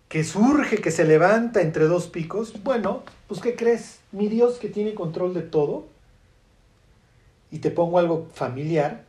que 0.08 0.24
surge, 0.24 0.78
que 0.78 0.90
se 0.90 1.04
levanta 1.04 1.60
entre 1.60 1.84
dos 1.84 2.06
picos. 2.06 2.62
Bueno, 2.62 3.02
pues 3.26 3.40
¿qué 3.40 3.56
crees? 3.56 4.00
Mi 4.12 4.28
Dios 4.28 4.58
que 4.58 4.68
tiene 4.68 4.94
control 4.94 5.34
de 5.34 5.42
todo, 5.42 5.86
y 7.50 7.58
te 7.58 7.70
pongo 7.70 7.98
algo 7.98 8.28
familiar, 8.32 9.04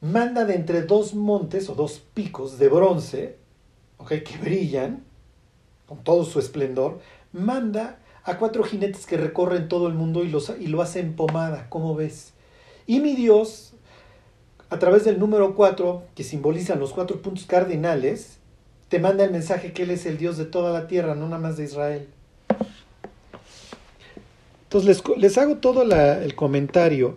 manda 0.00 0.44
de 0.44 0.54
entre 0.54 0.82
dos 0.82 1.14
montes 1.14 1.68
o 1.68 1.74
dos 1.74 2.02
picos 2.14 2.58
de 2.58 2.68
bronce, 2.68 3.36
que 4.08 4.38
brillan 4.40 5.04
con 5.86 6.02
todo 6.02 6.24
su 6.24 6.38
esplendor, 6.38 7.00
manda 7.32 7.98
a 8.24 8.38
cuatro 8.38 8.64
jinetes 8.64 9.06
que 9.06 9.16
recorren 9.16 9.68
todo 9.68 9.86
el 9.88 9.94
mundo 9.94 10.24
y, 10.24 10.28
los, 10.28 10.52
y 10.58 10.66
lo 10.66 10.82
hace 10.82 11.00
en 11.00 11.14
pomada, 11.14 11.68
¿cómo 11.68 11.94
ves? 11.94 12.32
Y 12.86 13.00
mi 13.00 13.14
Dios, 13.14 13.74
a 14.70 14.78
través 14.78 15.04
del 15.04 15.18
número 15.18 15.54
cuatro, 15.54 16.04
que 16.14 16.24
simbolizan 16.24 16.80
los 16.80 16.92
cuatro 16.92 17.20
puntos 17.20 17.46
cardinales, 17.46 18.38
te 18.92 18.98
manda 18.98 19.24
el 19.24 19.30
mensaje 19.30 19.72
que 19.72 19.84
Él 19.84 19.90
es 19.90 20.04
el 20.04 20.18
Dios 20.18 20.36
de 20.36 20.44
toda 20.44 20.70
la 20.70 20.86
tierra, 20.86 21.14
no 21.14 21.24
nada 21.24 21.40
más 21.40 21.56
de 21.56 21.64
Israel. 21.64 22.08
Entonces 24.64 25.02
les, 25.16 25.38
hago 25.38 25.56
todo 25.56 25.82
el 25.82 26.34
comentario 26.34 27.16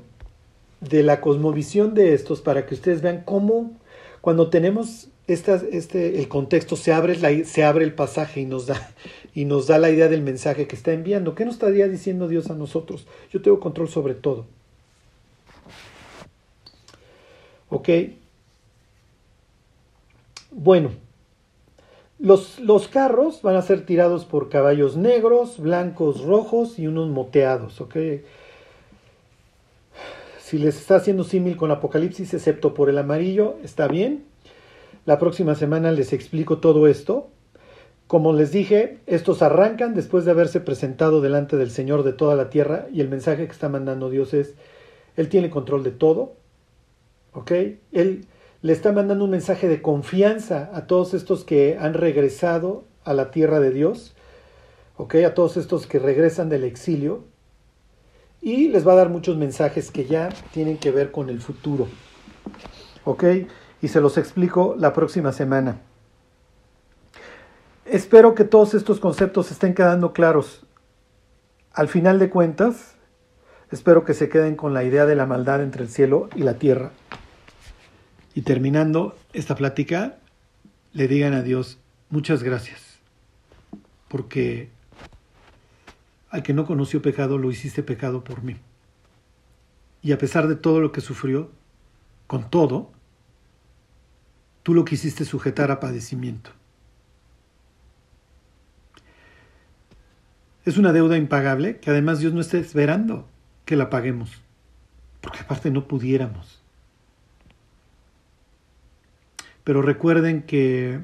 de 0.80 1.04
la 1.04 1.20
cosmovisión 1.20 1.94
de 1.94 2.14
estos 2.14 2.40
para 2.40 2.66
que 2.66 2.76
ustedes 2.76 3.02
vean 3.02 3.24
cómo 3.26 3.78
cuando 4.22 4.50
tenemos 4.50 5.10
este, 5.28 6.18
el 6.18 6.30
contexto 6.30 6.78
se 6.78 6.94
abre, 6.94 7.44
se 7.44 7.66
abre 7.66 7.84
el 7.84 7.94
pasaje 7.94 8.40
y 8.40 8.46
nos, 8.46 8.68
da, 8.68 8.94
y 9.34 9.44
nos 9.44 9.68
da 9.68 9.78
la 9.78 9.90
idea 9.90 10.08
del 10.08 10.22
mensaje 10.22 10.68
que 10.68 10.78
está 10.78 10.94
enviando. 10.94 11.36
¿Qué 11.36 11.44
nos 11.44 11.56
estaría 11.56 11.90
diciendo 11.90 12.30
Dios 12.30 12.50
a 12.50 12.54
nosotros? 12.54 13.06
Yo 13.34 13.42
tengo 13.42 13.60
control 13.60 13.90
sobre 13.90 14.14
todo. 14.14 14.46
¿Ok? 17.68 17.90
Bueno, 20.52 20.92
los, 22.26 22.88
carros 22.88 23.44
van 23.44 23.56
a 23.56 23.62
ser 23.62 23.86
tirados 23.86 24.26
por 24.26 24.50
caballos 24.50 24.98
negros, 24.98 25.60
blancos, 25.60 26.24
rojos 26.24 26.80
y 26.80 26.88
unos 26.88 27.08
moteados, 27.10 27.80
¿ok? 27.82 27.96
Si 30.40 30.58
les 30.58 30.76
está 30.78 30.96
haciendo 30.96 31.24
símil 31.24 31.56
con 31.56 31.70
Apocalipsis, 31.70 32.34
excepto 32.34 32.74
por 32.74 32.90
el 32.90 32.98
amarillo, 32.98 33.58
está 33.64 33.88
bien. 33.88 34.26
La 35.06 35.20
próxima 35.20 35.54
semana 35.54 35.92
les 35.92 36.14
explico 36.14 36.58
todo 36.58 36.88
esto. 36.88 37.28
Como 38.08 38.34
les 38.34 38.52
dije, 38.52 38.98
estos 39.06 39.44
arrancan 39.44 39.94
después 39.94 40.26
de 40.26 40.32
haberse 40.32 40.60
presentado 40.60 41.22
delante 41.22 41.58
del 41.58 41.70
Señor 41.70 42.02
de 42.02 42.14
toda 42.14 42.36
la 42.36 42.50
tierra 42.50 42.88
y 42.92 43.02
el 43.02 43.10
mensaje 43.10 43.46
que 43.46 43.52
está 43.52 43.70
mandando 43.70 44.10
Dios 44.10 44.34
es, 44.34 44.56
Él 45.16 45.30
tiene 45.30 45.52
control 45.52 45.84
de 45.84 45.92
todo, 45.92 46.34
¿ok? 47.34 47.52
Él 47.92 48.26
le 48.66 48.74
está 48.74 48.92
mandando 48.92 49.26
un 49.26 49.30
mensaje 49.30 49.68
de 49.68 49.84
confianza 49.84 50.72
a 50.74 50.88
todos 50.88 51.14
estos 51.14 51.44
que 51.44 51.78
han 51.80 51.94
regresado 51.94 52.84
a 53.04 53.14
la 53.14 53.30
tierra 53.30 53.60
de 53.60 53.70
Dios, 53.70 54.16
¿ok? 54.98 55.18
A 55.18 55.36
todos 55.36 55.56
estos 55.58 55.86
que 55.86 56.00
regresan 56.00 56.50
del 56.50 56.64
exilio. 56.64 57.26
y 58.42 58.70
les 58.70 58.88
va 58.88 58.94
a 58.94 58.96
dar 58.96 59.10
muchos 59.10 59.38
mensajes 59.38 59.92
que 59.92 60.06
ya 60.06 60.30
tienen 60.52 60.80
que 60.80 60.90
ver 60.90 61.12
con 61.12 61.30
el 61.30 61.42
futuro. 61.42 61.88
¿Ok? 63.04 63.24
Y 63.84 63.88
se 63.88 64.02
los 64.02 64.18
explico 64.18 64.76
la 64.80 64.94
próxima 64.94 65.32
semana. 65.32 65.82
Espero 67.86 68.34
que 68.34 68.46
todos 68.46 68.74
estos 68.74 69.00
conceptos 69.00 69.52
estén 69.52 69.76
quedando 69.76 70.12
claros. 70.12 70.66
Al 71.72 71.88
final 71.88 72.18
de 72.18 72.32
cuentas, 72.32 72.96
espero 73.72 74.06
que 74.06 74.16
se 74.16 74.28
queden 74.28 74.56
con 74.56 74.74
la 74.74 74.84
idea 74.84 75.06
de 75.06 75.16
la 75.16 75.28
maldad 75.28 75.62
entre 75.62 75.84
el 75.84 75.90
cielo 75.90 76.30
y 76.36 76.42
la 76.42 76.56
tierra. 76.56 76.92
Y 78.36 78.42
terminando 78.42 79.18
esta 79.32 79.56
plática, 79.56 80.18
le 80.92 81.08
digan 81.08 81.34
a 81.34 81.42
Dios, 81.42 81.80
muchas 82.10 82.44
gracias, 82.44 83.00
porque 84.10 84.70
al 86.30 86.44
que 86.44 86.54
no 86.54 86.66
conoció 86.66 87.02
pecado 87.02 87.38
lo 87.38 87.50
hiciste 87.50 87.82
pecado 87.82 88.26
por 88.26 88.44
mí. 88.44 88.58
Y 90.02 90.12
a 90.12 90.18
pesar 90.18 90.50
de 90.50 90.58
todo 90.58 90.82
lo 90.82 90.92
que 90.92 91.00
sufrió, 91.00 91.50
con 92.28 92.50
todo, 92.50 92.92
tú 94.64 94.74
lo 94.74 94.84
quisiste 94.84 95.24
sujetar 95.24 95.72
a 95.72 95.80
padecimiento. 95.80 96.52
Es 100.66 100.78
una 100.78 100.92
deuda 100.92 101.16
impagable 101.16 101.78
que 101.80 101.90
además 101.90 102.20
Dios 102.20 102.34
no 102.34 102.42
está 102.42 102.58
esperando 102.58 103.30
que 103.64 103.78
la 103.78 103.90
paguemos, 103.90 104.42
porque 105.22 105.40
aparte 105.40 105.72
no 105.72 105.88
pudiéramos. 105.88 106.65
Pero 109.66 109.82
recuerden 109.82 110.44
que 110.44 111.02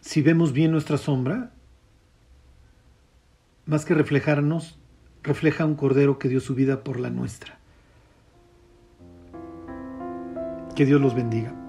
si 0.00 0.20
vemos 0.20 0.52
bien 0.52 0.70
nuestra 0.70 0.98
sombra, 0.98 1.50
más 3.64 3.84
que 3.84 3.94
reflejarnos, 3.94 4.78
refleja 5.22 5.64
un 5.64 5.74
cordero 5.74 6.18
que 6.18 6.28
dio 6.28 6.40
su 6.40 6.54
vida 6.54 6.84
por 6.84 7.00
la 7.00 7.08
nuestra. 7.08 7.58
Que 10.76 10.84
Dios 10.84 11.00
los 11.00 11.14
bendiga. 11.14 11.61